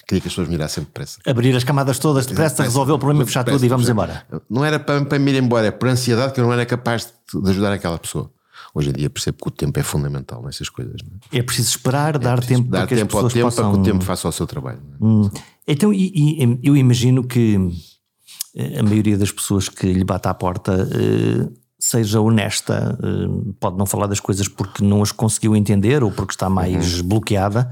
queria 0.10 0.22
que 0.22 0.28
as 0.28 0.34
pessoas 0.34 0.48
me 0.48 0.56
mirassem 0.56 0.84
depressa. 0.84 1.20
Abrir 1.26 1.56
as 1.56 1.64
camadas 1.64 2.00
todas 2.00 2.26
depressa, 2.26 2.64
resolver 2.64 2.94
o 2.94 2.98
problema, 2.98 3.26
fechar 3.26 3.44
tudo 3.44 3.64
e 3.64 3.70
vamos 3.70 3.88
embora. 3.88 4.26
Não 4.50 4.66
era 4.66 4.80
para, 4.80 5.06
para 5.06 5.20
me 5.20 5.32
ir 5.32 5.42
embora, 5.42 5.68
é 5.68 5.72
por 5.72 5.88
ansiedade 5.88 6.34
que 6.34 6.40
eu 6.40 6.46
não 6.46 6.52
era 6.52 6.66
capaz 6.66 7.14
de, 7.32 7.42
de 7.42 7.50
ajudar 7.52 7.72
aquela 7.72 7.98
pessoa. 7.98 8.32
Hoje 8.74 8.90
em 8.90 8.94
dia 8.94 9.10
percebo 9.10 9.38
que 9.38 9.48
o 9.48 9.52
tempo 9.52 9.80
é 9.80 9.84
fundamental 9.84 10.42
nessas 10.44 10.70
coisas. 10.70 10.96
É? 11.32 11.38
é? 11.38 11.44
preciso 11.44 11.70
esperar, 11.70 12.16
é 12.16 12.20
dar 12.20 12.38
preciso 12.38 12.60
tempo 12.60 12.72
dar 12.72 12.80
para 12.80 12.88
que 12.88 12.96
tempo 12.96 13.18
as 13.18 13.24
ao 13.24 13.30
tempo 13.30 13.46
possam... 13.46 13.64
para 13.66 13.74
que 13.74 13.80
o 13.80 13.92
tempo 13.92 14.04
faça 14.04 14.28
o 14.28 14.32
seu 14.32 14.48
trabalho. 14.48 14.80
É? 14.80 15.06
Hum. 15.06 15.30
Então, 15.68 15.94
e, 15.94 16.12
e, 16.16 16.60
eu 16.64 16.76
imagino 16.76 17.24
que 17.24 17.58
eh, 18.56 18.80
a 18.80 18.84
maioria 18.84 19.18
das 19.18 19.32
pessoas 19.32 19.70
que 19.70 19.92
lhe 19.92 20.04
bate 20.04 20.28
à 20.28 20.34
porta 20.34 20.74
uh, 20.74 21.54
seja 21.78 22.20
honesta, 22.20 22.98
uh, 23.02 23.54
pode 23.60 23.78
não 23.78 23.86
falar 23.86 24.08
das 24.08 24.20
coisas 24.20 24.48
porque 24.48 24.84
não 24.84 25.04
as 25.04 25.12
conseguiu 25.12 25.56
entender 25.56 26.04
ou 26.04 26.12
porque 26.12 26.34
está 26.34 26.50
mais 26.50 27.00
uhum. 27.00 27.08
bloqueada 27.08 27.70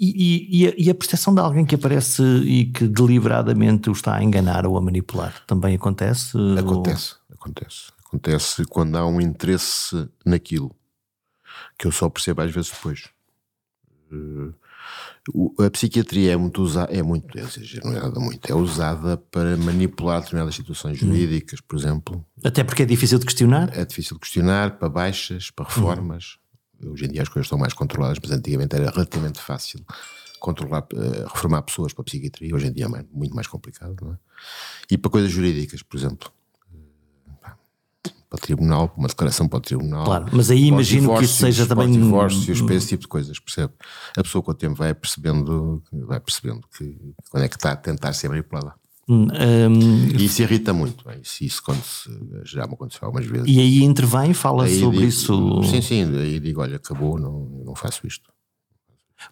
e, 0.00 0.62
e, 0.62 0.66
a, 0.66 0.74
e, 0.78 0.90
a, 0.90 0.94
percepção 0.94 1.34
de 1.34 1.40
alguém 1.40 1.66
que 1.66 1.74
aparece 1.74 2.22
e 2.22 2.64
que 2.66 2.88
deliberadamente 2.88 3.90
o 3.90 3.92
está 3.92 4.16
a 4.16 4.24
enganar 4.24 4.66
ou 4.66 4.78
a 4.78 4.80
manipular 4.80 5.44
também 5.46 5.74
acontece? 5.74 6.38
Acontece, 6.58 7.16
ou... 7.28 7.36
acontece. 7.36 7.92
Acontece 8.06 8.64
quando 8.64 8.96
há 8.96 9.06
um 9.06 9.20
interesse 9.20 10.08
naquilo 10.24 10.74
que 11.78 11.86
eu 11.86 11.92
só 11.92 12.08
percebo 12.08 12.40
às 12.42 12.50
vezes 12.50 12.70
depois. 12.70 13.08
Uh, 14.10 14.54
a 15.64 15.70
psiquiatria 15.70 16.32
é 16.32 16.36
muito 16.36 16.62
usada, 16.62 16.92
é 16.92 17.02
muito, 17.02 17.38
é, 17.38 17.42
não 17.84 17.92
é 17.92 18.00
nada 18.00 18.18
muito, 18.18 18.50
é 18.50 18.54
usada 18.54 19.16
para 19.16 19.56
manipular 19.56 20.20
determinadas 20.20 20.54
situações 20.54 21.00
hum. 21.02 21.06
jurídicas, 21.06 21.60
por 21.60 21.78
exemplo. 21.78 22.24
Até 22.42 22.64
porque 22.64 22.82
é 22.82 22.86
difícil 22.86 23.18
de 23.18 23.26
questionar? 23.26 23.70
É 23.76 23.84
difícil 23.84 24.16
de 24.16 24.20
questionar, 24.20 24.78
para 24.78 24.88
baixas, 24.88 25.50
para 25.50 25.66
reformas. 25.66 26.36
Hum. 26.36 26.49
Hoje 26.84 27.04
em 27.04 27.08
dia 27.08 27.22
as 27.22 27.28
coisas 27.28 27.46
estão 27.46 27.58
mais 27.58 27.72
controladas, 27.72 28.18
mas 28.22 28.32
antigamente 28.32 28.74
era 28.74 28.90
relativamente 28.90 29.40
fácil 29.40 29.84
controlar, 30.38 30.86
uh, 30.94 31.28
reformar 31.32 31.62
pessoas 31.62 31.92
para 31.92 32.02
a 32.02 32.04
psiquiatria. 32.04 32.54
Hoje 32.54 32.66
em 32.66 32.72
dia 32.72 32.86
é 32.86 33.04
muito 33.12 33.34
mais 33.34 33.46
complicado. 33.46 34.12
É? 34.12 34.94
E 34.94 34.98
para 34.98 35.10
coisas 35.10 35.30
jurídicas, 35.30 35.82
por 35.82 35.96
exemplo. 35.96 36.32
Uh, 36.72 38.10
para 38.28 38.36
o 38.36 38.40
tribunal, 38.40 38.94
uma 38.96 39.08
declaração 39.08 39.48
para 39.48 39.58
o 39.58 39.60
tribunal. 39.60 40.04
Claro, 40.04 40.26
mas 40.32 40.50
aí 40.50 40.64
imagino 40.66 41.16
que 41.16 41.24
isso 41.24 41.36
seja 41.36 41.66
também. 41.66 41.90
divórcios, 41.90 42.62
para 42.62 42.74
esse 42.74 42.88
tipo 42.88 43.02
de 43.02 43.08
coisas, 43.08 43.38
percebe? 43.38 43.74
A 44.16 44.22
pessoa 44.22 44.42
com 44.42 44.52
o 44.52 44.54
tempo 44.54 44.76
vai 44.76 44.94
percebendo, 44.94 45.82
vai 45.92 46.20
percebendo 46.20 46.66
que 46.76 46.96
quando 47.28 47.42
é 47.42 47.48
que 47.48 47.56
está 47.56 47.72
a 47.72 47.76
tentar 47.76 48.12
ser 48.12 48.28
manipulada. 48.28 48.79
Um, 49.08 49.26
e 50.16 50.24
isso 50.24 50.42
irrita 50.42 50.72
muito. 50.72 51.08
É? 51.08 51.18
Isso, 51.20 51.42
isso 51.42 51.62
já 52.44 52.66
me 52.66 52.74
aconteceu 52.74 53.06
algumas 53.06 53.26
vezes. 53.26 53.48
E 53.48 53.58
aí 53.58 53.82
intervém, 53.82 54.32
fala 54.32 54.64
aí 54.64 54.78
sobre 54.78 54.98
digo, 54.98 55.08
isso? 55.08 55.62
Sim, 55.64 55.82
sim. 55.82 56.16
Aí 56.16 56.38
digo: 56.38 56.60
olha, 56.60 56.76
acabou, 56.76 57.18
não, 57.18 57.62
não 57.64 57.74
faço 57.74 58.06
isto. 58.06 58.30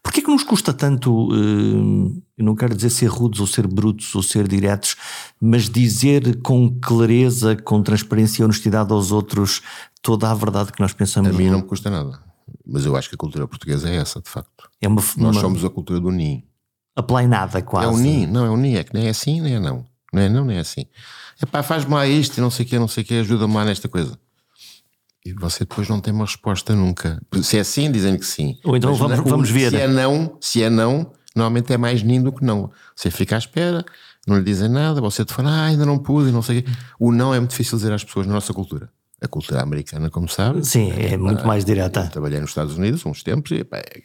Porquê 0.03 0.21
que 0.21 0.31
nos 0.31 0.43
custa 0.43 0.73
tanto, 0.75 1.33
uh, 1.33 2.23
eu 2.37 2.45
não 2.45 2.55
quero 2.55 2.75
dizer 2.75 2.91
ser 2.91 3.07
rudes 3.07 3.41
ou 3.41 3.47
ser 3.47 3.67
brutos 3.67 4.15
ou 4.15 4.23
ser 4.23 4.47
diretos, 4.47 4.97
mas 5.41 5.69
dizer 5.69 6.43
com 6.43 6.79
clareza, 6.79 7.57
com 7.57 7.83
transparência 7.83 8.43
e 8.43 8.45
honestidade 8.45 8.93
aos 8.93 9.13
outros 9.13 9.63
toda 10.03 10.31
a 10.31 10.35
verdade 10.35 10.73
que 10.73 10.81
nós 10.81 10.93
pensamos? 10.93 11.31
A 11.31 11.33
mim 11.33 11.49
não 11.49 11.59
me 11.61 11.65
custa 11.65 11.89
nada. 11.89 12.21
Mas 12.67 12.85
eu 12.85 12.97
acho 12.97 13.09
que 13.09 13.15
a 13.15 13.19
cultura 13.19 13.49
portuguesa 13.49 13.89
é 13.89 13.97
essa, 13.97 14.21
de 14.21 14.29
facto. 14.29 14.69
É 14.81 14.89
uma, 14.89 15.03
nós 15.17 15.37
uma... 15.37 15.41
somos 15.41 15.65
a 15.65 15.71
cultura 15.71 15.99
do 15.99 16.11
ninho 16.11 16.43
aplainada 17.01 17.63
quase. 17.63 17.87
É 17.87 17.91
o 17.91 17.97
NI, 17.97 18.27
não 18.27 18.45
é 18.45 18.51
o 18.51 18.57
NI, 18.57 18.77
é 18.77 18.85
que 18.85 18.95
nem 18.95 19.07
é 19.07 19.11
assim, 19.11 19.41
nem 19.41 19.55
é 19.55 19.61
não. 19.61 19.85
Não 20.13 20.23
é 20.23 20.29
não, 20.29 20.45
nem 20.45 20.57
é 20.57 20.61
assim. 20.61 20.87
É 21.41 21.47
pá, 21.47 21.63
faz-me 21.63 21.95
lá 21.95 22.07
isto 22.07 22.39
e 22.39 22.41
não 22.41 22.51
sei 22.51 22.65
o 22.65 22.69
que, 22.69 22.79
não 22.79 22.89
sei 22.89 23.03
o 23.03 23.07
que, 23.07 23.15
ajuda-me 23.15 23.55
lá 23.55 23.65
nesta 23.65 23.89
coisa. 23.89 24.19
E 25.25 25.33
você 25.33 25.61
depois 25.61 25.89
não 25.89 26.01
tem 26.01 26.13
uma 26.13 26.25
resposta 26.25 26.75
nunca. 26.75 27.21
Se 27.43 27.59
é 27.59 27.65
sim, 27.65 27.91
dizem 27.91 28.17
que 28.17 28.25
sim. 28.25 28.59
Ou 28.65 28.77
então 28.77 28.95
vamos, 28.95 29.19
não, 29.19 29.25
vamos 29.25 29.51
ver. 29.51 29.71
Se 29.71 29.77
é 29.77 29.87
não, 29.87 30.37
se 30.41 30.63
é 30.63 30.71
não, 30.71 31.13
Normalmente 31.39 31.73
é 31.73 31.79
mais 31.79 32.03
nin 32.03 32.21
do 32.21 32.33
que 32.33 32.45
não. 32.45 32.71
Você 32.97 33.13
fica 33.13 33.37
à 33.37 33.39
espera, 33.39 33.85
não 34.27 34.39
lhe 34.39 34.43
dizem 34.43 34.69
nada, 34.69 35.01
você 35.01 35.25
te 35.25 35.33
fala, 35.33 35.51
ah, 35.51 35.65
ainda 35.67 35.87
não 35.87 35.97
pude, 35.97 36.33
não 36.33 36.43
sei 36.43 36.59
o 36.59 36.63
quê. 36.65 36.71
O 36.99 37.13
não 37.13 37.33
é 37.33 37.39
muito 37.39 37.51
difícil 37.51 37.79
dizer 37.79 37.93
às 37.93 38.03
pessoas 38.03 38.27
na 38.27 38.35
nossa 38.35 38.53
cultura. 38.53 38.91
A 39.21 39.27
cultura 39.27 39.63
americana, 39.63 40.11
como 40.11 40.29
sabe. 40.29 40.65
Sim, 40.65 40.93
é 40.93 41.17
muito 41.17 41.45
mais 41.45 41.65
direta. 41.65 42.03
Eu 42.05 42.11
trabalhei 42.11 42.39
nos 42.41 42.51
Estados 42.51 42.77
Unidos 42.77 43.05
uns 43.05 43.23
tempos 43.25 43.51
e, 43.51 43.65
pá, 43.65 43.79
é- 43.79 44.03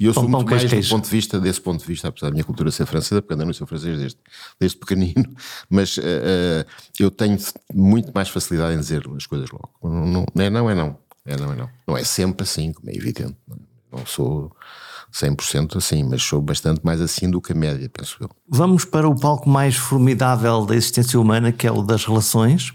e 0.00 0.06
eu 0.06 0.14
sou 0.14 0.22
Pão, 0.22 0.40
muito 0.40 0.50
mais 0.50 0.64
do 0.64 0.88
ponto 0.88 1.04
de 1.04 1.10
vista, 1.10 1.38
desse 1.38 1.60
ponto 1.60 1.80
de 1.80 1.86
vista, 1.86 2.08
apesar 2.08 2.28
da 2.28 2.32
minha 2.32 2.44
cultura 2.44 2.70
ser 2.70 2.86
francesa, 2.86 3.20
porque 3.20 3.34
andei 3.34 3.46
no 3.46 3.52
seu 3.52 3.66
francês 3.66 3.98
desde, 3.98 4.18
desde 4.58 4.78
pequenino, 4.78 5.24
mas 5.68 5.98
eh, 5.98 6.02
eh, 6.04 6.66
eu 6.98 7.10
tenho 7.10 7.36
muito 7.74 8.10
mais 8.14 8.30
facilidade 8.30 8.74
em 8.74 8.80
dizer 8.80 9.04
as 9.14 9.26
coisas 9.26 9.50
logo. 9.50 9.70
Não, 9.82 10.06
não, 10.06 10.26
não 10.34 10.42
é 10.44 10.50
não, 10.50 10.70
é 10.70 10.74
não. 10.74 10.98
É 11.26 11.36
não, 11.36 11.52
é 11.52 11.56
não. 11.56 11.70
Não 11.86 11.96
é 11.96 12.02
sempre 12.02 12.42
assim, 12.42 12.72
como 12.72 12.88
é 12.90 12.94
evidente. 12.96 13.36
Não 13.92 14.06
sou 14.06 14.50
100% 15.12 15.76
assim, 15.76 16.02
mas 16.02 16.22
sou 16.22 16.40
bastante 16.40 16.80
mais 16.82 17.00
assim 17.00 17.30
do 17.30 17.40
que 17.40 17.52
a 17.52 17.54
média, 17.54 17.90
penso 17.92 18.16
eu. 18.20 18.30
Vamos 18.48 18.84
para 18.84 19.08
o 19.08 19.14
palco 19.14 19.48
mais 19.48 19.76
formidável 19.76 20.64
da 20.64 20.74
existência 20.74 21.20
humana, 21.20 21.52
que 21.52 21.66
é 21.66 21.72
o 21.72 21.82
das 21.82 22.04
relações 22.04 22.72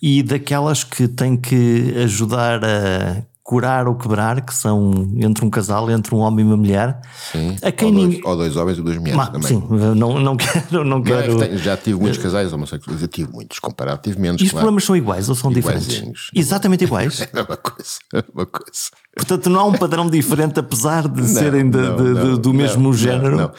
e 0.00 0.22
daquelas 0.22 0.84
que 0.84 1.08
têm 1.08 1.36
que 1.36 1.94
ajudar 1.96 2.64
a 2.64 3.22
curar 3.48 3.88
ou 3.88 3.94
quebrar, 3.94 4.42
que 4.42 4.52
são 4.54 4.92
entre 5.16 5.42
um 5.42 5.48
casal, 5.48 5.90
entre 5.90 6.14
um 6.14 6.18
homem 6.18 6.44
e 6.44 6.48
uma 6.48 6.56
mulher. 6.58 7.00
Sim. 7.32 7.56
A 7.62 7.72
quem 7.72 7.88
ou, 7.88 7.94
dois, 7.94 8.06
ninguém. 8.08 8.20
ou 8.26 8.36
dois 8.36 8.56
homens 8.56 8.76
e 8.76 8.82
duas 8.82 8.96
mulheres 8.98 9.16
Ma- 9.16 9.26
também. 9.28 9.48
Sim, 9.48 9.64
não, 9.96 10.18
não 10.20 10.36
quero. 10.36 10.66
Não 10.70 10.84
Não, 10.84 10.98
é 10.98 11.02
quero... 11.02 11.38
que 11.38 11.46
tenho- 11.46 11.58
já 11.58 11.74
tive 11.74 11.98
muitos 11.98 12.18
casais 12.18 12.52
homossexuais, 12.52 13.00
eu 13.00 13.08
tive 13.08 13.32
muitos, 13.32 13.58
comparado, 13.58 14.02
tive 14.02 14.20
menos. 14.20 14.38
E 14.42 14.44
os 14.44 14.50
claro. 14.50 14.64
problemas 14.66 14.84
são 14.84 14.94
iguais 14.94 15.30
ou 15.30 15.34
são 15.34 15.50
diferentes? 15.50 16.30
Exatamente 16.34 16.84
iguais. 16.84 17.26
É 17.32 17.40
uma 17.40 17.56
coisa, 17.56 17.98
é 18.14 18.24
uma 18.34 18.44
coisa. 18.46 18.90
Portanto, 19.16 19.48
não 19.48 19.60
há 19.60 19.64
um 19.64 19.72
padrão 19.72 20.10
diferente, 20.10 20.60
apesar 20.60 21.08
de 21.08 21.26
serem 21.26 21.70
de- 21.70 21.78
Não, 21.78 21.96
de- 21.96 22.02
não, 22.02 22.34
de- 22.34 22.40
do 22.42 22.48
não, 22.50 22.54
mesmo 22.54 22.82
não, 22.82 22.92
género. 22.92 23.36
não. 23.36 23.50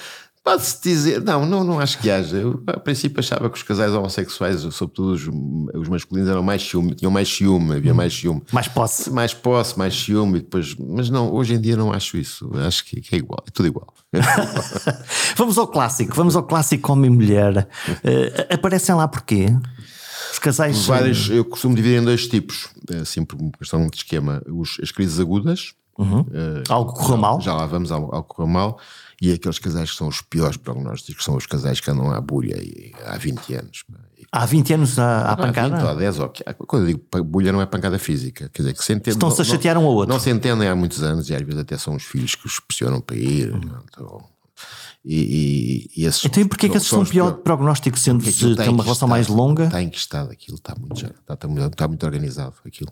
Pode-se 0.44 0.82
dizer, 0.82 1.22
não, 1.22 1.46
não, 1.46 1.64
não 1.64 1.80
acho 1.80 2.00
que 2.00 2.10
haja. 2.10 2.38
Eu, 2.38 2.64
a 2.68 2.80
princípio 2.80 3.20
achava 3.20 3.50
que 3.50 3.58
os 3.58 3.64
casais 3.64 3.94
homossexuais, 3.94 4.62
sobretudo 4.74 5.12
os, 5.12 5.28
os 5.82 5.90
masculinos, 5.90 6.30
eram 6.30 6.42
mais 6.42 6.62
ciúme, 6.64 6.96
tinham 6.96 7.12
mais 7.12 7.28
ciúme, 7.28 7.76
havia 7.76 7.94
mais 7.94 8.14
ciúme. 8.14 8.42
Mais 8.52 8.68
posse. 8.68 9.12
Mais 9.12 9.34
posse, 9.34 9.78
mais 9.78 9.94
ciúme, 9.94 10.40
e 10.40 10.42
depois, 10.42 10.76
mas 10.76 11.10
não, 11.10 11.32
hoje 11.34 11.54
em 11.54 11.62
dia 11.62 11.76
não 11.76 11.92
acho 11.92 12.18
isso. 12.18 12.50
Acho 12.66 12.86
que, 12.86 13.02
que 13.02 13.16
é 13.16 13.18
igual, 13.18 13.44
é 13.48 13.52
tudo 13.52 13.68
igual. 13.68 13.94
Vamos 15.36 15.58
ao 15.58 15.68
clássico, 15.68 16.16
vamos 16.16 16.36
ao 16.36 16.44
clássico 16.44 16.92
homem 16.92 17.12
e 17.12 17.14
mulher. 17.14 17.68
Eh, 18.04 18.48
aparecem 18.54 18.96
lá 18.96 19.08
porquê? 19.08 19.48
Os 20.32 20.40
casais. 20.40 20.86
Vários, 20.86 21.30
eu 21.30 21.44
costumo 21.46 21.76
dividir 21.76 22.02
em 22.02 22.04
dois 22.04 22.28
tipos, 22.28 22.70
é 22.90 22.98
assim 22.98 23.24
por 23.24 23.40
uma 23.40 23.52
questão 23.52 23.88
de 23.88 23.98
esquema. 23.98 24.42
Os, 24.48 24.78
as 24.82 24.92
crises 24.92 25.20
agudas, 25.20 25.74
eh, 26.00 26.64
Algo 26.70 26.94
correu 26.94 27.18
mal? 27.18 27.42
já 27.42 27.54
lá 27.54 27.66
vamos 27.66 27.92
ao, 27.92 28.24
que 28.24 28.30
correu 28.30 28.48
mal, 28.48 28.80
e 29.22 29.32
aqueles 29.34 29.60
casais 29.60 29.92
que 29.92 29.98
são 29.98 30.08
os 30.08 30.22
piores 30.22 30.58
prognósticos, 30.58 31.16
que 31.18 31.24
são 31.24 31.36
os 31.36 31.46
casais 31.46 31.80
que 31.80 31.90
andam 31.92 32.12
à 32.12 32.22
bulha 32.22 32.56
e- 32.62 32.92
há 33.06 33.18
20 33.18 33.54
anos. 33.56 33.84
Há 34.32 34.46
20 34.46 34.74
anos 34.74 35.00
à, 35.00 35.22
à 35.22 35.32
Há 35.32 35.36
20 35.36 35.46
pancada? 35.46 35.90
ou 35.90 35.96
10, 35.98 36.20
ou 36.20 36.30
que- 36.30 36.44
quando 36.68 36.84
eu 36.84 36.88
digo 36.88 37.24
bulha 37.24 37.52
não 37.52 37.62
é 37.62 37.66
pancada 37.66 37.98
física, 37.98 38.50
quer 38.54 38.62
dizer 38.62 38.74
que 38.76 38.84
se 38.84 38.94
entendem. 38.94 39.14
Estão-se 39.14 39.42
a 39.42 39.44
não- 39.46 39.52
chatear 39.52 39.78
um 39.78 39.86
ao 39.86 39.94
outro. 39.94 40.14
Não 40.14 40.20
se 40.20 40.30
entendem 40.30 40.68
há 40.68 40.76
muitos 40.76 41.02
anos 41.04 41.30
e 41.30 41.36
às 41.36 41.42
vezes 41.42 41.60
até 41.60 41.78
são 41.78 41.96
os 41.96 42.04
filhos 42.04 42.36
que 42.36 42.46
os 42.46 42.60
pressionam 42.60 43.02
para 43.02 43.16
ir. 43.16 43.54
então, 43.56 44.24
e, 45.04 45.90
e, 45.96 46.02
e 46.02 46.06
esses 46.06 46.24
Então, 46.26 46.44
e 46.44 46.48
porquê 46.48 46.68
que 46.70 46.76
esses 46.78 46.90
são 46.90 47.02
os 47.02 47.10
pior 47.10 47.28
piores. 47.28 47.44
prognóstico, 47.44 47.98
sendo 47.98 48.18
Porque 48.20 48.32
se 48.34 48.56
tem 48.56 48.70
uma 48.70 48.84
relação 48.84 49.08
enquistado, 49.08 49.10
mais 49.10 49.28
longa? 49.30 49.66
Está 49.66 49.82
enquistado 49.82 50.32
aquilo, 50.32 50.58
está 50.58 50.76
muito, 50.78 51.00
já- 51.00 51.08
está, 51.08 51.34
está 51.34 51.48
muito, 51.48 51.66
está 51.68 51.88
muito 51.88 52.06
organizado 52.06 52.54
aquilo. 52.66 52.92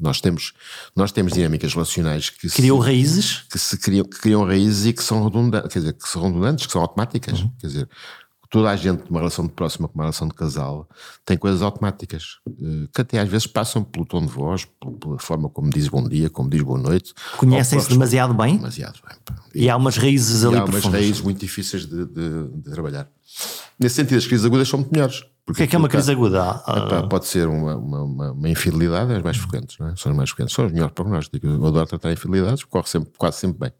Nós 0.00 0.20
temos, 0.20 0.52
nós 0.96 1.12
temos 1.12 1.32
dinâmicas 1.32 1.72
relacionais 1.72 2.28
que 2.30 2.48
Criou 2.48 2.80
se, 2.82 2.86
raízes? 2.88 3.44
que 3.50 3.58
se 3.58 3.76
criam, 3.78 4.04
que 4.04 4.18
criam 4.18 4.44
raízes 4.44 4.86
e 4.86 4.92
que 4.92 5.02
são 5.02 5.22
redundantes, 5.24 5.72
quer 5.72 5.78
dizer, 5.78 5.92
que 5.92 6.08
são 6.08 6.22
redundantes, 6.22 6.66
que 6.66 6.72
são 6.72 6.82
automáticas. 6.82 7.40
Uhum. 7.40 7.50
Quer 7.60 7.66
dizer, 7.68 7.88
toda 8.50 8.70
a 8.70 8.76
gente 8.76 9.04
numa 9.08 9.18
relação 9.20 9.46
de 9.46 9.52
próxima 9.52 9.86
com 9.88 9.94
uma 9.94 10.04
relação 10.04 10.28
de 10.28 10.34
casal 10.34 10.88
tem 11.24 11.36
coisas 11.36 11.60
automáticas 11.62 12.38
eh, 12.48 12.86
que 12.92 13.00
até 13.00 13.18
às 13.20 13.28
vezes 13.28 13.46
passam 13.48 13.82
pelo 13.82 14.04
tom 14.04 14.20
de 14.26 14.32
voz, 14.32 14.66
pela- 15.00 15.18
forma 15.18 15.48
como 15.48 15.70
diz 15.70 15.88
bom 15.88 16.08
dia, 16.08 16.28
como 16.30 16.48
diz 16.50 16.62
boa 16.62 16.78
noite. 16.78 17.12
Conhecem-se 17.36 17.88
demasiado 17.88 18.34
bem? 18.34 18.56
demasiado 18.56 18.98
bem. 19.08 19.16
pá. 19.24 19.42
E 19.54 19.68
há 19.70 19.76
umas 19.76 19.96
raízes 19.96 20.42
E 20.42 20.46
ali 20.46 20.56
há 20.56 20.58
umas 20.60 20.70
profundas. 20.70 21.00
raízes 21.00 21.20
muito 21.20 21.38
difíceis 21.40 21.86
de, 21.86 22.04
de- 22.06 22.48
de 22.62 22.70
trabalhar. 22.70 23.08
Nesse 23.78 23.96
sentido, 23.96 24.18
as 24.18 24.26
crises 24.26 24.44
agudas 24.46 24.68
são 24.68 24.78
muito 24.80 24.92
melhores. 24.92 25.24
O 25.46 25.52
que 25.52 25.64
é 25.64 25.66
que 25.66 25.76
é 25.76 25.78
uma 25.78 25.88
crise 25.88 26.10
aguda? 26.10 26.42
Ah, 26.42 26.84
Epá, 26.86 27.06
pode 27.06 27.26
ser 27.26 27.46
uma, 27.46 27.76
uma, 27.76 28.32
uma, 28.32 28.48
infidelidade, 28.48 29.12
é 29.12 29.16
as 29.16 29.22
mais 29.22 29.36
frequentes, 29.36 29.78
não 29.78 29.88
é? 29.88 29.96
São 29.96 30.10
as 30.10 30.16
mais 30.16 30.30
frequentes, 30.30 30.54
são 30.54 30.64
os 30.64 30.72
melhores 30.72 30.94
prognósticos. 30.94 31.50
Eu 31.50 31.66
adoro 31.66 31.86
tratar 31.86 32.12
infidelidades, 32.12 32.64
corre 32.64 32.88
sempre, 32.88 33.12
quase 33.18 33.38
sempre 33.38 33.58
bem. 33.58 33.72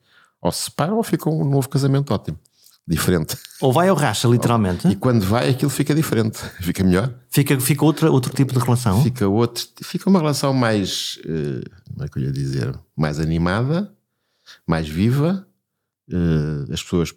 Ou 0.42 0.52
se 0.52 0.64
separam 0.64 0.98
ou 0.98 1.02
fica 1.02 1.30
um 1.30 1.42
novo 1.42 1.66
casamento 1.70 2.12
ótimo, 2.12 2.38
diferente. 2.86 3.38
Ou 3.62 3.72
vai 3.72 3.90
ou 3.90 3.96
racha, 3.96 4.28
literalmente? 4.28 4.86
E 4.92 4.94
quando 4.94 5.24
vai, 5.24 5.48
aquilo 5.48 5.70
fica 5.70 5.94
diferente, 5.94 6.38
fica 6.60 6.84
melhor. 6.84 7.10
Fica, 7.30 7.58
fica 7.58 7.82
outra, 7.82 8.10
outro 8.10 8.30
tipo 8.34 8.52
de 8.52 8.58
relação? 8.58 9.02
Fica, 9.02 9.26
outro, 9.26 9.66
fica 9.82 10.10
uma 10.10 10.18
relação 10.18 10.52
mais, 10.52 11.18
eh, 11.24 11.64
como 11.90 12.04
é 12.04 12.08
que 12.08 12.18
eu 12.18 12.24
ia 12.24 12.32
dizer, 12.32 12.78
mais 12.94 13.18
animada, 13.18 13.90
mais 14.66 14.86
viva. 14.86 15.46
Eh, 16.10 16.72
as 16.74 16.82
pessoas 16.82 17.14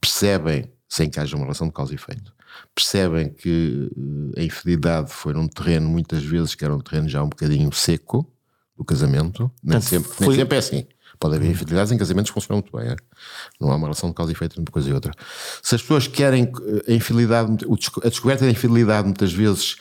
percebem, 0.00 0.72
sem 0.88 1.10
que 1.10 1.20
haja 1.20 1.36
uma 1.36 1.44
relação 1.44 1.66
de 1.66 1.74
causa 1.74 1.92
e 1.92 1.96
efeito, 1.96 2.32
percebem 2.74 3.28
que 3.30 3.90
eh, 4.36 4.40
a 4.40 4.44
infidelidade 4.44 5.12
foi 5.12 5.32
num 5.32 5.48
terreno, 5.48 5.88
muitas 5.88 6.22
vezes, 6.22 6.54
que 6.54 6.64
era 6.64 6.74
um 6.74 6.80
terreno 6.80 7.08
já 7.08 7.22
um 7.22 7.28
bocadinho 7.28 7.72
seco 7.72 8.30
do 8.76 8.84
casamento. 8.84 9.50
Nem, 9.62 9.80
Portanto, 9.80 9.82
sempre, 9.88 10.10
foi- 10.12 10.26
nem 10.28 10.36
sempre 10.36 10.56
é 10.56 10.58
assim. 10.58 10.86
Pode 11.18 11.34
haver 11.36 11.50
infidelidades 11.50 11.90
em 11.92 11.96
casamentos 11.96 12.30
que 12.30 12.34
funcionam 12.34 12.62
muito 12.62 12.76
bem. 12.76 12.92
é? 12.92 12.96
Não 13.58 13.70
há 13.72 13.76
uma 13.76 13.86
relação 13.86 14.10
de 14.10 14.14
causa 14.14 14.30
e 14.30 14.34
efeito 14.34 14.52
entre 14.52 14.60
uma 14.68 14.72
coisa 14.72 14.90
e 14.90 14.92
outra. 14.92 15.12
Se 15.62 15.74
as 15.74 15.80
pessoas 15.80 16.06
querem 16.06 16.44
eh, 16.86 16.92
a 16.92 16.94
infidelidade, 16.94 17.64
a 18.04 18.08
descoberta 18.08 18.44
da 18.44 18.50
infidelidade 18.50 19.04
muitas 19.06 19.32
vezes 19.32 19.76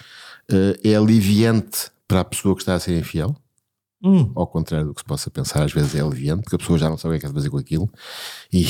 eh, 0.49 0.79
é 0.91 0.95
aliviante 0.95 1.89
para 2.07 2.21
a 2.21 2.23
pessoa 2.25 2.55
que 2.55 2.61
está 2.61 2.75
a 2.75 2.79
ser 2.79 2.97
infiel, 2.97 3.35
Hum, 4.07 4.31
ao 4.35 4.45
contrário 4.45 4.85
do 4.89 4.93
que 4.93 5.01
se 5.01 5.05
possa 5.05 5.31
pensar, 5.31 5.63
às 5.63 5.73
vezes 5.73 5.95
é 5.95 6.01
aliviante, 6.01 6.43
porque 6.43 6.55
a 6.55 6.59
pessoa 6.59 6.77
já 6.77 6.87
não 6.87 6.95
sabe 6.97 7.15
o 7.15 7.19
que 7.19 7.25
é 7.25 7.29
de 7.29 7.33
fazer 7.33 7.49
com 7.49 7.57
aquilo 7.57 7.89
e, 8.53 8.63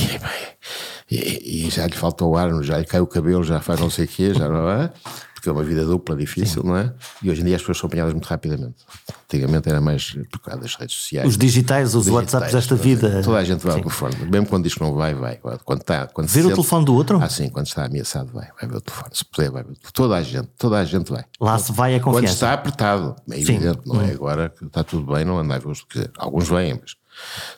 e- 1.12 1.65
e 1.67 1.69
já 1.69 1.86
lhe 1.86 1.93
falta 1.93 2.24
o 2.24 2.38
ar, 2.38 2.50
já 2.63 2.78
lhe 2.78 2.86
cai 2.86 3.02
o 3.02 3.08
cabelo, 3.08 3.43
já 3.43 3.60
faz 3.60 3.80
não 3.80 3.89
sei 3.89 4.06
o 4.06 4.08
quê, 4.08 4.34
já 4.34 4.48
não 4.48 4.69
é? 4.69 4.93
Porque 5.45 5.49
é 5.49 5.62
uma 5.62 5.63
vida 5.63 5.86
dupla, 5.86 6.15
difícil, 6.15 6.63
não 6.63 6.75
é? 6.75 6.91
E 7.21 7.29
hoje 7.29 7.41
em 7.41 7.45
dia 7.45 7.55
as 7.55 7.62
pessoas 7.62 7.77
são 7.77 7.86
apanhadas 7.88 8.13
muito 8.13 8.25
rapidamente. 8.25 8.77
Antigamente 9.25 9.69
era 9.69 9.79
mais 9.79 10.17
por 10.31 10.39
causa 10.39 10.60
das 10.62 10.73
redes 10.75 10.95
sociais. 10.95 11.27
os 11.27 11.38
digitais, 11.38 11.93
os 11.93 12.05
digitais, 12.05 12.34
WhatsApps 12.34 12.51
desta 12.53 12.75
vida. 12.75 13.21
Toda 13.21 13.38
a 13.38 13.43
gente 13.43 13.62
vai 13.63 13.73
ao 13.75 13.79
telefone, 13.79 14.15
mesmo 14.27 14.47
quando 14.47 14.63
diz 14.63 14.73
que 14.73 14.81
não 14.81 14.93
vai, 14.95 15.13
vai. 15.13 15.38
Quando 15.63 15.81
está, 15.81 16.08
quando 16.08 16.27
se 16.29 16.34
Ver 16.34 16.39
o 16.39 16.43
sente- 16.45 16.55
telefone 16.55 16.86
do 16.86 16.95
outro? 16.95 17.19
Ah, 17.21 17.29
sim, 17.29 17.47
quando 17.49 17.67
está 17.67 17.86
ameaçado, 17.86 18.31
vai, 18.34 18.47
vai 18.60 18.67
ver 18.67 18.77
o 18.77 18.81
telefone. 18.81 19.10
Se 19.13 19.23
puder, 19.25 19.51
vai 19.51 19.63
ver. 19.63 19.73
o. 19.73 19.91
Toda 19.93 20.15
a 20.15 20.23
gente, 20.23 20.47
toda 20.58 20.79
a 20.79 20.84
gente 20.84 21.12
vai. 21.12 21.23
Lá 21.39 21.60
se 21.60 21.71
vai 21.71 21.93
a 21.95 21.99
Quando 21.99 22.15
confiança. 22.15 22.34
está 22.34 22.53
apertado, 22.53 23.15
é 23.29 23.39
evidente, 23.39 23.81
não 23.86 24.01
é 24.01 24.12
agora 24.12 24.49
que 24.49 24.65
está 24.65 24.84
tudo 24.84 25.13
bem, 25.13 25.23
não 25.25 25.38
andai 25.38 25.60
os 25.63 25.84
quer 25.84 25.99
dizer, 25.99 26.12
alguns 26.17 26.49
vêm, 26.49 26.79
mas 26.81 26.95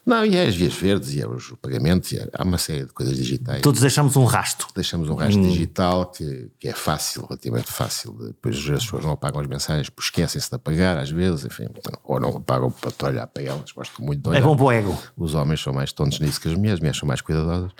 não, 0.05 0.25
e 0.25 0.35
é 0.35 0.47
as 0.47 0.55
vias 0.55 0.73
verdes, 0.73 1.13
e 1.13 1.21
é 1.21 1.27
os 1.27 1.53
pagamentos, 1.61 2.11
e 2.11 2.17
é- 2.17 2.29
há 2.33 2.43
uma 2.43 2.57
série 2.57 2.85
de 2.85 2.93
coisas 2.93 3.15
digitais. 3.15 3.61
Todos 3.61 3.81
deixamos 3.81 4.15
um 4.15 4.25
rasto. 4.25 4.67
Deixamos 4.75 5.09
um 5.09 5.15
rastro 5.15 5.41
digital 5.41 6.05
que, 6.07 6.49
que 6.59 6.67
é 6.67 6.73
fácil, 6.73 7.25
relativamente 7.25 7.71
fácil. 7.71 8.13
Depois 8.19 8.55
as 8.69 8.83
pessoas 8.83 9.03
não 9.03 9.11
apagam 9.11 9.41
as 9.41 9.47
mensagens, 9.47 9.89
porque 9.89 10.07
esquecem-se 10.07 10.49
de 10.49 10.55
apagar, 10.55 10.97
às 10.97 11.09
vezes, 11.09 11.45
enfim, 11.45 11.67
ou 12.03 12.19
não 12.19 12.29
apagam 12.37 12.71
para 12.71 13.07
olhar 13.09 13.27
para 13.27 13.43
elas. 13.43 13.71
Gosto 13.71 14.01
muito 14.03 14.21
de 14.23 14.29
olhar. 14.29 14.39
É 14.39 14.41
bom 14.43 14.55
para 14.55 14.65
o 14.65 14.71
ego. 14.71 14.97
Os 15.15 15.33
homens 15.35 15.61
são 15.61 15.73
mais 15.73 15.91
tontos 15.91 16.19
nisso 16.19 16.39
que 16.39 16.47
as 16.47 16.53
mulheres, 16.55 16.75
as 16.75 16.79
mulheres 16.79 16.97
são 16.99 17.07
mais 17.07 17.21
cuidadosas, 17.21 17.71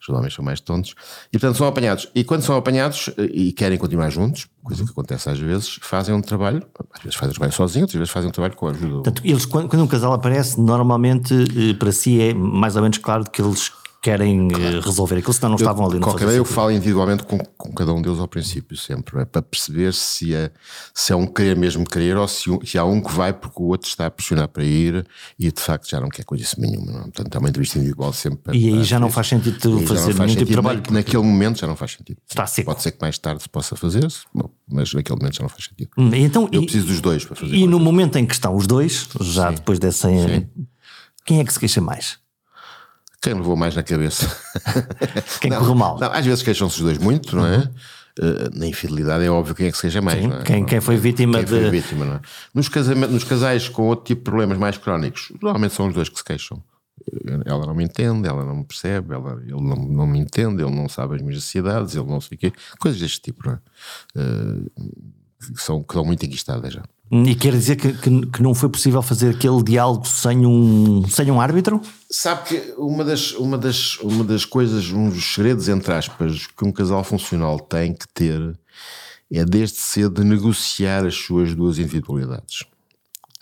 os 0.00 0.08
homens 0.08 0.34
são 0.34 0.44
mais 0.44 0.60
tontos. 0.60 0.94
E 1.32 1.38
portanto 1.38 1.56
são 1.56 1.66
apanhados. 1.66 2.08
E 2.14 2.24
quando 2.24 2.42
são 2.42 2.56
apanhados 2.56 3.08
eh, 3.16 3.22
e 3.32 3.52
querem 3.52 3.78
continuar 3.78 4.10
juntos, 4.10 4.48
coisa 4.62 4.84
que 4.84 4.90
acontece 4.90 5.28
às 5.30 5.38
vezes, 5.38 5.78
fazem 5.82 6.14
um 6.14 6.20
trabalho, 6.20 6.62
às 6.92 7.02
vezes 7.02 7.16
fazem 7.16 7.30
um 7.30 7.34
trabalho 7.34 7.52
sozinhos, 7.52 7.84
outras 7.84 7.98
vezes 7.98 8.12
fazem 8.12 8.28
um 8.28 8.32
trabalho 8.32 8.54
com 8.56 8.66
a 8.68 8.70
ajuda. 8.70 8.94
Portanto, 8.94 9.22
eles, 9.24 9.44
quando 9.46 9.82
um 9.82 9.86
casal 9.86 10.12
aparece, 10.12 10.60
normalmente 10.60 11.19
eh, 11.30 11.74
para 11.74 11.92
si 11.92 12.20
é 12.20 12.32
mais 12.34 12.76
ou 12.76 12.82
menos 12.82 12.98
claro 12.98 13.24
que 13.30 13.40
eles 13.42 13.70
querem 14.02 14.48
eh, 14.52 14.80
resolver 14.82 15.16
aquilo, 15.18 15.34
senão 15.34 15.50
não 15.50 15.56
estavam 15.56 15.84
ali. 15.84 15.96
Não 15.98 16.08
qualquer 16.08 16.26
eu 16.30 16.42
falo 16.42 16.70
individualmente 16.70 17.22
com, 17.24 17.36
com 17.36 17.70
cada 17.74 17.92
um 17.92 18.00
deles 18.00 18.18
ao 18.18 18.26
princípio, 18.26 18.74
sempre, 18.74 19.20
é? 19.20 19.26
para 19.26 19.42
perceber 19.42 19.92
se 19.92 20.34
é, 20.34 20.50
se 20.94 21.12
é 21.12 21.16
um 21.16 21.26
querer 21.26 21.54
mesmo 21.54 21.84
querer 21.84 22.16
ou 22.16 22.26
se, 22.26 22.44
se 22.64 22.78
há 22.78 22.84
um 22.86 22.98
que 23.02 23.12
vai 23.12 23.30
porque 23.34 23.60
o 23.62 23.66
outro 23.66 23.86
está 23.90 24.06
a 24.06 24.10
pressionar 24.10 24.48
para 24.48 24.64
ir 24.64 25.04
e 25.38 25.52
de 25.52 25.60
facto 25.60 25.86
já 25.86 26.00
não 26.00 26.08
quer 26.08 26.24
coisa 26.24 26.46
nenhuma. 26.56 26.92
Não? 26.92 26.98
é? 27.00 27.02
Portanto, 27.02 27.34
é 27.34 27.38
uma 27.38 27.48
entrevista 27.50 27.78
individual 27.78 28.10
sempre. 28.14 28.56
E 28.58 28.68
aí 28.68 28.74
para- 28.76 28.82
já 28.84 28.98
não 28.98 29.10
faz 29.10 29.26
sentido 29.28 29.58
tu 29.60 29.80
fazer 29.80 30.14
faz 30.14 30.18
nenhum 30.18 30.28
tipo 30.34 30.44
de 30.46 30.52
trabalho. 30.52 30.82
na- 30.88 30.92
Naquele 30.94 31.22
momento 31.22 31.60
já 31.60 31.66
não 31.66 31.76
faz 31.76 31.92
sentido. 31.92 32.16
Está 32.26 32.46
seco. 32.46 32.70
Pode 32.70 32.82
ser 32.82 32.92
que 32.92 32.98
mais 33.02 33.18
tarde 33.18 33.42
se 33.42 33.50
possa 33.50 33.76
fazer, 33.76 34.08
bom, 34.34 34.48
mas 34.66 34.94
naquele 34.94 35.18
momento 35.18 35.36
já 35.36 35.42
não 35.42 35.50
faz 35.50 35.64
sentido. 35.64 35.90
Hum, 35.98 36.08
Então, 36.14 36.48
Eu 36.50 36.62
e, 36.62 36.64
preciso 36.64 36.86
dos 36.86 37.02
dois 37.02 37.22
para 37.26 37.36
fazer. 37.36 37.54
e 37.54 37.66
no 37.66 37.78
momento 37.78 38.16
em 38.16 38.24
que 38.24 38.32
estão 38.32 38.56
os 38.56 38.66
dois, 38.66 39.06
já 39.20 39.50
depois 39.50 39.78
dessa. 39.78 40.08
Quem 41.30 41.38
é 41.38 41.44
que 41.44 41.52
se 41.52 41.60
queixa 41.60 41.80
mais? 41.80 42.18
Quem 43.22 43.34
levou 43.34 43.54
mais 43.54 43.76
na 43.76 43.84
cabeça? 43.84 44.26
Quem 45.40 45.48
Não, 45.48 45.58
correu 45.60 45.76
mal? 45.76 45.96
não, 45.96 46.10
às 46.12 46.26
vezes 46.26 46.42
queixam-se 46.42 46.78
os 46.78 46.82
dois 46.82 46.98
muito, 46.98 47.36
não 47.36 47.46
é? 47.46 47.70
Eh, 48.20 48.50
na 48.52 48.66
infidelidade 48.66 49.24
é 49.24 49.30
óbvio 49.30 49.54
quem 49.54 49.68
é 49.68 49.70
que 49.70 49.78
seja 49.78 50.02
mais, 50.02 50.20
não 50.20 50.38
é? 50.38 50.42
Quem, 50.42 50.64
quem 50.66 50.80
foi 50.80 50.96
vítima 50.96 51.38
Quem 51.38 51.46
foi 51.46 51.60
de. 51.60 51.70
vítima, 51.70 52.04
não 52.04 52.14
é? 52.14 52.20
Nos, 52.52 52.68
casamentos, 52.68 53.14
nos 53.14 53.22
casais 53.22 53.68
com 53.68 53.86
outro 53.86 54.06
tipo 54.06 54.22
de 54.22 54.24
problemas 54.24 54.58
mais 54.58 54.76
crónicos, 54.76 55.30
normalmente 55.40 55.72
são 55.72 55.86
os 55.86 55.94
dois 55.94 56.08
que 56.08 56.18
se 56.18 56.24
queixam. 56.24 56.60
ela 57.46 57.64
não 57.64 57.76
me 57.76 57.84
entende, 57.84 58.26
ela 58.26 58.44
não 58.44 58.56
me 58.56 58.64
percebe, 58.64 59.14
ela, 59.14 59.40
ele 59.40 59.52
não, 59.52 59.76
não 59.76 60.06
me 60.08 60.18
entende, 60.18 60.64
ele 60.64 60.74
não 60.74 60.88
sabe 60.88 61.14
as 61.14 61.22
minhas 61.22 61.36
necessidades, 61.36 61.94
ele 61.94 62.08
não 62.08 62.20
sei 62.20 62.34
o 62.34 62.38
quê, 62.40 62.52
coisas 62.80 63.00
deste 63.00 63.20
tipo, 63.20 63.46
não 63.46 63.52
é? 63.52 63.58
Uh, 64.20 64.70
que, 65.54 65.62
são, 65.62 65.80
que 65.80 65.94
são 65.94 66.04
muito 66.04 66.26
enquistadas 66.26 66.72
já. 66.74 66.82
E 67.10 67.34
quer 67.34 67.52
dizer 67.52 67.74
que, 67.74 67.92
que, 67.92 68.26
que, 68.26 68.42
não 68.42 68.54
foi 68.54 68.68
possível 68.68 69.02
fazer 69.02 69.30
aquele 69.30 69.62
diálogo 69.64 70.06
sem 70.06 70.46
um, 70.46 71.04
sem 71.08 71.28
um 71.28 71.40
árbitro? 71.40 71.80
Sabe 72.08 72.48
que 72.48 72.74
uma 72.78 73.04
das, 73.04 73.32
uma, 73.32 73.58
das, 73.58 73.98
uma 73.98 74.22
das 74.22 74.44
coisas, 74.44 74.90
um 74.92 75.10
dos 75.10 75.34
segredos, 75.34 75.68
entre 75.68 75.92
aspas, 75.92 76.46
que 76.46 76.64
um 76.64 76.70
casal 76.70 77.02
funcional 77.02 77.58
tem 77.58 77.92
que 77.92 78.06
ter 78.14 78.56
é 79.32 79.44
desde 79.44 79.78
cedo 79.78 80.24
negociar 80.24 81.06
as 81.06 81.14
suas 81.14 81.54
duas 81.54 81.78
individualidades. 81.78 82.62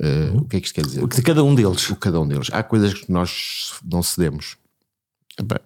Uh, 0.00 0.38
o 0.38 0.44
que 0.44 0.56
é 0.56 0.60
que 0.60 0.66
isto 0.66 0.74
quer 0.74 0.84
dizer? 0.84 1.02
O 1.02 1.08
que 1.08 1.16
de 1.16 1.22
cada 1.22 1.42
um 1.42 1.54
deles. 1.54 1.90
O 1.90 1.94
de 1.94 1.98
cada 1.98 2.20
um 2.20 2.28
deles. 2.28 2.48
Há 2.52 2.62
coisas 2.62 2.94
que 2.94 3.10
nós 3.10 3.72
não 3.84 4.02
cedemos. 4.02 4.56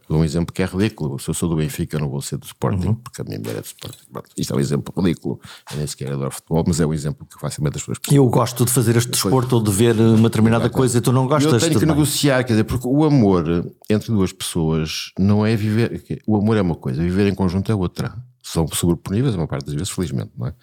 Um 0.09 0.25
exemplo 0.25 0.53
que 0.53 0.63
é 0.63 0.67
ridículo. 0.67 1.19
Se 1.19 1.29
eu 1.29 1.35
sou 1.35 1.49
do 1.49 1.57
Benfica, 1.57 1.97
eu 1.97 2.01
não 2.01 2.09
vou 2.09 2.21
ser 2.21 2.37
do 2.37 2.45
Sporting, 2.45 2.89
uhum. 2.89 2.95
porque 2.95 3.23
a 3.23 3.25
minha 3.25 3.39
mulher 3.39 3.57
é 3.57 3.61
do 3.61 3.67
Sporting. 3.67 3.99
Isto 4.37 4.53
é 4.53 4.57
um 4.57 4.61
exemplo 4.61 4.95
ridículo. 5.03 5.41
Eu 5.71 5.79
nem 5.79 5.87
sequer 5.87 6.13
adoro 6.13 6.31
futebol, 6.31 6.65
mas 6.67 6.81
é 6.81 6.87
um 6.87 6.93
exemplo 6.93 7.27
que 7.27 7.41
facilmente 7.41 7.77
as 7.77 7.83
pessoas. 7.83 7.99
Eu 8.11 8.27
gosto 8.29 8.65
de 8.65 8.71
fazer 8.71 8.97
este 8.97 9.11
desporto 9.11 9.57
ou 9.57 9.63
de 9.63 9.71
ver 9.71 9.99
uma 9.99 10.29
determinada 10.29 10.69
coisa 10.69 10.99
e 10.99 11.01
tu 11.01 11.13
não 11.13 11.27
gostas. 11.27 11.53
Eu 11.53 11.59
tenho 11.59 11.81
que 11.81 11.87
negociar, 11.87 12.45
quer 12.45 12.53
dizer, 12.53 12.65
porque 12.65 12.87
o 12.87 13.05
amor 13.05 13.71
entre 13.89 14.13
duas 14.13 14.33
pessoas 14.33 15.13
não 15.19 15.45
é 15.45 15.57
viver. 15.57 16.03
O 16.27 16.37
amor 16.37 16.57
é 16.57 16.63
uma 16.63 16.75
coisa, 16.75 17.03
viver 17.03 17.27
em 17.27 17.35
conjunto 17.35 17.71
é 17.71 17.75
outra. 17.75 18.15
São 18.43 18.67
sobreponíveis, 18.67 19.35
uma 19.37 19.47
parte 19.47 19.67
das 19.67 19.75
vezes, 19.75 19.91
felizmente, 19.91 20.33
não 20.37 20.49
é? 20.49 20.55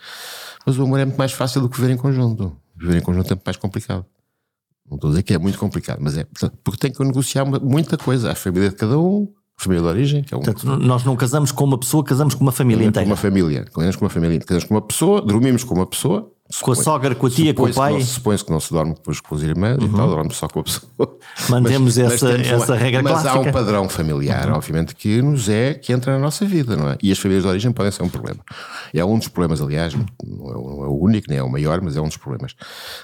Mas 0.66 0.78
o 0.78 0.84
amor 0.84 1.00
é 1.00 1.06
muito 1.06 1.18
mais 1.18 1.32
fácil 1.32 1.62
do 1.62 1.70
que 1.70 1.80
viver 1.80 1.94
em 1.94 1.98
conjunto. 1.98 2.56
Viver 2.76 2.98
em 2.98 3.02
conjunto 3.02 3.28
é 3.28 3.36
muito 3.36 3.46
mais 3.46 3.58
complicado. 3.58 4.06
Não 4.90 4.96
estou 4.96 5.10
a 5.10 5.12
dizer 5.12 5.24
que 5.24 5.34
é 5.34 5.38
muito 5.38 5.58
complicado, 5.60 6.00
mas 6.02 6.18
é 6.18 6.26
porque 6.64 6.80
tem 6.80 6.92
que 6.92 7.04
negociar 7.04 7.46
muita 7.46 7.98
coisa. 7.98 8.32
A 8.32 8.36
família 8.36 8.70
de 8.70 8.76
cada 8.76 8.98
um, 8.98 9.28
família 9.56 9.84
de 9.84 9.90
origem. 9.90 10.24
Que 10.24 10.34
é 10.34 10.38
um... 10.38 10.42
Portanto, 10.42 10.66
nós 10.78 11.04
não 11.04 11.16
casamos 11.16 11.52
com 11.52 11.64
uma 11.64 11.78
pessoa, 11.78 12.04
casamos 12.04 12.34
com 12.34 12.42
uma 12.42 12.52
família 12.52 12.86
inteira. 12.86 13.06
Com 13.06 13.12
uma 13.12 13.18
família, 13.18 13.66
casamos 13.66 13.96
com 13.96 14.06
uma 14.06 14.10
família, 14.10 14.40
casamos 14.40 14.64
com 14.64 14.74
uma 14.74 14.82
pessoa, 14.82 15.22
dormimos 15.22 15.64
com 15.64 15.76
uma 15.76 15.86
pessoa. 15.86 16.32
Com 16.64 16.72
a 16.72 16.76
sogra, 16.76 17.14
com 17.14 17.28
a 17.28 17.30
tia, 17.30 17.54
com 17.54 17.64
o 17.64 17.74
pai. 17.74 18.02
Supõe-se 18.02 18.44
que 18.44 18.52
não 18.52 18.60
se 18.60 18.74
dorme 18.74 18.96
depois 18.96 19.22
com 19.22 19.36
os 19.36 19.44
irmãos 19.44 19.78
uhum. 19.84 19.88
e 19.88 19.96
tal, 19.96 20.10
dorme 20.10 20.34
só 20.34 20.48
com 20.48 20.62
a 20.62 20.64
pessoa. 20.64 20.90
Mantemos 21.48 21.96
mas, 21.98 22.14
essa, 22.14 22.38
mas 22.38 22.48
essa 22.48 22.76
regra 22.76 23.04
mas 23.04 23.12
clássica. 23.12 23.36
Mas 23.36 23.46
há 23.46 23.50
um 23.50 23.52
padrão 23.52 23.88
familiar, 23.88 24.50
uhum. 24.50 24.56
obviamente, 24.56 24.96
que 24.96 25.22
nos 25.22 25.48
é, 25.48 25.76
que 25.76 25.94
entra 25.94 26.14
na 26.14 26.20
nossa 26.20 26.46
vida, 26.46 26.76
não 26.76 26.90
é? 26.90 26.98
E 27.04 27.12
as 27.12 27.20
famílias 27.20 27.44
de 27.44 27.50
origem 27.50 27.72
podem 27.72 27.92
ser 27.92 28.02
um 28.02 28.10
problema. 28.10 28.40
É 28.92 29.06
um 29.06 29.20
dos 29.20 29.28
problemas, 29.28 29.62
aliás, 29.62 29.94
não 29.94 30.02
é, 30.04 30.88
o 30.88 30.98
único, 31.00 31.28
nem 31.30 31.38
é 31.38 31.44
o 31.44 31.50
maior, 31.50 31.82
mas 31.82 31.96
é 31.96 32.02
um 32.02 32.08
dos 32.08 32.18
problemas. 32.18 32.56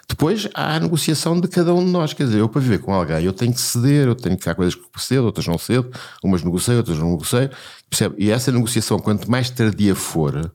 Depois 0.09 0.49
há 0.55 0.75
a 0.75 0.79
negociação 0.79 1.39
de 1.39 1.47
cada 1.47 1.71
um 1.71 1.85
de 1.85 1.91
nós, 1.91 2.13
quer 2.13 2.23
dizer, 2.23 2.39
eu 2.39 2.49
para 2.49 2.61
viver 2.61 2.79
com 2.79 2.95
alguém, 2.95 3.23
eu 3.23 3.33
tenho 3.33 3.53
que 3.53 3.61
ceder, 3.61 4.07
eu 4.07 4.15
tenho 4.15 4.35
que 4.35 4.49
há 4.49 4.55
coisas 4.55 4.73
que 4.73 4.81
cedo, 4.97 5.25
outras 5.25 5.45
não 5.45 5.59
cedo, 5.59 5.91
umas 6.23 6.41
negocio, 6.41 6.77
outras 6.77 6.97
não 6.97 7.11
negocio, 7.11 7.49
percebe? 7.87 8.15
E 8.17 8.31
essa 8.31 8.51
negociação, 8.51 8.97
quanto 8.97 9.29
mais 9.29 9.51
tardia 9.51 9.93
for, 9.93 10.51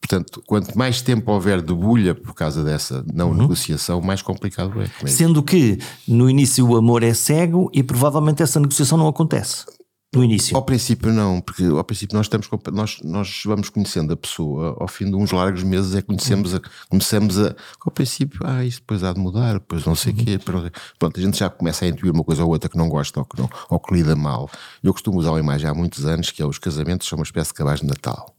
Portanto, 0.00 0.42
quanto 0.46 0.76
mais 0.76 1.02
tempo 1.02 1.30
houver 1.32 1.60
de 1.60 1.74
bulha 1.74 2.14
por 2.14 2.34
causa 2.34 2.62
dessa 2.64 3.04
não 3.12 3.30
uhum. 3.30 3.38
negociação, 3.38 4.00
mais 4.00 4.22
complicado 4.22 4.80
é. 4.80 4.90
é 5.02 5.06
Sendo 5.06 5.42
que 5.42 5.78
no 6.06 6.28
início 6.28 6.66
o 6.66 6.76
amor 6.76 7.02
é 7.02 7.14
cego 7.14 7.70
e 7.72 7.82
provavelmente 7.82 8.42
essa 8.42 8.60
negociação 8.60 8.96
não 8.96 9.08
acontece. 9.08 9.64
No 10.14 10.24
início? 10.24 10.56
Ao 10.56 10.62
princípio 10.62 11.12
não, 11.12 11.38
porque 11.38 11.64
ao 11.64 11.84
princípio 11.84 12.16
nós 12.16 12.24
estamos 12.24 12.48
nós, 12.72 12.98
nós 13.04 13.42
vamos 13.44 13.68
conhecendo 13.68 14.14
a 14.14 14.16
pessoa, 14.16 14.74
ao 14.80 14.88
fim 14.88 15.04
de 15.04 15.14
uns 15.14 15.32
largos 15.32 15.62
meses 15.62 15.94
é 15.94 16.00
que 16.00 16.06
conhecemos 16.06 16.54
a, 16.54 16.60
começamos 16.88 17.38
a 17.38 17.54
ao 17.84 17.92
princípio, 17.92 18.40
ah, 18.42 18.64
isso 18.64 18.80
depois 18.80 19.04
há 19.04 19.12
de 19.12 19.20
mudar, 19.20 19.54
depois 19.54 19.84
não 19.84 19.94
sei 19.94 20.14
o 20.14 20.16
uhum. 20.16 20.24
quê, 20.24 20.38
pronto, 20.98 21.20
a 21.20 21.22
gente 21.22 21.38
já 21.38 21.50
começa 21.50 21.84
a 21.84 21.88
intuir 21.88 22.10
uma 22.10 22.24
coisa 22.24 22.42
ou 22.42 22.48
outra 22.48 22.70
que 22.70 22.78
não 22.78 22.88
gosta 22.88 23.20
ou 23.20 23.26
que, 23.26 23.38
não, 23.38 23.50
ou 23.68 23.78
que 23.78 23.92
lida 23.92 24.16
mal. 24.16 24.50
Eu 24.82 24.94
costumo 24.94 25.18
usar 25.18 25.30
uma 25.30 25.40
imagem 25.40 25.68
há 25.68 25.74
muitos 25.74 26.06
anos 26.06 26.30
que 26.30 26.40
é 26.40 26.46
os 26.46 26.58
casamentos 26.58 27.06
são 27.06 27.18
uma 27.18 27.24
espécie 27.24 27.50
de 27.50 27.54
cabaz 27.54 27.80
de 27.80 27.86
Natal 27.86 28.34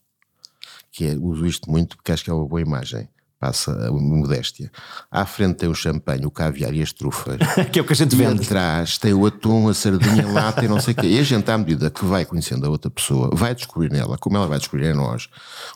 que 0.99 1.05
é, 1.05 1.15
uso 1.17 1.47
isto 1.47 1.71
muito 1.71 1.95
porque 1.95 2.11
acho 2.11 2.25
que 2.25 2.29
é 2.29 2.33
uma 2.33 2.45
boa 2.45 2.59
imagem. 2.59 3.07
Passa 3.39 3.71
a 3.87 3.89
modéstia. 3.89 4.69
À 5.09 5.25
frente 5.25 5.59
tem 5.59 5.69
o 5.69 5.73
champanhe, 5.73 6.25
o 6.25 6.29
caviar 6.29 6.73
e 6.73 6.81
as 6.81 6.91
trufas. 6.91 7.37
que 7.71 7.79
é 7.79 7.81
o 7.81 7.85
que 7.85 7.93
a 7.93 7.95
gente 7.95 8.13
vende. 8.13 8.41
E 8.41 8.45
atrás 8.45 8.97
tem 8.97 9.13
o 9.13 9.25
atum, 9.25 9.69
a 9.69 9.73
sardinha, 9.73 10.27
a 10.27 10.29
lata 10.29 10.65
e 10.65 10.67
não 10.67 10.81
sei 10.81 10.93
o 10.93 10.97
quê. 10.97 11.07
E 11.07 11.17
a 11.17 11.23
gente, 11.23 11.49
à 11.49 11.57
medida 11.57 11.89
que 11.89 12.03
vai 12.03 12.25
conhecendo 12.25 12.65
a 12.65 12.69
outra 12.69 12.91
pessoa, 12.91 13.29
vai 13.31 13.55
descobrir 13.55 13.89
nela, 13.89 14.17
como 14.17 14.35
ela 14.35 14.45
vai 14.45 14.59
descobrir 14.59 14.89
em 14.89 14.93
nós, 14.93 15.29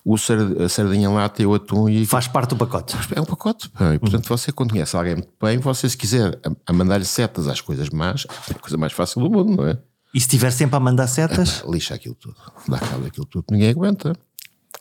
o 0.04 0.16
a 0.16 0.68
sardinha, 0.68 1.08
a 1.08 1.12
lata 1.12 1.42
e 1.42 1.46
o 1.46 1.54
atum. 1.54 1.88
E... 1.88 2.06
Faz 2.06 2.28
parte 2.28 2.50
do 2.50 2.58
pacote. 2.58 2.98
É 3.16 3.22
um 3.22 3.26
pacote. 3.26 3.72
E, 3.96 4.00
portanto, 4.00 4.28
você, 4.28 4.52
quando 4.52 4.72
conhece 4.72 4.98
alguém 4.98 5.16
muito 5.16 5.32
bem, 5.42 5.58
você, 5.58 5.88
se 5.88 5.96
quiser 5.96 6.38
a, 6.68 6.74
mandar-lhe 6.74 7.06
setas 7.06 7.48
às 7.48 7.62
coisas 7.62 7.90
más, 7.92 8.28
é 8.50 8.52
a 8.52 8.60
coisa 8.60 8.76
mais 8.76 8.92
fácil 8.92 9.22
do 9.22 9.30
mundo, 9.30 9.56
não 9.56 9.70
é? 9.70 9.78
E 10.14 10.20
se 10.20 10.28
estiver 10.28 10.52
sempre 10.52 10.76
a 10.76 10.82
mandar 10.82 11.08
setas? 11.08 11.64
lixa 11.68 11.96
aquilo 11.96 12.14
tudo. 12.14 12.36
Dá 12.68 12.78
cabo 12.78 13.04
daquilo 13.04 13.26
tudo. 13.26 13.46
Ninguém 13.50 13.70
aguenta. 13.70 14.14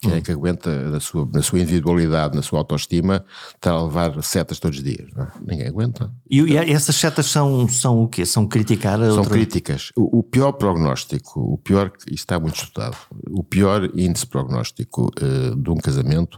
Quem 0.02 0.14
é 0.14 0.20
que 0.20 0.32
aguenta 0.32 0.90
na 0.90 0.98
sua, 0.98 1.28
na 1.32 1.40
sua 1.42 1.60
individualidade, 1.60 2.34
na 2.34 2.42
sua 2.42 2.58
autoestima, 2.58 3.24
estar 3.54 3.70
a 3.70 3.84
levar 3.84 4.20
setas 4.24 4.58
todos 4.58 4.78
os 4.78 4.84
dias? 4.84 5.08
É? 5.16 5.28
Ninguém 5.46 5.68
aguenta. 5.68 6.12
E, 6.28 6.40
e, 6.40 6.56
essas 6.56 6.96
setas 6.96 7.26
são, 7.26 7.68
são 7.68 8.02
o 8.02 8.08
quê? 8.08 8.26
São 8.26 8.44
criticar 8.44 9.00
a 9.00 9.06
São 9.06 9.18
outra... 9.18 9.34
críticas. 9.34 9.92
O, 9.96 10.18
o, 10.18 10.22
pior 10.24 10.50
prognóstico, 10.52 11.40
o 11.40 11.56
pior, 11.56 11.92
isso 12.06 12.14
está 12.14 12.40
muito 12.40 12.56
estudado, 12.56 12.96
o 13.30 13.44
pior 13.44 13.88
índice 13.94 14.26
prognóstico 14.26 15.08
uh, 15.22 15.54
de 15.54 15.70
um 15.70 15.76
casamento 15.76 16.36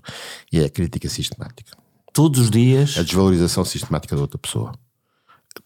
é 0.52 0.64
a 0.64 0.68
crítica 0.68 1.08
sistemática. 1.08 1.72
Todos 2.12 2.40
os 2.40 2.50
dias? 2.50 2.98
A 2.98 3.02
desvalorização 3.02 3.64
sistemática 3.64 4.14
da 4.14 4.20
outra 4.20 4.38
pessoa 4.38 4.72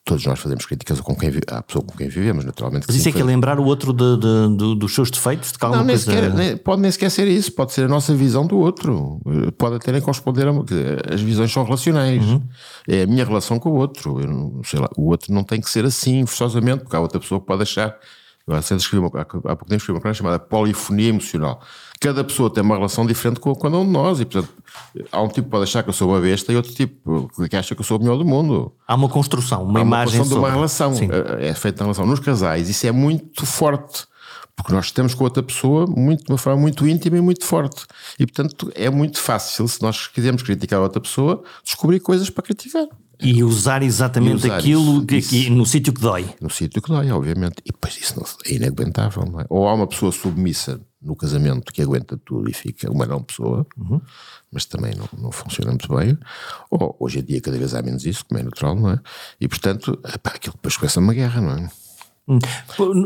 todos 0.04 0.24
nós 0.24 0.38
fazemos 0.38 0.64
críticas 0.66 1.00
com 1.00 1.14
quem, 1.14 1.30
à 1.48 1.62
pessoa 1.62 1.84
com 1.84 1.96
quem 1.96 2.08
vivemos, 2.08 2.44
naturalmente. 2.44 2.86
Mas 2.86 2.96
isso 2.96 3.08
é 3.08 3.12
que 3.12 3.20
é 3.20 3.24
lembrar 3.24 3.60
o 3.60 3.64
outro 3.64 3.92
de, 3.92 4.16
de, 4.16 4.56
de, 4.56 4.78
dos 4.78 4.94
seus 4.94 5.10
defeitos? 5.10 5.52
De 5.52 5.58
não, 5.60 5.70
nem 5.78 5.86
coisa... 5.86 6.04
sequer, 6.04 6.34
nem, 6.34 6.56
pode 6.56 6.82
nem 6.82 6.90
sequer 6.90 7.10
ser 7.10 7.28
isso, 7.28 7.52
pode 7.52 7.72
ser 7.72 7.84
a 7.84 7.88
nossa 7.88 8.14
visão 8.14 8.46
do 8.46 8.58
outro. 8.58 9.20
Pode 9.56 9.76
até 9.76 9.92
nem 9.92 10.00
corresponder 10.00 10.48
a. 10.48 11.14
As 11.14 11.20
visões 11.20 11.52
são 11.52 11.64
relacionais. 11.64 12.24
Uhum. 12.24 12.42
É 12.86 13.02
a 13.02 13.06
minha 13.06 13.24
relação 13.24 13.58
com 13.58 13.70
o 13.70 13.74
outro. 13.74 14.20
Eu, 14.20 14.60
sei 14.64 14.80
lá, 14.80 14.88
o 14.96 15.08
outro 15.08 15.32
não 15.32 15.44
tem 15.44 15.60
que 15.60 15.70
ser 15.70 15.84
assim, 15.84 16.24
forçosamente, 16.26 16.84
porque 16.84 16.96
há 16.96 17.00
outra 17.00 17.20
pessoa 17.20 17.40
que 17.40 17.46
pode 17.46 17.62
achar. 17.62 17.96
Eu 18.48 18.54
há, 18.54 19.20
há 19.20 19.24
pouco 19.24 19.66
tempo 19.66 19.76
escrevi 19.76 19.92
uma 19.92 20.00
coisa 20.00 20.14
chamada 20.14 20.38
polifonia 20.38 21.08
emocional 21.08 21.62
cada 22.00 22.22
pessoa 22.22 22.48
tem 22.48 22.62
uma 22.62 22.76
relação 22.76 23.04
diferente 23.04 23.40
com 23.40 23.54
cada 23.54 23.76
um 23.76 23.84
de 23.84 23.90
nós 23.90 24.20
e, 24.20 24.24
portanto, 24.24 24.52
há 25.10 25.20
um 25.20 25.28
tipo 25.28 25.42
que 25.42 25.50
pode 25.50 25.64
achar 25.64 25.82
que 25.82 25.88
eu 25.88 25.92
sou 25.92 26.10
uma 26.10 26.20
besta 26.20 26.52
e 26.52 26.56
outro 26.56 26.72
tipo 26.72 27.28
que 27.48 27.56
acha 27.56 27.74
que 27.74 27.80
eu 27.80 27.84
sou 27.84 27.98
o 27.98 28.00
melhor 28.00 28.16
do 28.16 28.24
mundo. 28.24 28.72
Há 28.86 28.94
uma 28.94 29.08
construção, 29.08 29.64
uma 29.64 29.80
há 29.80 29.82
imagem. 29.82 30.14
Uma 30.14 30.18
construção 30.18 30.28
de 30.28 30.46
uma 30.46 30.50
relação. 30.50 30.94
Sim. 30.94 31.08
É, 31.40 31.48
é 31.48 31.54
feita 31.54 31.78
na 31.78 31.86
relação. 31.86 32.06
Nos 32.06 32.20
casais, 32.20 32.68
isso 32.68 32.86
é 32.86 32.92
muito 32.92 33.44
forte. 33.44 34.06
Porque 34.58 34.72
nós 34.72 34.86
estamos 34.86 35.14
com 35.14 35.22
outra 35.22 35.40
pessoa 35.40 35.86
muito, 35.86 36.24
de 36.24 36.32
uma 36.32 36.36
forma 36.36 36.60
muito 36.60 36.86
íntima 36.86 37.16
e 37.16 37.20
muito 37.20 37.44
forte. 37.44 37.86
E, 38.18 38.26
portanto, 38.26 38.72
é 38.74 38.90
muito 38.90 39.20
fácil, 39.20 39.68
se 39.68 39.80
nós 39.80 40.08
quisermos 40.08 40.42
criticar 40.42 40.80
a 40.80 40.82
outra 40.82 41.00
pessoa, 41.00 41.44
descobrir 41.64 42.00
coisas 42.00 42.28
para 42.28 42.42
criticar. 42.42 42.86
E 43.20 43.42
usar 43.42 43.82
exatamente 43.84 44.46
usar 44.46 44.58
aquilo 44.58 44.98
isso, 44.98 45.06
que, 45.06 45.16
isso, 45.16 45.52
no 45.52 45.64
sítio 45.64 45.92
que 45.92 46.00
dói. 46.00 46.28
No 46.40 46.50
sítio 46.50 46.82
que 46.82 46.88
dói, 46.88 47.08
obviamente. 47.10 47.62
E 47.64 47.70
depois 47.70 47.96
isso 47.96 48.16
não, 48.16 48.26
é 48.46 48.54
inaguentável, 48.56 49.24
não 49.24 49.40
é? 49.40 49.46
Ou 49.48 49.68
há 49.68 49.74
uma 49.74 49.86
pessoa 49.86 50.10
submissa 50.10 50.80
no 51.00 51.14
casamento 51.14 51.72
que 51.72 51.80
aguenta 51.80 52.16
tudo 52.24 52.50
e 52.50 52.52
fica 52.52 52.90
uma 52.90 53.06
não 53.06 53.22
pessoa, 53.22 53.64
uhum. 53.76 54.00
mas 54.52 54.64
também 54.64 54.92
não, 54.94 55.08
não 55.16 55.30
funciona 55.30 55.70
muito 55.70 55.88
bem. 55.94 56.18
Ou 56.68 56.96
hoje 56.98 57.20
em 57.20 57.22
dia 57.22 57.40
cada 57.40 57.56
vez 57.56 57.74
há 57.74 57.80
menos 57.80 58.04
isso, 58.04 58.24
como 58.24 58.40
é 58.40 58.42
natural, 58.42 58.74
não 58.74 58.90
é? 58.90 59.00
E 59.40 59.46
portanto, 59.46 59.98
epá, 60.12 60.30
aquilo 60.30 60.54
depois 60.54 60.76
começa 60.76 60.98
uma 60.98 61.14
guerra, 61.14 61.40
não 61.40 61.52
é? 61.52 61.70
Hum. 62.28 62.38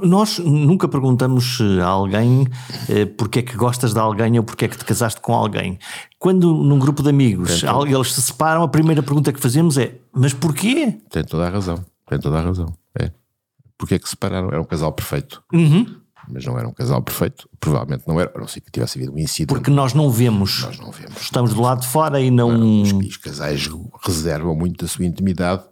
Nós 0.02 0.38
nunca 0.38 0.88
perguntamos 0.88 1.58
a 1.80 1.86
alguém 1.86 2.46
eh, 2.88 3.06
porque 3.06 3.38
é 3.38 3.42
que 3.42 3.56
gostas 3.56 3.94
de 3.94 4.00
alguém 4.00 4.36
ou 4.38 4.44
porque 4.44 4.64
é 4.64 4.68
que 4.68 4.76
te 4.76 4.84
casaste 4.84 5.20
com 5.20 5.32
alguém. 5.32 5.78
Quando 6.18 6.52
num 6.52 6.78
grupo 6.78 7.02
de 7.02 7.10
amigos 7.10 7.62
eles 7.86 8.12
se 8.12 8.22
separam, 8.22 8.62
a 8.62 8.68
primeira 8.68 9.02
pergunta 9.02 9.32
que 9.32 9.40
fazemos 9.40 9.78
é: 9.78 9.96
mas 10.12 10.34
porquê? 10.34 10.98
Tem 11.10 11.24
toda 11.24 11.46
a 11.46 11.50
razão, 11.50 11.84
tem 12.08 12.18
toda 12.18 12.38
a 12.38 12.42
razão. 12.42 12.72
É. 12.98 13.12
Porquê 13.78 13.94
é 13.94 13.98
que 13.98 14.06
se 14.06 14.10
separaram? 14.10 14.48
Era 14.48 14.60
um 14.60 14.64
casal 14.64 14.92
perfeito. 14.92 15.42
Uhum 15.52 16.01
mas 16.28 16.44
não 16.44 16.58
era 16.58 16.68
um 16.68 16.72
casal 16.72 17.02
perfeito, 17.02 17.48
provavelmente 17.58 18.04
não 18.06 18.20
era, 18.20 18.30
a 18.34 18.38
não 18.38 18.46
ser 18.46 18.60
que 18.60 18.70
tivesse 18.70 18.98
havido 18.98 19.14
um 19.14 19.18
incidente. 19.18 19.48
Porque 19.48 19.70
nós 19.70 19.94
não 19.94 20.10
vemos. 20.10 20.62
Nós 20.62 20.78
não 20.78 20.90
vemos. 20.90 21.20
Estamos 21.20 21.54
do 21.54 21.62
lado 21.62 21.80
de 21.80 21.88
fora 21.88 22.20
e 22.20 22.30
não. 22.30 22.82
os, 22.82 22.92
os, 22.92 23.16
casais 23.16 23.68
reservam 24.04 24.54
muito 24.54 24.84
da 24.84 24.88
sua 24.88 25.04
intimidade, 25.04 25.62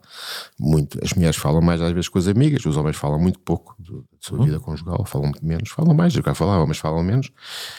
muito. 0.58 0.98
As 1.02 1.12
mulheres 1.12 1.36
falam 1.36 1.60
mais 1.60 1.80
às 1.80 1.92
vezes 1.92 2.08
com 2.08 2.18
as 2.18 2.26
amigas, 2.26 2.64
os 2.64 2.76
homens 2.76 2.96
falam 2.96 3.18
muito 3.18 3.38
pouco 3.38 3.74
da 3.78 4.00
sua 4.20 4.38
uhum. 4.38 4.44
vida 4.44 4.60
conjugal, 4.60 5.04
falam 5.06 5.28
muito 5.28 5.44
menos, 5.44 5.70
falam 5.70 5.94
mais, 5.94 6.14
eu 6.14 6.22
já 6.24 6.34
falava, 6.34 6.66
mas 6.66 6.78
falam 6.78 7.02
menos. 7.02 7.30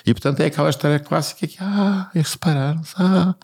E 0.05 0.13
portanto 0.13 0.39
é 0.39 0.45
aquela 0.45 0.69
história 0.69 0.99
clássica 0.99 1.47
que, 1.47 1.57
ah, 1.59 2.09
é 2.15 2.23
separar-se, 2.23 2.93
ah 2.97 3.35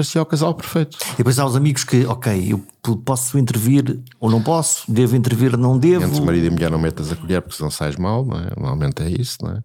parecia 0.00 0.22
o 0.22 0.26
casal 0.26 0.54
perfeito. 0.54 0.96
E 1.12 1.16
depois 1.18 1.38
há 1.38 1.44
os 1.44 1.54
amigos 1.54 1.84
que, 1.84 2.06
ok, 2.06 2.52
eu 2.52 2.96
posso 3.04 3.38
intervir 3.38 4.00
ou 4.18 4.30
não 4.30 4.42
posso, 4.42 4.90
devo 4.90 5.14
intervir, 5.14 5.58
não 5.58 5.78
devo. 5.78 6.06
Entre 6.06 6.20
marido 6.22 6.46
e 6.46 6.50
mulher 6.50 6.70
não 6.70 6.78
metas 6.78 7.12
a 7.12 7.16
colher 7.16 7.42
porque 7.42 7.56
senão 7.56 7.70
sais 7.70 7.96
mal, 7.96 8.24
não 8.24 8.38
é? 8.38 8.50
Normalmente 8.56 9.02
é 9.02 9.10
isso, 9.10 9.36
não 9.42 9.50
é? 9.52 9.62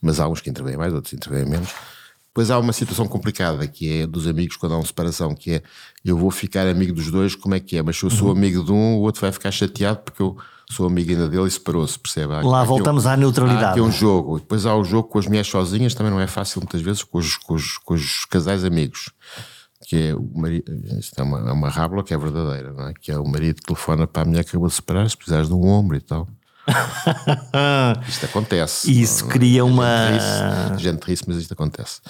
Mas 0.00 0.18
há 0.18 0.26
uns 0.28 0.40
que 0.40 0.48
intervêm 0.48 0.78
mais, 0.78 0.94
outros 0.94 1.12
intervêm 1.12 1.44
menos. 1.44 1.68
Depois 2.28 2.50
há 2.50 2.58
uma 2.58 2.72
situação 2.72 3.06
complicada 3.06 3.66
que 3.66 4.00
é 4.00 4.06
dos 4.06 4.26
amigos 4.26 4.56
quando 4.56 4.72
há 4.72 4.76
uma 4.76 4.86
separação, 4.86 5.34
que 5.34 5.52
é 5.52 5.62
eu 6.02 6.16
vou 6.16 6.30
ficar 6.30 6.66
amigo 6.66 6.94
dos 6.94 7.10
dois, 7.10 7.34
como 7.34 7.54
é 7.54 7.60
que 7.60 7.76
é? 7.76 7.82
Mas 7.82 7.98
se 7.98 8.04
eu 8.04 8.10
sou 8.10 8.28
uhum. 8.28 8.36
amigo 8.36 8.64
de 8.64 8.72
um, 8.72 8.96
o 8.96 9.00
outro 9.00 9.20
vai 9.20 9.32
ficar 9.32 9.50
chateado 9.50 9.98
porque 9.98 10.22
eu 10.22 10.36
sou 10.70 10.86
amigo 10.86 11.10
ainda 11.10 11.28
dele 11.28 11.48
e 11.48 11.50
separou-se, 11.50 11.98
percebe? 11.98 12.32
Há, 12.32 12.40
Lá 12.40 12.64
voltamos 12.64 13.04
um, 13.04 13.08
à 13.10 13.16
neutralidade. 13.16 13.64
Há 13.64 13.70
aqui 13.72 13.80
um 13.82 13.92
jogo. 13.92 14.38
Depois 14.38 14.64
há 14.64 14.74
o 14.74 14.84
jogo 14.84 15.08
com 15.08 15.18
as 15.18 15.26
mulheres 15.26 15.48
sozinhas, 15.48 15.94
também 15.94 16.10
não 16.10 16.20
é 16.20 16.26
fácil 16.26 16.62
muitas 16.62 16.80
vezes 16.80 17.02
com 17.02 17.18
os, 17.18 17.36
com 17.36 17.54
os, 17.54 17.76
com 17.78 17.92
os 17.92 18.24
casais 18.24 18.64
amigos. 18.64 19.10
Que 19.84 20.08
é 20.08 20.14
o 20.14 20.30
marido, 20.34 20.72
isto 20.98 21.18
é 21.18 21.22
uma, 21.22 21.50
é 21.50 21.52
uma 21.52 21.68
rábula 21.68 22.02
que 22.02 22.14
é 22.14 22.18
verdadeira, 22.18 22.72
não 22.72 22.88
é? 22.88 22.94
Que 22.94 23.12
é 23.12 23.18
o 23.18 23.26
marido 23.26 23.56
que 23.56 23.66
telefona 23.66 24.06
para 24.06 24.22
a 24.22 24.24
mulher 24.24 24.44
que 24.44 24.50
acabou 24.50 24.68
de 24.68 24.74
separar, 24.74 25.08
se 25.08 25.16
precisares 25.16 25.48
de 25.48 25.54
um 25.54 25.66
ombro 25.66 25.96
e 25.96 26.00
tal. 26.00 26.26
isto 28.08 28.26
acontece. 28.26 28.90
Isso 28.90 29.26
cria 29.26 29.64
uma. 29.64 29.86
A 30.72 30.76
gente 30.76 31.02
ri 31.04 31.16
mas 31.26 31.36
isto 31.36 31.52
acontece. 31.52 32.00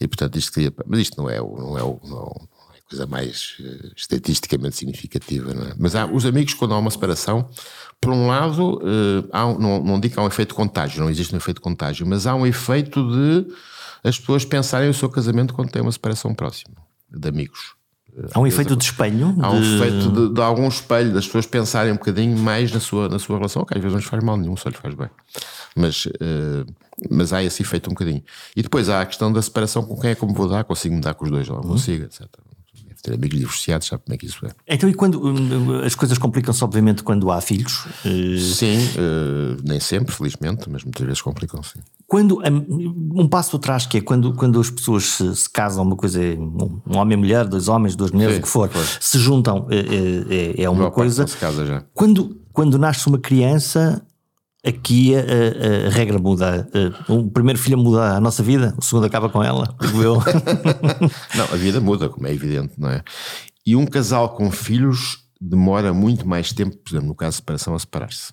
E 0.00 0.06
portanto, 0.06 0.36
isto 0.36 0.52
cria. 0.52 0.72
Mas 0.86 1.00
isto 1.00 1.20
não 1.20 1.28
é 1.28 1.40
o. 1.40 1.56
Não 1.56 1.78
é 1.78 1.82
o 1.82 2.00
não, 2.04 2.48
é 2.74 2.80
coisa 2.88 3.06
mais 3.06 3.56
uh, 3.60 3.92
estatisticamente 3.96 4.76
significativa, 4.76 5.52
não 5.52 5.64
é? 5.64 5.74
Mas 5.78 5.94
há, 5.94 6.06
os 6.06 6.24
amigos, 6.26 6.54
quando 6.54 6.74
há 6.74 6.78
uma 6.78 6.90
separação, 6.90 7.48
por 8.00 8.12
um 8.12 8.28
lado, 8.28 8.76
uh, 8.76 9.28
há, 9.32 9.44
não, 9.54 9.82
não 9.82 9.98
digo 9.98 10.14
que 10.14 10.20
há 10.20 10.22
um 10.22 10.28
efeito 10.28 10.54
contágio, 10.54 11.02
não 11.02 11.10
existe 11.10 11.34
um 11.34 11.38
efeito 11.38 11.60
contágio, 11.60 12.06
mas 12.06 12.26
há 12.26 12.34
um 12.34 12.46
efeito 12.46 13.02
de 13.10 13.52
as 14.04 14.18
pessoas 14.18 14.44
pensarem 14.44 14.88
o 14.88 14.94
seu 14.94 15.08
casamento 15.08 15.54
quando 15.54 15.70
têm 15.70 15.80
uma 15.82 15.90
separação 15.90 16.34
próxima 16.34 16.83
de 17.14 17.28
amigos. 17.28 17.74
Há 18.32 18.38
um 18.38 18.46
efeito 18.46 18.76
de 18.76 18.84
espelho? 18.84 19.34
Há 19.40 19.50
um 19.50 19.60
de... 19.60 19.74
efeito 19.74 20.10
de, 20.10 20.34
de, 20.34 20.40
algum 20.40 20.68
espelho, 20.68 21.12
das 21.12 21.26
pessoas 21.26 21.46
pensarem 21.46 21.92
um 21.92 21.96
bocadinho 21.96 22.38
mais 22.38 22.70
na 22.72 22.78
sua, 22.78 23.08
na 23.08 23.18
sua 23.18 23.36
relação, 23.36 23.64
que 23.64 23.74
às 23.74 23.80
vezes 23.80 23.92
não 23.92 23.98
lhes 23.98 24.08
faz 24.08 24.22
mal 24.22 24.36
nenhum, 24.36 24.56
só 24.56 24.68
lhes 24.68 24.78
faz 24.78 24.94
bem. 24.94 25.10
Mas, 25.74 26.06
uh, 26.06 26.64
mas 27.10 27.32
há 27.32 27.42
esse 27.42 27.62
efeito 27.62 27.90
um 27.90 27.92
bocadinho. 27.92 28.22
E 28.54 28.62
depois 28.62 28.88
há 28.88 29.00
a 29.00 29.06
questão 29.06 29.32
da 29.32 29.42
separação 29.42 29.84
com 29.84 29.98
quem 29.98 30.10
é 30.10 30.14
como 30.14 30.32
vou 30.32 30.48
dar, 30.48 30.62
consigo 30.62 30.94
me 30.94 31.00
dar 31.00 31.14
com 31.14 31.24
os 31.24 31.30
dois, 31.30 31.48
não 31.48 31.56
uhum. 31.56 31.62
consigo, 31.62 32.04
etc 32.04 32.28
ter 33.04 33.14
amigos 33.14 33.38
divorciados, 33.38 33.86
sabe 33.86 34.02
como 34.02 34.14
é 34.14 34.18
que 34.18 34.24
isso 34.24 34.46
é. 34.46 34.50
Então, 34.66 34.88
e 34.88 34.94
quando 34.94 35.82
as 35.84 35.94
coisas 35.94 36.16
complicam-se, 36.16 36.64
obviamente, 36.64 37.02
quando 37.02 37.30
há 37.30 37.40
filhos? 37.40 37.86
Sim, 38.02 38.78
uh, 38.78 39.60
nem 39.62 39.78
sempre, 39.78 40.14
felizmente, 40.14 40.70
mas 40.70 40.82
muitas 40.82 41.04
vezes 41.04 41.20
complicam-se. 41.20 41.74
Quando 42.14 42.40
um 43.12 43.26
passo 43.26 43.56
atrás, 43.56 43.86
que 43.86 43.98
é 43.98 44.00
quando, 44.00 44.34
quando 44.34 44.60
as 44.60 44.70
pessoas 44.70 45.04
se, 45.04 45.34
se 45.34 45.50
casam, 45.50 45.82
uma 45.82 45.96
coisa 45.96 46.22
é 46.22 46.36
um 46.38 46.96
homem 46.96 47.18
e 47.18 47.20
mulher, 47.20 47.44
dois 47.44 47.66
homens, 47.66 47.96
duas 47.96 48.12
mulheres, 48.12 48.36
Sim, 48.36 48.40
o 48.40 48.44
que 48.44 48.48
for, 48.48 48.70
foi. 48.70 48.84
se 49.00 49.18
juntam, 49.18 49.66
é, 49.68 50.60
é, 50.60 50.62
é 50.62 50.70
uma 50.70 50.92
coisa. 50.92 51.26
Quando, 51.92 52.40
quando 52.52 52.78
nasce 52.78 53.08
uma 53.08 53.18
criança, 53.18 54.00
aqui 54.64 55.12
a, 55.16 55.18
a, 55.18 55.88
a, 55.88 55.90
regra 55.90 56.16
muda. 56.20 56.68
O 57.08 57.28
primeiro 57.32 57.58
filho 57.58 57.76
muda 57.76 58.14
a 58.14 58.20
nossa 58.20 58.44
vida, 58.44 58.76
o 58.78 58.84
segundo 58.84 59.06
acaba 59.06 59.28
com 59.28 59.42
ela, 59.42 59.74
digo 59.80 60.00
eu. 60.00 60.14
não, 61.34 61.44
a 61.52 61.56
vida 61.56 61.80
muda, 61.80 62.08
como 62.08 62.28
é 62.28 62.32
evidente, 62.32 62.74
não 62.78 62.90
é? 62.90 63.02
E 63.66 63.74
um 63.74 63.86
casal 63.86 64.36
com 64.36 64.52
filhos 64.52 65.24
demora 65.40 65.92
muito 65.92 66.28
mais 66.28 66.52
tempo, 66.52 66.76
por 66.76 66.92
exemplo, 66.92 67.08
no 67.08 67.14
caso 67.16 67.32
de 67.32 67.36
separação, 67.38 67.74
a 67.74 67.78
separar-se 67.80 68.32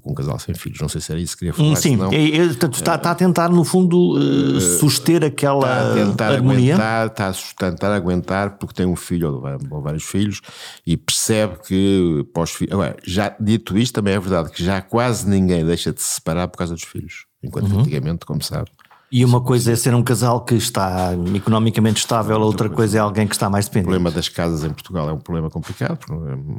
que 0.00 0.08
um 0.08 0.14
casal 0.14 0.38
sem 0.38 0.54
filhos. 0.54 0.80
Não 0.80 0.88
sei 0.88 1.00
se 1.00 1.12
era 1.12 1.20
isso 1.20 1.34
que 1.34 1.40
queria 1.40 1.54
falar. 1.54 1.76
Sim, 1.76 1.96
senão, 1.96 2.12
é, 2.12 2.16
é, 2.16 2.44
está, 2.46 2.68
está, 2.68 3.10
a 3.10 3.14
tentar, 3.14 3.48
no 3.48 3.64
fundo, 3.64 4.16
uh, 4.16 4.60
suster 4.60 5.24
aquela 5.24 5.60
está 5.60 5.90
a 5.90 5.94
tentar 5.94 6.32
harmonia. 6.32 6.74
Aguentar, 6.74 7.06
está 7.06 7.28
a 7.28 7.70
tentar 7.70 7.94
aguentar 7.94 8.58
porque 8.58 8.74
tem 8.74 8.86
um 8.86 8.96
filho 8.96 9.42
ou, 9.70 9.82
vários 9.82 10.04
filhos 10.04 10.40
e 10.86 10.96
percebe 10.96 11.58
que 11.66 12.26
pós 12.32 12.50
filhos. 12.50 12.72
Agora, 12.72 12.96
já 13.04 13.34
dito 13.40 13.76
isto, 13.76 13.94
também 13.94 14.14
é 14.14 14.20
verdade 14.20 14.50
que 14.50 14.62
já 14.62 14.80
quase 14.80 15.28
ninguém 15.28 15.64
deixa 15.64 15.92
de 15.92 16.00
se 16.02 16.14
separar 16.14 16.48
por 16.48 16.58
causa 16.58 16.74
dos 16.74 16.84
filhos. 16.84 17.26
Enquanto 17.42 17.70
uhum. 17.72 17.80
antigamente, 17.80 18.26
como 18.26 18.42
sabe, 18.42 18.70
e 19.10 19.24
uma 19.24 19.40
coisa 19.40 19.72
é 19.72 19.76
ser 19.76 19.94
um 19.94 20.02
casal 20.02 20.44
que 20.44 20.54
está 20.54 21.12
economicamente 21.34 21.98
estável, 21.98 22.36
a 22.36 22.44
outra 22.44 22.68
coisa 22.68 22.98
é 22.98 23.00
alguém 23.00 23.26
que 23.26 23.34
está 23.34 23.48
mais 23.48 23.66
dependente. 23.66 23.88
O 23.88 23.92
problema 23.92 24.10
das 24.10 24.28
casas 24.28 24.64
em 24.64 24.70
Portugal 24.70 25.08
é 25.08 25.12
um 25.12 25.18
problema 25.18 25.48
complicado, 25.48 25.98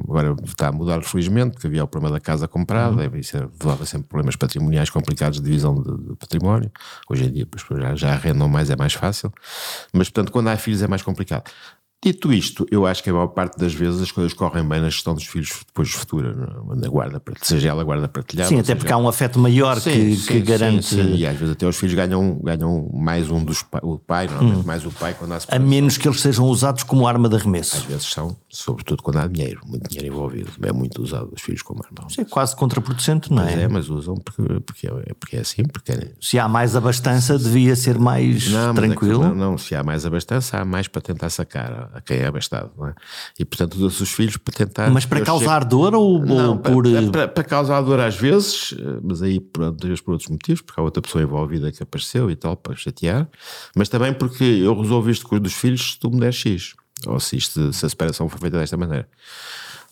agora 0.04 0.36
está 0.46 0.70
a 0.70 0.72
mudar 0.72 1.04
felizmente, 1.04 1.54
porque 1.54 1.68
havia 1.68 1.84
o 1.84 1.88
problema 1.88 2.14
da 2.14 2.22
casa 2.22 2.48
comprada, 2.48 3.10
uhum. 3.10 3.18
isso 3.18 3.38
levava 3.38 3.86
sempre 3.86 4.08
problemas 4.08 4.36
patrimoniais 4.36 4.90
complicados 4.90 5.40
de 5.40 5.46
divisão 5.46 5.76
de, 5.76 6.10
de 6.10 6.16
património. 6.16 6.72
Hoje 7.10 7.26
em 7.26 7.32
dia 7.32 7.48
as 7.54 7.62
pessoas 7.62 7.82
já, 7.82 7.96
já 7.96 8.14
arrendam 8.14 8.48
mais, 8.48 8.70
é 8.70 8.76
mais 8.76 8.94
fácil, 8.94 9.32
mas 9.94 10.10
portanto 10.10 10.32
quando 10.32 10.48
há 10.48 10.58
filhos 10.58 10.82
é 10.82 10.88
mais 10.88 11.02
complicado. 11.02 11.52
Dito 12.04 12.32
isto, 12.32 12.64
eu 12.70 12.86
acho 12.86 13.04
que 13.04 13.10
a 13.10 13.14
maior 13.14 13.28
parte 13.28 13.58
das 13.58 13.74
vezes 13.74 14.00
as 14.00 14.12
coisas 14.12 14.32
correm 14.32 14.64
bem 14.64 14.80
na 14.80 14.88
gestão 14.88 15.16
dos 15.16 15.26
filhos 15.26 15.50
depois 15.66 15.90
futura, 15.90 16.32
na 16.76 16.88
guarda, 16.88 17.20
seja 17.42 17.70
ela 17.70 17.84
guarda 17.84 18.08
partilhada. 18.08 18.50
Sim, 18.50 18.60
até 18.60 18.76
porque 18.76 18.94
há 18.94 18.98
um 18.98 19.08
afeto 19.08 19.40
maior 19.40 19.80
sim, 19.80 19.92
que, 19.92 20.16
sim, 20.16 20.28
que 20.28 20.42
garante. 20.42 20.86
Sim, 20.86 21.16
e 21.16 21.26
às 21.26 21.36
vezes 21.36 21.54
até 21.54 21.66
os 21.66 21.76
filhos 21.76 21.96
ganham, 21.96 22.40
ganham 22.44 22.88
mais 22.94 23.32
um 23.32 23.44
dos 23.44 23.66
o 23.82 23.98
pai, 23.98 24.28
normalmente 24.28 24.60
hum. 24.60 24.64
mais 24.64 24.86
o 24.86 24.92
pai 24.92 25.16
quando 25.18 25.34
há 25.34 25.40
A 25.48 25.58
menos 25.58 25.98
que 25.98 26.08
eles 26.08 26.22
sejam 26.22 26.46
usados 26.46 26.84
como 26.84 27.08
arma 27.08 27.28
de 27.28 27.36
arremesso. 27.36 27.78
Às 27.78 27.84
vezes 27.84 28.06
são, 28.06 28.38
sobretudo 28.48 29.02
quando 29.02 29.18
há 29.18 29.28
dinheiro, 29.28 29.62
muito 29.66 29.90
dinheiro 29.90 30.14
envolvido. 30.14 30.52
É 30.62 30.72
muito 30.72 31.02
usado 31.02 31.32
os 31.36 31.42
filhos 31.42 31.64
como 31.64 31.84
arma. 31.84 32.08
Isso 32.08 32.22
é 32.22 32.26
quase 32.26 32.56
contraproducente, 32.56 33.34
não 33.34 33.42
é? 33.42 33.46
Mas 33.46 33.60
é, 33.60 33.68
mas 33.68 33.90
usam 33.90 34.14
porque, 34.16 34.60
porque, 34.60 34.88
é, 34.88 35.14
porque 35.20 35.38
é 35.38 35.40
assim. 35.40 35.64
Porque 35.64 35.92
é... 35.92 36.12
Se 36.22 36.38
há 36.38 36.48
mais 36.48 36.76
abastança, 36.76 37.40
devia 37.40 37.76
ser 37.76 37.98
mais 37.98 38.52
não, 38.52 38.70
é 38.70 38.74
tranquilo. 38.74 39.24
É 39.24 39.28
não, 39.30 39.36
não, 39.36 39.58
se 39.58 39.74
há 39.74 39.84
mais 39.84 40.06
abastança, 40.06 40.60
há 40.60 40.64
mais 40.64 40.88
para 40.88 41.02
tentar 41.02 41.32
sacar 41.32 41.87
a 41.94 42.02
quem 42.02 42.18
é 42.18 42.28
abastado 42.28 42.72
é? 42.86 42.94
E 43.40 43.46
portanto 43.46 43.78
deu-se 43.78 44.02
os 44.02 44.12
filhos 44.12 44.38
para 44.38 44.54
tentar. 44.54 44.90
Mas 44.90 45.06
para 45.06 45.22
causar 45.22 45.64
dor 45.64 45.96
ou, 45.96 46.24
não, 46.24 46.52
ou 46.52 46.58
por. 46.58 46.84
Para, 46.84 47.12
para, 47.12 47.28
para, 47.28 47.44
causar 47.44 47.82
dor 47.82 48.00
às 48.00 48.16
vezes, 48.16 48.74
mas 49.04 49.22
aí 49.22 49.42
vezes 49.82 50.02
por 50.02 50.12
outros 50.12 50.30
motivos, 50.30 50.62
porque 50.62 50.80
há 50.80 50.84
outra 50.84 51.02
pessoa 51.02 51.24
envolvida 51.24 51.72
que 51.72 51.82
apareceu 51.82 52.30
e 52.30 52.36
tal, 52.36 52.56
para 52.56 52.76
chatear, 52.76 53.28
mas 53.76 53.90
também 53.90 54.14
porque 54.14 54.44
eu 54.44 54.80
resolvo 54.80 55.10
isto 55.10 55.28
com 55.28 55.36
os 55.36 55.42
dos 55.42 55.54
filhos 55.54 55.94
se 55.94 56.00
tu 56.00 56.10
me 56.10 56.20
der 56.20 56.34
X. 56.34 56.76
Ou 57.06 57.20
se, 57.20 57.38
isto, 57.38 57.72
se 57.74 57.86
a 57.86 57.90
separação 57.90 58.28
foi 58.28 58.40
feita 58.40 58.58
desta 58.58 58.76
maneira. 58.76 59.08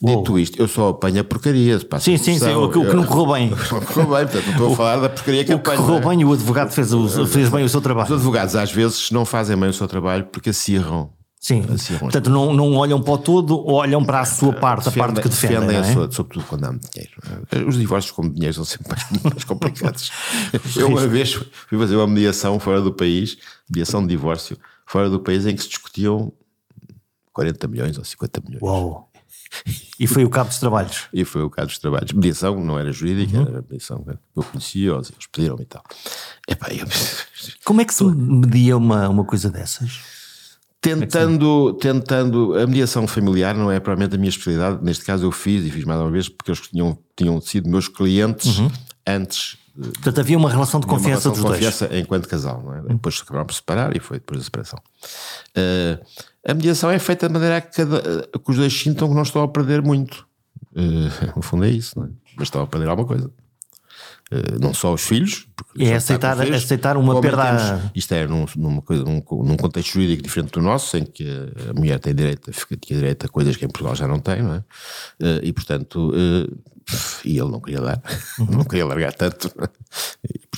Dito 0.01 0.37
isto, 0.37 0.61
eu 0.61 0.67
só 0.67 0.89
apanho 0.89 1.21
a 1.21 1.23
porcaria. 1.23 1.79
Sim, 1.99 2.17
sim, 2.17 2.37
sim, 2.37 2.53
o 2.53 2.69
que, 2.69 2.77
o 2.77 2.85
que 2.85 2.95
não 2.95 3.05
correu 3.05 3.33
bem. 3.33 3.49
não 3.71 3.81
correu 3.81 4.07
bem, 4.07 4.27
portanto, 4.27 4.45
não 4.45 4.51
estou 4.51 4.73
a 4.73 4.75
falar 4.75 4.97
da 4.97 5.09
porcaria 5.09 5.45
que 5.45 5.53
o 5.53 5.55
apanho. 5.55 5.79
O 5.79 5.81
que 5.81 5.87
correu 5.87 6.09
bem, 6.09 6.25
o 6.25 6.33
advogado 6.33 6.71
fez, 6.71 6.93
o, 6.93 7.25
fez 7.25 7.49
bem 7.49 7.63
o 7.63 7.69
seu 7.69 7.79
trabalho. 7.79 8.07
Os 8.07 8.15
advogados 8.15 8.55
às 8.55 8.71
vezes 8.71 9.09
não 9.11 9.25
fazem 9.25 9.57
bem 9.57 9.69
o 9.69 9.73
seu 9.73 9.87
trabalho 9.87 10.25
porque 10.25 10.49
acirram 10.49 11.09
Sim, 11.45 11.63
assim, 11.71 11.95
portanto 11.99 12.27
não, 12.27 12.51
não 12.55 12.73
olham 12.73 12.99
para 12.99 13.13
o 13.13 13.17
todo, 13.19 13.67
olham 13.67 14.03
para 14.03 14.21
a 14.21 14.25
sua 14.25 14.51
parte, 14.51 14.85
defendem, 14.85 15.03
a 15.03 15.05
parte 15.05 15.21
que 15.21 15.29
defendem. 15.29 15.59
defendem 15.59 15.91
é? 15.91 15.93
sua, 15.93 16.11
sobretudo 16.11 16.43
quando 16.47 16.65
há 16.65 16.69
dinheiro. 16.71 17.67
Os 17.69 17.77
divórcios 17.77 18.11
com 18.11 18.27
dinheiro 18.27 18.55
são 18.55 18.65
sempre 18.65 18.89
mais, 18.89 19.05
mais 19.23 19.43
complicados. 19.43 20.11
Eu 20.75 20.87
uma 20.87 21.05
vez 21.05 21.33
fui 21.33 21.77
fazer 21.77 21.97
uma 21.97 22.07
mediação 22.07 22.59
fora 22.59 22.81
do 22.81 22.91
país, 22.91 23.37
mediação 23.69 24.01
de 24.01 24.07
divórcio, 24.07 24.57
fora 24.87 25.07
do 25.07 25.19
país 25.19 25.45
em 25.45 25.55
que 25.55 25.61
se 25.61 25.69
discutiam 25.69 26.33
40 27.31 27.67
milhões 27.67 27.97
ou 27.99 28.03
50 28.03 28.41
milhões. 28.41 28.63
Uou. 28.63 29.07
E 29.99 30.07
foi 30.07 30.25
o 30.25 30.31
cabo 30.31 30.49
dos 30.49 30.57
trabalhos. 30.57 31.03
E 31.13 31.23
foi 31.23 31.43
o 31.43 31.49
cabo 31.51 31.67
dos 31.67 31.77
trabalhos. 31.77 32.11
Mediação 32.11 32.59
não 32.59 32.79
era 32.79 32.91
jurídica, 32.91 33.37
uhum. 33.37 33.47
era 33.47 33.61
mediação. 33.61 34.03
Eu 34.35 34.41
conhecia, 34.41 34.93
eles 34.93 35.11
pediram 35.31 35.57
e 35.59 35.65
tal. 35.65 35.83
Epá, 36.47 36.69
eu... 36.73 36.87
Como 37.63 37.81
é 37.81 37.85
que 37.85 37.93
se 37.93 38.03
media 38.03 38.75
uma, 38.75 39.07
uma 39.09 39.23
coisa 39.23 39.51
dessas? 39.51 40.14
Tentando, 40.85 41.73
tentando, 41.73 42.53
a 42.57 42.67
mediação 42.67 43.07
familiar 43.07 43.55
não 43.55 43.71
é 43.71 43.79
provavelmente 43.79 44.15
a 44.15 44.17
minha 44.19 44.29
especialidade, 44.29 44.83
neste 44.83 45.03
caso 45.03 45.25
eu 45.25 45.31
fiz 45.31 45.65
e 45.65 45.71
fiz 45.71 45.83
mais 45.83 45.99
uma 45.99 46.11
vez 46.11 46.29
porque 46.29 46.51
eles 46.51 46.61
tinham, 46.61 46.97
tinham 47.15 47.41
sido 47.41 47.69
meus 47.69 47.87
clientes 47.87 48.59
uhum. 48.59 48.71
antes. 49.07 49.57
Portanto, 49.75 50.19
havia 50.19 50.37
uma 50.37 50.49
relação 50.49 50.79
de 50.79 50.87
confiança 50.87 51.29
dos 51.29 51.39
dois. 51.39 51.53
confiança 51.53 51.89
enquanto 51.97 52.29
casal, 52.29 52.61
não 52.63 52.73
é? 52.73 52.81
Uhum. 52.81 52.87
Depois 52.87 53.21
acabaram 53.21 53.45
por 53.45 53.53
separar 53.53 53.95
e 53.95 53.99
foi 53.99 54.19
depois 54.19 54.39
a 54.39 54.43
separação. 54.43 54.79
Uh, 55.57 56.05
a 56.47 56.53
mediação 56.53 56.89
é 56.91 56.99
feita 56.99 57.27
de 57.27 57.33
maneira 57.33 57.59
que, 57.59 57.75
cada, 57.75 58.01
que 58.27 58.51
os 58.51 58.55
dois 58.55 58.73
sintam 58.73 59.09
que 59.09 59.15
não 59.15 59.23
estão 59.23 59.41
a 59.41 59.47
perder 59.47 59.81
muito. 59.81 60.25
Uh, 60.71 61.09
no 61.35 61.41
fundo 61.41 61.65
é 61.65 61.69
isso, 61.69 61.99
não 61.99 62.05
é? 62.05 62.09
Mas 62.37 62.47
estão 62.47 62.61
a 62.61 62.67
perder 62.67 62.87
alguma 62.87 63.07
coisa. 63.07 63.29
Uh, 64.31 64.59
não 64.59 64.73
só 64.73 64.93
os 64.93 65.01
filhos. 65.01 65.47
É 65.77 65.93
aceitar, 65.93 66.35
filhos, 66.37 66.63
aceitar 66.63 66.97
uma 66.97 67.21
perda. 67.21 67.91
Isto 67.93 68.13
é 68.13 68.25
num, 68.25 68.45
numa 68.55 68.81
coisa, 68.81 69.03
num, 69.03 69.21
num, 69.43 69.55
contexto 69.55 69.93
jurídico 69.93 70.23
diferente 70.23 70.51
do 70.51 70.61
nosso, 70.61 70.97
em 70.97 71.05
que 71.05 71.27
a 71.69 71.73
mulher 71.73 71.99
tem 71.99 72.15
direito, 72.15 72.51
tinha 72.81 72.99
direito 72.99 73.25
a 73.25 73.29
coisas 73.29 73.55
que 73.55 73.65
em 73.65 73.67
Portugal 73.67 73.95
já 73.95 74.07
não 74.07 74.19
tem, 74.19 74.41
não 74.41 74.55
é? 74.55 74.57
Uh, 74.57 75.39
e 75.43 75.53
portanto, 75.53 76.11
uh, 76.11 76.57
e 77.23 77.37
ele 77.37 77.51
não 77.51 77.59
queria 77.59 77.81
dar, 77.81 78.01
não 78.49 78.63
queria 78.63 78.85
largar 78.85 79.13
tanto. 79.13 79.51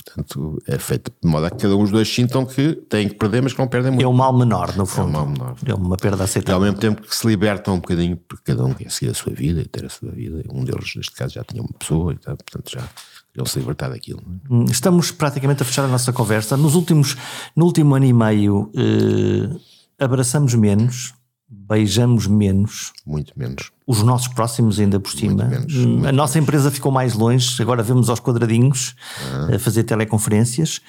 Portanto, 0.08 0.62
é 0.66 0.78
feito 0.78 1.12
de 1.22 1.28
modo 1.28 1.46
a 1.46 1.50
que 1.50 1.58
cada 1.58 1.76
um 1.76 1.82
dos 1.82 1.90
dois 1.90 2.08
sintam 2.12 2.46
que 2.46 2.74
têm 2.88 3.08
que 3.08 3.14
perder, 3.14 3.42
mas 3.42 3.52
que 3.52 3.58
não 3.58 3.68
perdem 3.68 3.92
muito. 3.92 4.04
É 4.04 4.08
um 4.08 4.12
mal 4.12 4.36
menor, 4.36 4.74
no 4.76 4.86
fundo. 4.86 5.08
É 5.08 5.10
um 5.10 5.12
mal 5.12 5.26
menor. 5.26 5.56
É 5.66 5.74
uma 5.74 5.96
perda 5.96 6.24
aceitável. 6.24 6.54
E 6.54 6.56
ao 6.56 6.60
mesmo 6.60 6.78
tempo 6.78 7.02
que 7.02 7.14
se 7.14 7.26
libertam 7.26 7.74
um 7.74 7.80
bocadinho, 7.80 8.16
porque 8.16 8.52
cada 8.52 8.64
um 8.64 8.72
quer 8.72 8.90
seguir 8.90 9.10
a 9.10 9.14
sua 9.14 9.32
vida 9.32 9.60
e 9.60 9.66
ter 9.66 9.84
a 9.84 9.90
sua 9.90 10.10
vida. 10.10 10.42
Um 10.50 10.64
deles, 10.64 10.94
neste 10.96 11.12
caso, 11.12 11.34
já 11.34 11.44
tinha 11.44 11.62
uma 11.62 11.72
pessoa 11.78 12.12
e 12.12 12.16
tal, 12.16 12.36
portanto 12.36 12.70
já 12.70 12.88
ele 13.36 13.48
se 13.48 13.58
libertar 13.58 13.88
daquilo. 13.90 14.20
É? 14.20 14.52
Hum, 14.52 14.64
estamos 14.64 15.10
praticamente 15.10 15.62
a 15.62 15.66
fechar 15.66 15.84
a 15.84 15.88
nossa 15.88 16.12
conversa. 16.12 16.56
Nos 16.56 16.74
últimos, 16.74 17.16
no 17.54 17.66
último 17.66 17.94
ano 17.94 18.06
e 18.06 18.12
meio, 18.12 18.72
eh, 18.74 20.04
abraçamos 20.04 20.54
menos, 20.54 21.14
beijamos 21.48 22.26
menos. 22.26 22.92
Muito 23.06 23.32
menos. 23.36 23.70
Os 23.86 24.02
nossos 24.02 24.28
próximos, 24.28 24.78
ainda 24.78 25.00
por 25.00 25.10
cima. 25.10 25.44
Muito 25.44 25.50
menos, 25.50 25.74
hum, 25.74 26.06
a 26.06 26.12
nossa 26.12 26.38
empresa 26.38 26.70
ficou 26.70 26.92
mais 26.92 27.14
longe, 27.14 27.60
agora 27.62 27.82
vemos 27.82 28.10
aos 28.10 28.20
quadradinhos 28.20 28.94
ah. 29.32 29.54
a 29.56 29.58
fazer 29.58 29.84
teleconferências. 29.84 30.80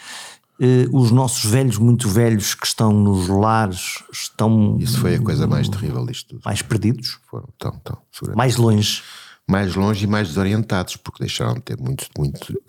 Uh, 0.62 0.90
os 0.92 1.10
nossos 1.10 1.50
velhos, 1.50 1.78
muito 1.78 2.10
velhos, 2.10 2.54
que 2.54 2.68
estão 2.68 2.92
nos 2.92 3.30
lares, 3.30 4.04
estão. 4.12 4.78
Isso 4.78 5.00
foi 5.00 5.16
a 5.16 5.22
coisa 5.22 5.48
mais 5.48 5.70
terrível 5.70 6.06
disto 6.06 6.36
tudo. 6.36 6.42
Mais 6.44 6.62
perdidos? 6.62 7.18
Foram, 7.30 7.48
tão, 7.58 7.72
tão, 7.80 7.98
mais 8.36 8.58
longe. 8.58 9.02
Mais 9.48 9.74
longe 9.74 10.04
e 10.04 10.08
mais 10.08 10.28
desorientados, 10.28 10.98
porque 10.98 11.24
deixaram 11.24 11.54
de 11.54 11.62
ter 11.62 11.80
muito, 11.80 12.08
muito. 12.18 12.62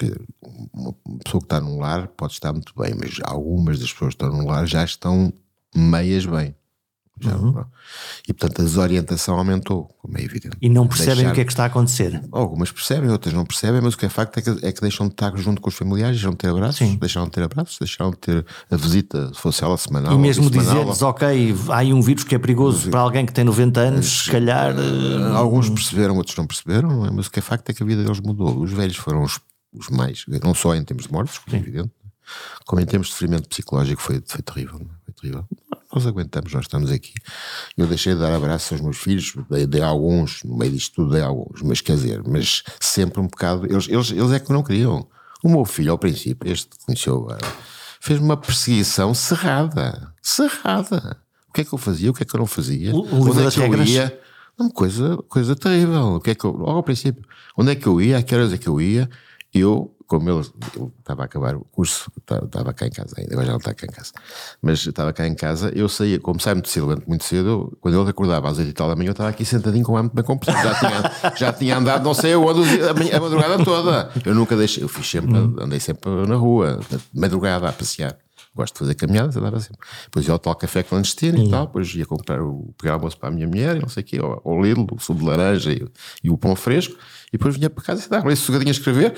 Uma 0.73 0.95
pessoa 1.25 1.41
que 1.41 1.47
está 1.47 1.61
num 1.61 1.81
lar 1.81 2.07
pode 2.07 2.35
estar 2.35 2.53
muito 2.53 2.73
bem, 2.79 2.95
mas 2.99 3.19
algumas 3.25 3.81
das 3.81 3.93
pessoas 3.93 4.15
que 4.15 4.25
estão 4.25 4.39
num 4.39 4.47
lar 4.47 4.67
já 4.67 4.85
estão 4.85 5.33
meias 5.75 6.25
bem. 6.25 6.55
Já, 7.21 7.37
uhum. 7.37 7.65
E 8.27 8.33
portanto 8.33 8.63
a 8.63 8.65
desorientação 8.65 9.37
aumentou, 9.37 9.95
como 10.01 10.17
é 10.17 10.23
evidente. 10.23 10.57
E 10.61 10.71
não 10.71 10.87
percebem 10.87 11.17
Deixar... 11.17 11.31
o 11.33 11.35
que 11.35 11.41
é 11.43 11.45
que 11.45 11.53
está 11.53 11.65
a 11.65 11.67
acontecer. 11.67 12.23
Algumas 12.33 12.73
percebem, 12.73 13.11
outras 13.11 13.35
não 13.35 13.45
percebem, 13.45 13.81
mas 13.83 13.93
o 13.93 13.99
que 13.99 14.07
é 14.07 14.09
facto 14.09 14.39
é 14.39 14.43
que, 14.43 14.51
é 14.67 14.73
que 14.73 14.81
deixam 14.81 15.07
de 15.07 15.13
estar 15.13 15.37
junto 15.37 15.61
com 15.61 15.69
os 15.69 15.75
familiares, 15.75 16.17
deixam 16.17 16.31
de 16.31 16.39
ter 16.39 16.49
abraços, 16.49 16.79
Sim. 16.79 16.97
deixaram 16.97 17.27
de 17.27 17.33
ter 17.33 17.43
abraços, 17.43 17.79
deixaram 17.79 18.11
de 18.11 18.17
ter 18.17 18.47
a 18.71 18.77
visita, 18.77 19.35
se 19.35 19.41
fosse 19.41 19.63
ela 19.63 19.77
semanal. 19.77 20.15
E 20.15 20.19
mesmo 20.19 20.51
dizer-lhes, 20.51 21.03
ok, 21.03 21.55
há 21.69 21.77
aí 21.77 21.93
um 21.93 22.01
vírus 22.01 22.25
que 22.25 22.35
é 22.35 22.39
perigoso 22.39 22.91
para 22.91 23.01
alguém 23.01 23.27
que 23.27 23.35
tem 23.35 23.45
90 23.45 23.81
anos, 23.81 24.25
se 24.25 24.31
calhar. 24.31 24.75
Uh... 24.75 25.37
Alguns 25.37 25.69
perceberam, 25.69 26.17
outros 26.17 26.37
não 26.37 26.47
perceberam, 26.47 27.05
é? 27.05 27.11
mas 27.11 27.27
o 27.27 27.31
que 27.31 27.39
é 27.39 27.43
facto 27.43 27.69
é 27.69 27.75
que 27.75 27.83
a 27.83 27.87
vida 27.87 28.03
deles 28.03 28.21
mudou. 28.21 28.59
Os 28.59 28.73
velhos 28.73 28.97
foram 28.97 29.23
os, 29.23 29.39
os 29.75 29.91
mais, 29.91 30.25
não 30.43 30.55
só 30.55 30.75
em 30.75 30.83
termos 30.83 31.05
de 31.05 31.13
mortes, 31.13 31.37
como 31.37 31.55
é 31.55 31.61
evidente, 31.61 31.91
como 32.65 32.81
em 32.81 32.87
termos 32.87 33.09
de 33.09 33.13
sofrimento 33.13 33.47
psicológico, 33.47 34.01
foi, 34.01 34.23
foi 34.27 34.41
terrível. 34.41 34.79
Foi 35.05 35.15
terrível 35.15 35.47
nós 35.93 36.07
aguentamos, 36.07 36.53
nós 36.53 36.65
estamos 36.65 36.91
aqui. 36.91 37.15
Eu 37.77 37.87
deixei 37.87 38.15
de 38.15 38.21
dar 38.21 38.33
abraços 38.33 38.73
aos 38.73 38.81
meus 38.81 38.97
filhos, 38.97 39.35
dei, 39.51 39.67
dei 39.67 39.83
alguns, 39.83 40.43
no 40.45 40.57
meio 40.57 40.73
disto 40.73 40.95
tudo 40.97 41.13
dei 41.13 41.23
alguns, 41.23 41.63
mas 41.63 41.81
quer 41.81 41.97
dizer, 41.97 42.23
mas 42.27 42.63
sempre 42.81 43.21
um 43.21 43.27
bocado, 43.27 43.67
eles, 43.67 43.89
eles, 43.89 44.11
eles 44.11 44.33
é 44.33 44.39
que 44.39 44.53
não 44.53 44.63
queriam. 44.63 45.07
O 45.43 45.49
meu 45.49 45.65
filho, 45.65 45.93
ao 45.93 45.99
princípio, 45.99 46.51
este 46.51 46.69
conheceu 46.85 47.17
agora, 47.17 47.47
fez 48.01 48.21
uma 48.21 48.37
perseguição 48.37 49.15
cerrada, 49.15 50.13
cerrada. 50.23 51.17
O 51.49 51.53
que 51.53 51.63
é 51.63 51.65
que 51.65 51.73
eu 51.73 51.79
fazia, 51.79 52.11
o 52.11 52.15
que 52.15 52.23
é 52.23 52.27
que 52.27 52.35
eu 52.35 52.39
não 52.39 52.47
fazia, 52.47 52.95
o, 52.95 53.01
o 53.01 53.31
onde 53.31 53.47
é 53.47 53.51
que 53.51 53.59
eu 53.59 53.63
regras... 53.63 53.89
ia. 53.89 54.21
Uma 54.59 54.71
coisa, 54.71 55.17
coisa 55.27 55.57
terrível. 55.57 56.17
O 56.17 56.21
que 56.21 56.31
é 56.31 56.35
que 56.35 56.45
eu, 56.45 56.53
logo 56.53 56.73
ao 56.73 56.83
princípio, 56.83 57.25
onde 57.57 57.73
é 57.73 57.75
que 57.75 57.87
eu 57.87 57.99
ia, 57.99 58.19
a 58.19 58.23
que 58.23 58.35
horas 58.35 58.53
é 58.53 58.59
que 58.59 58.69
eu 58.69 58.79
ia, 58.79 59.09
eu 59.55 59.97
como 60.11 60.29
ele, 60.29 60.41
estava 60.99 61.23
a 61.23 61.25
acabar 61.27 61.55
o 61.55 61.61
curso, 61.71 62.11
estava 62.19 62.75
cá 62.75 62.85
em 62.85 62.91
casa 62.91 63.15
ainda, 63.17 63.33
agora 63.33 63.47
já 63.47 63.53
não 63.53 63.59
está 63.59 63.73
cá 63.73 63.87
em 63.87 63.91
casa, 63.91 64.11
mas 64.61 64.85
estava 64.85 65.13
cá 65.13 65.25
em 65.25 65.37
casa, 65.37 65.71
eu 65.73 65.89
saía, 65.89 66.19
como 66.19 66.41
sai 66.41 66.55
muito 66.55 66.69
cedo, 66.69 67.01
muito 67.07 67.23
cedo, 67.23 67.79
quando 67.81 68.01
ele 68.01 68.11
acordava 68.11 68.49
às 68.51 68.59
8 68.59 68.69
e 68.69 68.73
tal 68.73 68.89
da 68.89 68.97
manhã, 68.97 69.11
eu 69.11 69.13
estava 69.13 69.31
aqui 69.31 69.45
sentadinho 69.45 69.85
com 69.85 69.93
muito 69.93 70.13
bem 70.13 70.25
composto, 70.25 70.61
já 70.61 70.75
tinha, 70.75 71.37
já 71.37 71.53
tinha 71.53 71.79
andado 71.79 72.03
não 72.03 72.13
sei 72.13 72.33
aonde 72.33 72.61
a, 72.83 72.91
a 72.91 73.21
madrugada 73.21 73.65
toda. 73.65 74.11
Eu 74.25 74.35
nunca 74.35 74.57
deixei, 74.57 74.83
eu 74.83 74.89
fiz 74.89 75.09
sempre, 75.09 75.37
andei 75.37 75.79
sempre 75.79 76.11
na 76.27 76.35
rua, 76.35 76.81
madrugada 77.15 77.69
a 77.69 77.73
passear. 77.73 78.17
Gosto 78.61 78.75
de 78.75 78.79
fazer 78.81 78.95
caminhadas, 78.95 79.37
andava 79.37 79.59
sempre. 79.59 79.79
Depois 80.05 80.27
ia 80.27 80.33
ao 80.33 80.39
tal 80.39 80.55
café 80.55 80.83
clandestino 80.83 81.39
e 81.39 81.49
tal, 81.49 81.67
depois 81.67 81.95
ia 81.95 82.05
comprar 82.05 82.43
o, 82.43 82.75
pegar 82.77 82.95
almoço 82.95 83.17
para 83.17 83.31
a 83.31 83.33
minha 83.33 83.47
mulher 83.47 83.77
e 83.77 83.81
não 83.81 83.89
sei 83.89 84.03
o 84.03 84.07
quê, 84.07 84.19
ao, 84.19 84.43
ao 84.45 84.63
Lidl, 84.63 84.87
o 84.93 84.99
sumo 84.99 85.21
de 85.21 85.25
laranja 85.25 85.73
e, 85.73 85.83
e, 86.23 86.29
o 86.29 86.37
pão 86.37 86.55
fresco, 86.55 86.95
e 87.29 87.39
depois 87.39 87.57
vinha 87.57 87.71
para 87.71 87.83
casa 87.83 88.03
e 88.03 88.05
estava 88.05 88.27
ali 88.27 88.37
sossegadinho 88.37 88.69
a 88.69 88.73
escrever, 88.73 89.15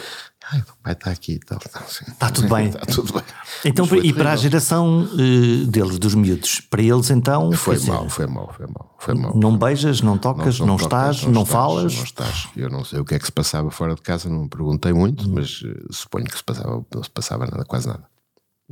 Ai, 0.50 0.60
o 0.60 0.82
pai 0.82 0.92
está 0.92 1.10
aqui 1.10 1.34
e 1.34 1.38
tal. 1.38 1.58
Está 1.58 2.30
tudo 2.30 2.48
bem. 2.48 2.66
está 2.70 2.86
tudo 2.86 3.12
bem. 3.12 3.22
Então, 3.64 3.86
e 4.02 4.12
para 4.12 4.32
a 4.32 4.36
geração 4.36 5.04
uh, 5.04 5.66
deles, 5.66 5.98
dos 5.98 6.14
miúdos, 6.14 6.60
para 6.60 6.82
eles 6.82 7.10
então. 7.10 7.52
Foi 7.52 7.78
mal, 7.80 8.08
foi 8.08 8.26
mal, 8.26 8.52
foi 8.52 8.66
mal, 8.66 8.96
foi 8.98 9.14
mal. 9.14 9.36
Não 9.36 9.56
beijas, 9.56 10.00
não 10.00 10.18
tocas, 10.18 10.58
não, 10.58 10.66
não, 10.66 10.76
não 10.76 10.84
estás, 10.84 11.20
tocas, 11.20 11.26
não, 11.26 11.32
não 11.32 11.42
estás, 11.42 11.52
falas. 11.52 11.94
Não 11.94 12.04
estás. 12.04 12.48
Eu 12.56 12.70
não 12.70 12.84
sei 12.84 12.98
o 12.98 13.04
que 13.04 13.14
é 13.14 13.18
que 13.18 13.26
se 13.26 13.32
passava 13.32 13.70
fora 13.70 13.94
de 13.94 14.02
casa, 14.02 14.28
não 14.28 14.42
me 14.42 14.48
perguntei 14.48 14.92
muito, 14.92 15.28
hum. 15.28 15.32
mas 15.34 15.62
uh, 15.62 15.92
suponho 15.92 16.26
que 16.26 16.36
se 16.36 16.44
passava, 16.44 16.84
não 16.92 17.02
se 17.02 17.10
passava 17.10 17.46
nada, 17.46 17.64
quase 17.64 17.86
nada. 17.86 18.11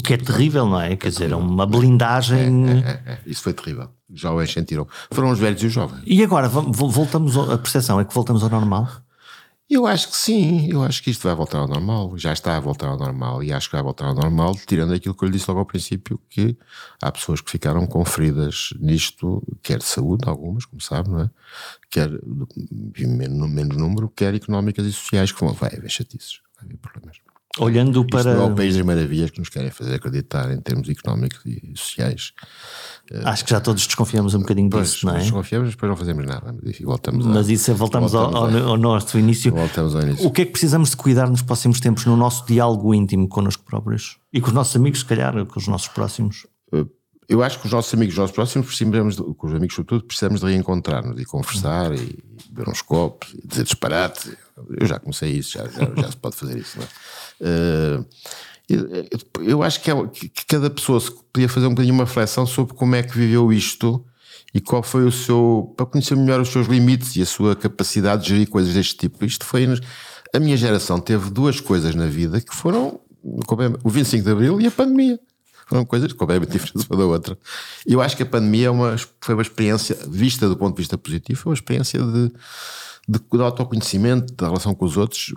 O 0.00 0.02
que 0.02 0.14
é 0.14 0.16
terrível, 0.16 0.66
não 0.66 0.80
é? 0.80 0.96
Quer 0.96 1.08
é 1.08 1.10
dizer, 1.10 1.34
uma 1.34 1.66
blindagem. 1.66 2.70
É, 2.70 2.78
é, 2.78 3.12
é, 3.12 3.18
Isso 3.26 3.42
foi 3.42 3.52
terrível. 3.52 3.90
Os 4.08 4.18
jovens 4.18 4.50
sentiram. 4.50 4.88
Foram 5.10 5.30
os 5.30 5.38
velhos 5.38 5.62
e 5.62 5.66
os 5.66 5.72
jovens. 5.72 6.02
E 6.06 6.24
agora, 6.24 6.48
voltamos, 6.48 7.36
a 7.36 7.58
percepção 7.58 8.00
é 8.00 8.04
que 8.04 8.14
voltamos 8.14 8.42
ao 8.42 8.48
normal? 8.48 8.88
Eu 9.68 9.86
acho 9.86 10.08
que 10.08 10.16
sim, 10.16 10.68
eu 10.68 10.82
acho 10.82 11.00
que 11.00 11.10
isto 11.10 11.22
vai 11.22 11.34
voltar 11.34 11.58
ao 11.58 11.68
normal, 11.68 12.18
já 12.18 12.32
está 12.32 12.56
a 12.56 12.60
voltar 12.60 12.88
ao 12.88 12.98
normal 12.98 13.40
e 13.40 13.52
acho 13.52 13.68
que 13.68 13.76
vai 13.76 13.82
voltar 13.84 14.06
ao 14.06 14.14
normal, 14.16 14.56
tirando 14.66 14.92
aquilo 14.92 15.14
que 15.14 15.22
eu 15.22 15.28
lhe 15.28 15.32
disse 15.34 15.48
logo 15.48 15.60
ao 15.60 15.66
princípio, 15.66 16.20
que 16.28 16.58
há 17.00 17.12
pessoas 17.12 17.40
que 17.40 17.48
ficaram 17.48 17.86
com 17.86 18.04
feridas 18.04 18.74
nisto, 18.80 19.40
quer 19.62 19.78
de 19.78 19.84
saúde, 19.84 20.28
algumas, 20.28 20.64
como 20.64 20.82
sabe, 20.82 21.08
não 21.08 21.20
é? 21.20 21.30
Quer 21.88 22.10
no 22.10 23.46
menos 23.46 23.76
número, 23.76 24.08
quer 24.08 24.34
económicas 24.34 24.84
e 24.84 24.92
sociais, 24.92 25.30
que 25.30 25.38
vão, 25.38 25.52
vai 25.52 25.70
haver 25.72 25.88
chatices, 25.88 26.40
vai 26.56 26.64
haver 26.64 26.78
problemas. 26.78 27.29
Olhando 27.58 28.04
para. 28.04 28.30
Isto 28.30 28.38
não 28.38 28.48
é 28.48 28.52
o 28.52 28.54
país 28.54 28.76
das 28.76 28.86
maravilhas 28.86 29.30
que 29.30 29.40
nos 29.40 29.48
querem 29.48 29.70
fazer 29.70 29.94
acreditar 29.94 30.52
em 30.52 30.60
termos 30.60 30.88
económicos 30.88 31.40
e 31.44 31.72
sociais. 31.74 32.32
Acho 33.24 33.44
que 33.44 33.50
já 33.50 33.60
todos 33.60 33.84
desconfiamos 33.86 34.34
um 34.34 34.38
bocadinho 34.38 34.70
pois, 34.70 34.92
disso, 34.92 35.06
não 35.06 35.16
é? 35.16 35.18
Desconfiamos, 35.18 35.66
mas 35.66 35.74
depois 35.74 35.90
não 35.90 35.96
fazemos 35.96 36.24
nada. 36.24 36.54
E 36.62 36.84
voltamos 36.84 37.26
mas 37.26 37.48
a, 37.48 37.52
isso 37.52 37.70
é, 37.72 37.74
voltamos, 37.74 38.12
voltamos 38.12 38.54
ao, 38.54 38.62
ao, 38.62 38.68
ao, 38.70 38.76
nosso 38.76 39.18
início. 39.18 39.52
Voltamos 39.52 39.96
ao 39.96 40.02
início. 40.02 40.24
O 40.24 40.30
que 40.30 40.42
é 40.42 40.44
que 40.44 40.52
precisamos 40.52 40.90
de 40.90 40.96
cuidar 40.96 41.28
nos 41.28 41.42
próximos 41.42 41.80
tempos 41.80 42.06
no 42.06 42.16
nosso 42.16 42.46
diálogo 42.46 42.94
íntimo 42.94 43.28
connosco 43.28 43.64
próprios? 43.64 44.18
E 44.32 44.40
com 44.40 44.46
os 44.46 44.52
nossos 44.52 44.76
amigos, 44.76 45.00
se 45.00 45.06
calhar, 45.06 45.44
com 45.44 45.58
os 45.58 45.66
nossos 45.66 45.88
próximos? 45.88 46.46
Eu 47.30 47.44
acho 47.44 47.60
que 47.60 47.66
os 47.66 47.72
nossos 47.72 47.94
amigos, 47.94 48.14
os 48.14 48.18
nossos 48.18 48.34
próximos, 48.34 48.66
precisamos, 48.66 49.14
de, 49.14 49.22
com 49.22 49.46
os 49.46 49.54
amigos 49.54 49.76
sobretudo, 49.76 50.04
precisamos 50.04 50.40
de 50.40 50.46
reencontrar-nos 50.46 51.20
e 51.20 51.24
conversar 51.24 51.94
e 51.94 52.18
beber 52.50 52.68
uns 52.68 52.82
copos 52.82 53.32
e 53.32 53.46
dizer 53.46 53.62
disparate. 53.62 54.36
Eu 54.68 54.84
já 54.84 54.98
comecei 54.98 55.30
isso, 55.30 55.52
já, 55.52 55.64
já, 55.68 55.92
já 55.96 56.10
se 56.10 56.16
pode 56.16 56.34
fazer 56.34 56.58
isso, 56.58 56.76
é? 56.80 58.00
Uh, 58.00 58.06
eu 59.42 59.62
acho 59.62 59.80
que, 59.80 59.92
é, 59.92 60.06
que 60.08 60.44
cada 60.44 60.68
pessoa 60.68 61.00
podia 61.32 61.48
fazer 61.48 61.66
um 61.66 61.70
bocadinho 61.70 61.94
uma 61.94 62.04
reflexão 62.04 62.44
sobre 62.44 62.74
como 62.74 62.96
é 62.96 63.02
que 63.04 63.16
viveu 63.16 63.52
isto 63.52 64.04
e 64.52 64.60
qual 64.60 64.82
foi 64.82 65.04
o 65.04 65.12
seu. 65.12 65.72
para 65.76 65.86
conhecer 65.86 66.16
melhor 66.16 66.40
os 66.40 66.48
seus 66.48 66.66
limites 66.66 67.14
e 67.14 67.22
a 67.22 67.26
sua 67.26 67.54
capacidade 67.54 68.24
de 68.24 68.30
gerir 68.30 68.48
coisas 68.48 68.74
deste 68.74 68.96
tipo. 68.96 69.24
Isto 69.24 69.44
foi. 69.44 69.68
A 70.34 70.40
minha 70.40 70.56
geração 70.56 70.98
teve 70.98 71.30
duas 71.30 71.60
coisas 71.60 71.94
na 71.94 72.06
vida 72.06 72.40
que 72.40 72.54
foram 72.54 73.00
o 73.84 73.88
25 73.88 74.24
de 74.24 74.30
Abril 74.30 74.60
e 74.60 74.66
a 74.66 74.70
pandemia. 74.70 75.18
Foram 75.70 75.84
coisas 75.86 76.12
completamente 76.12 76.50
diferentes 76.52 76.86
uma 76.90 76.98
da 76.98 77.06
outra. 77.06 77.38
Eu 77.86 78.02
acho 78.02 78.16
que 78.16 78.22
a 78.22 78.26
pandemia 78.26 78.66
é 78.66 78.70
uma, 78.70 78.96
foi 79.20 79.34
uma 79.34 79.42
experiência, 79.42 79.96
vista 80.06 80.48
do 80.48 80.56
ponto 80.56 80.74
de 80.74 80.82
vista 80.82 80.98
positivo, 80.98 81.40
foi 81.40 81.50
uma 81.50 81.54
experiência 81.54 81.98
de 81.98 82.32
de, 83.08 83.18
de 83.18 83.42
autoconhecimento, 83.42 84.32
da 84.34 84.46
relação 84.46 84.74
com 84.74 84.84
os 84.84 84.96
outros, 84.96 85.34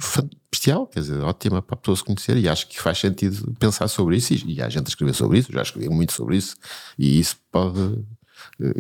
bestial, 0.51 0.86
quer 0.86 0.99
dizer, 0.99 1.21
ótima 1.21 1.61
para 1.61 1.73
a 1.73 1.77
pessoa 1.77 1.95
se 1.95 2.03
conhecer 2.03 2.38
e 2.38 2.47
acho 2.47 2.67
que 2.67 2.79
faz 2.79 2.99
sentido 2.99 3.53
pensar 3.57 3.88
sobre 3.88 4.17
isso 4.17 4.34
e, 4.34 4.53
e 4.53 4.61
há 4.61 4.69
gente 4.69 4.86
a 4.86 4.89
escrever 4.89 5.13
sobre 5.13 5.39
isso, 5.39 5.51
já 5.51 5.61
escrevi 5.63 5.89
muito 5.89 6.13
sobre 6.13 6.38
isso 6.38 6.55
e 6.97 7.19
isso 7.19 7.36
pode. 7.51 8.03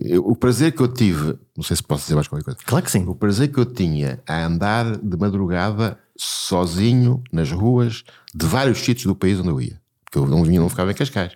Eu, 0.01 0.27
o 0.27 0.35
prazer 0.35 0.73
que 0.73 0.81
eu 0.81 0.87
tive, 0.87 1.37
não 1.55 1.63
sei 1.63 1.75
se 1.75 1.83
posso 1.83 2.03
dizer 2.03 2.15
mais 2.15 2.27
qualquer 2.27 2.43
coisa. 2.43 2.59
Claro 2.65 2.85
que 2.85 2.91
sim. 2.91 3.05
O 3.07 3.15
prazer 3.15 3.51
que 3.51 3.57
eu 3.57 3.65
tinha 3.65 4.21
a 4.27 4.45
andar 4.45 4.97
de 4.97 5.17
madrugada 5.17 5.97
sozinho 6.15 7.23
nas 7.31 7.51
ruas 7.51 8.03
de 8.35 8.45
vários 8.45 8.79
sítios 8.79 9.05
do 9.05 9.15
país 9.15 9.39
onde 9.39 9.49
eu 9.49 9.61
ia, 9.61 9.81
porque 10.05 10.19
eu 10.19 10.27
não 10.27 10.43
vinha, 10.43 10.59
não 10.59 10.69
ficava 10.69 10.91
em 10.91 10.95
Cascais. 10.95 11.35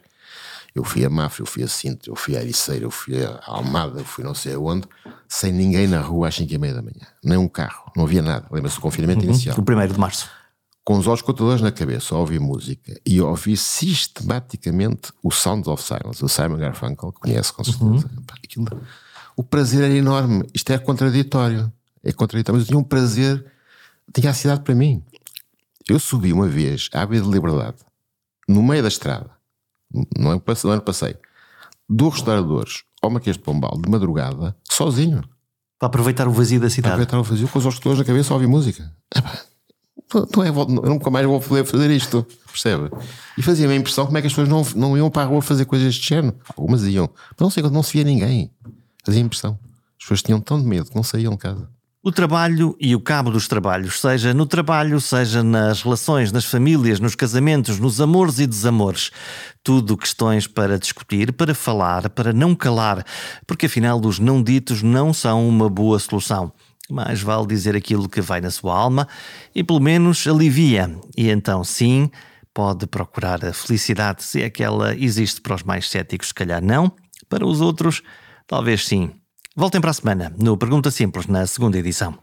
Eu 0.77 0.83
fui 0.83 1.03
a 1.03 1.09
Mafra, 1.09 1.41
eu 1.41 1.47
fui 1.47 1.63
a 1.63 1.67
Sintra, 1.67 2.11
eu 2.11 2.15
fui 2.15 2.37
a 2.37 2.41
Ericeira, 2.41 2.85
eu 2.85 2.91
fui 2.91 3.23
a 3.23 3.41
Almada, 3.47 3.99
eu 3.99 4.05
fui 4.05 4.23
não 4.23 4.35
sei 4.35 4.53
aonde, 4.53 4.87
sem 5.27 5.51
ninguém 5.51 5.87
na 5.87 5.99
rua 5.99 6.27
às 6.27 6.35
5 6.35 6.53
e 6.53 6.57
meia 6.59 6.75
da 6.75 6.83
manhã. 6.83 7.07
Nem 7.23 7.37
um 7.37 7.47
carro, 7.47 7.91
não 7.95 8.03
havia 8.03 8.21
nada. 8.21 8.45
Lembra-se 8.51 8.75
do 8.75 8.81
confinamento 8.81 9.21
uhum, 9.21 9.31
inicial. 9.31 9.57
O 9.57 9.63
primeiro 9.63 9.93
de 9.93 9.99
março. 9.99 10.29
Com 10.83 10.99
os 10.99 11.07
olhos 11.07 11.23
contadores 11.23 11.61
na 11.61 11.71
cabeça, 11.71 12.15
ouvi 12.15 12.37
música 12.37 12.95
e 13.03 13.19
ouvi 13.19 13.57
sistematicamente 13.57 15.11
o 15.23 15.31
Sounds 15.31 15.67
of 15.67 15.81
Silence, 15.81 16.23
o 16.23 16.29
Simon 16.29 16.57
Garfunkel, 16.57 17.11
que 17.11 17.21
conhece 17.21 17.51
com 17.51 17.63
certeza. 17.63 17.85
Uhum. 17.85 18.03
Aquilo, 18.31 18.67
o 19.35 19.43
prazer 19.43 19.83
era 19.83 19.93
enorme. 19.93 20.45
Isto 20.53 20.73
é 20.73 20.77
contraditório. 20.77 21.73
É 22.03 22.11
contraditório. 22.11 22.59
Mas 22.59 22.67
eu 22.67 22.69
tinha 22.69 22.79
um 22.79 22.83
prazer, 22.83 23.45
tinha 24.13 24.29
a 24.29 24.33
cidade 24.33 24.61
para 24.61 24.75
mim. 24.75 25.03
Eu 25.89 25.99
subi 25.99 26.31
uma 26.31 26.47
vez 26.47 26.89
à 26.93 27.01
Avenida 27.01 27.25
de 27.25 27.33
Liberdade, 27.33 27.77
no 28.47 28.61
meio 28.61 28.81
da 28.81 28.87
estrada, 28.87 29.36
não 29.93 30.33
é 30.33 30.41
no 30.63 30.69
ano 30.69 30.81
passei, 30.81 31.15
do 31.89 32.09
restauradores 32.09 32.83
ao 33.01 33.09
Marquês 33.09 33.37
de 33.37 33.43
Pombal 33.43 33.79
de 33.81 33.89
madrugada, 33.89 34.55
sozinho. 34.69 35.23
Para 35.79 35.87
aproveitar 35.87 36.27
o 36.27 36.31
vazio 36.31 36.59
da 36.59 36.69
cidade. 36.69 36.95
Para 36.95 37.03
aproveitar 37.03 37.19
o 37.19 37.23
vazio 37.23 37.47
com 37.47 37.59
os 37.59 37.65
oscutores 37.65 37.99
na 37.99 38.05
cabeça 38.05 38.33
a 38.33 38.35
ouvir 38.35 38.47
música. 38.47 38.91
Não 40.35 40.43
é, 40.43 40.49
eu 40.49 40.89
nunca 40.89 41.09
mais 41.09 41.25
vou 41.25 41.39
poder 41.39 41.65
fazer 41.65 41.91
isto, 41.91 42.25
percebe? 42.45 42.89
E 43.37 43.41
fazia-me 43.41 43.73
a 43.73 43.75
impressão 43.75 44.05
como 44.05 44.17
é 44.17 44.21
que 44.21 44.27
as 44.27 44.33
pessoas 44.33 44.47
não, 44.47 44.65
não 44.75 44.97
iam 44.97 45.09
para 45.09 45.23
a 45.23 45.25
rua 45.25 45.41
fazer 45.41 45.65
coisas 45.65 45.87
deste 45.87 46.07
género. 46.07 46.35
Algumas 46.55 46.83
iam, 46.83 47.09
mas 47.13 47.39
não 47.39 47.49
sei 47.49 47.61
quando 47.61 47.73
não 47.73 47.83
se 47.83 47.93
via 47.93 48.03
ninguém. 48.03 48.51
Fazia 49.03 49.21
a 49.21 49.25
impressão. 49.25 49.59
As 49.97 50.03
pessoas 50.03 50.21
tinham 50.23 50.39
tão 50.39 50.59
de 50.59 50.65
medo 50.65 50.89
que 50.89 50.95
não 50.95 51.03
saíam 51.03 51.33
de 51.33 51.39
casa. 51.39 51.69
O 52.07 52.11
trabalho 52.13 52.73
e 52.79 52.95
o 52.95 53.01
cabo 53.01 53.29
dos 53.29 53.49
trabalhos, 53.49 53.99
seja 53.99 54.33
no 54.33 54.45
trabalho, 54.45 55.01
seja 55.01 55.43
nas 55.43 55.81
relações, 55.81 56.31
nas 56.31 56.45
famílias, 56.45 57.01
nos 57.01 57.15
casamentos, 57.15 57.79
nos 57.79 57.99
amores 57.99 58.39
e 58.39 58.47
desamores. 58.47 59.11
Tudo 59.61 59.97
questões 59.97 60.47
para 60.47 60.79
discutir, 60.79 61.33
para 61.33 61.53
falar, 61.53 62.09
para 62.11 62.31
não 62.31 62.55
calar, 62.55 63.05
porque 63.45 63.65
afinal 63.65 63.99
os 63.99 64.19
não 64.19 64.41
ditos 64.41 64.81
não 64.81 65.13
são 65.13 65.45
uma 65.45 65.69
boa 65.69 65.99
solução. 65.99 66.53
Mais 66.89 67.21
vale 67.21 67.45
dizer 67.45 67.75
aquilo 67.75 68.07
que 68.07 68.21
vai 68.21 68.39
na 68.39 68.51
sua 68.51 68.73
alma 68.73 69.05
e 69.53 69.61
pelo 69.61 69.81
menos 69.81 70.25
alivia. 70.25 70.97
E 71.17 71.29
então, 71.29 71.61
sim, 71.61 72.09
pode 72.53 72.87
procurar 72.87 73.43
a 73.43 73.51
felicidade, 73.51 74.23
se 74.23 74.41
é 74.41 74.49
que 74.49 74.63
ela 74.63 74.95
existe 74.95 75.41
para 75.41 75.55
os 75.55 75.63
mais 75.63 75.89
céticos, 75.89 76.29
se 76.29 76.33
calhar 76.33 76.63
não, 76.63 76.89
para 77.27 77.45
os 77.45 77.59
outros, 77.59 78.01
talvez 78.47 78.85
sim. 78.85 79.11
Voltem 79.59 79.81
para 79.81 79.89
a 79.89 79.93
semana 79.93 80.31
no 80.37 80.55
Pergunta 80.55 80.91
Simples, 80.91 81.25
na 81.25 81.47
segunda 81.47 81.79
edição. 81.79 82.13